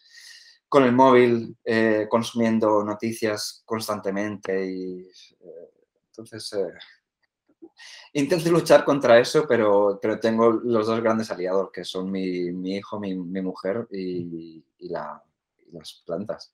con 0.68 0.84
el 0.84 0.92
móvil 0.92 1.56
eh, 1.64 2.06
consumiendo 2.10 2.84
noticias 2.84 3.62
constantemente. 3.64 4.70
Y, 4.70 5.08
eh, 5.08 5.70
entonces, 6.08 6.52
eh, 6.52 7.66
intento 8.12 8.50
luchar 8.50 8.84
contra 8.84 9.18
eso, 9.18 9.46
pero, 9.48 9.98
pero 10.02 10.20
tengo 10.20 10.50
los 10.50 10.86
dos 10.86 11.00
grandes 11.00 11.30
aliados, 11.30 11.70
que 11.72 11.82
son 11.82 12.10
mi, 12.10 12.76
hijo, 12.76 13.00
mi, 13.00 13.14
mujer 13.16 13.88
y, 13.90 14.62
y 14.80 14.88
las 14.90 16.02
plantas. 16.04 16.52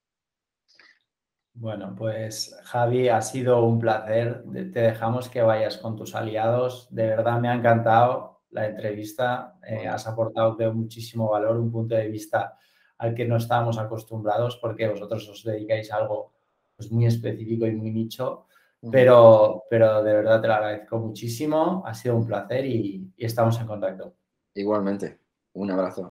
Bueno, 1.53 1.97
pues 1.99 2.57
Javi, 2.63 3.09
ha 3.09 3.23
sido 3.23 3.65
un 3.65 3.81
placer. 3.81 4.45
Te 4.53 4.81
dejamos 4.81 5.29
que 5.29 5.43
vayas 5.43 5.79
con 5.79 5.97
tus 5.97 6.15
aliados. 6.15 6.87
De 6.95 7.07
verdad 7.07 7.41
me 7.41 7.49
ha 7.49 7.55
encantado 7.55 8.34
la 8.55 8.67
entrevista. 8.67 9.59
Eh, 9.67 9.87
has 9.87 10.07
aportado 10.07 10.55
de 10.55 10.71
muchísimo 10.71 11.29
valor, 11.29 11.59
un 11.59 11.71
punto 11.71 11.95
de 11.95 12.09
vista 12.09 12.57
al 12.99 13.15
que 13.15 13.27
no 13.27 13.37
estábamos 13.37 13.77
acostumbrados 13.79 14.57
porque 14.57 14.89
vosotros 14.89 15.29
os 15.29 15.45
dedicáis 15.45 15.93
a 15.93 15.97
algo 15.97 16.33
pues, 16.77 16.91
muy 16.91 17.07
específico 17.07 17.67
y 17.67 17.73
muy 17.73 17.91
nicho. 17.91 18.47
Pero, 18.91 19.65
pero 19.71 20.03
de 20.03 20.13
verdad 20.13 20.43
te 20.43 20.47
lo 20.47 20.55
agradezco 20.55 20.99
muchísimo. 20.99 21.83
Ha 21.87 21.95
sido 21.95 22.17
un 22.17 22.27
placer 22.27 22.67
y 22.67 23.13
estamos 23.17 23.59
en 23.59 23.67
contacto. 23.67 24.15
Igualmente. 24.55 25.19
Un 25.55 25.71
abrazo. 25.71 26.13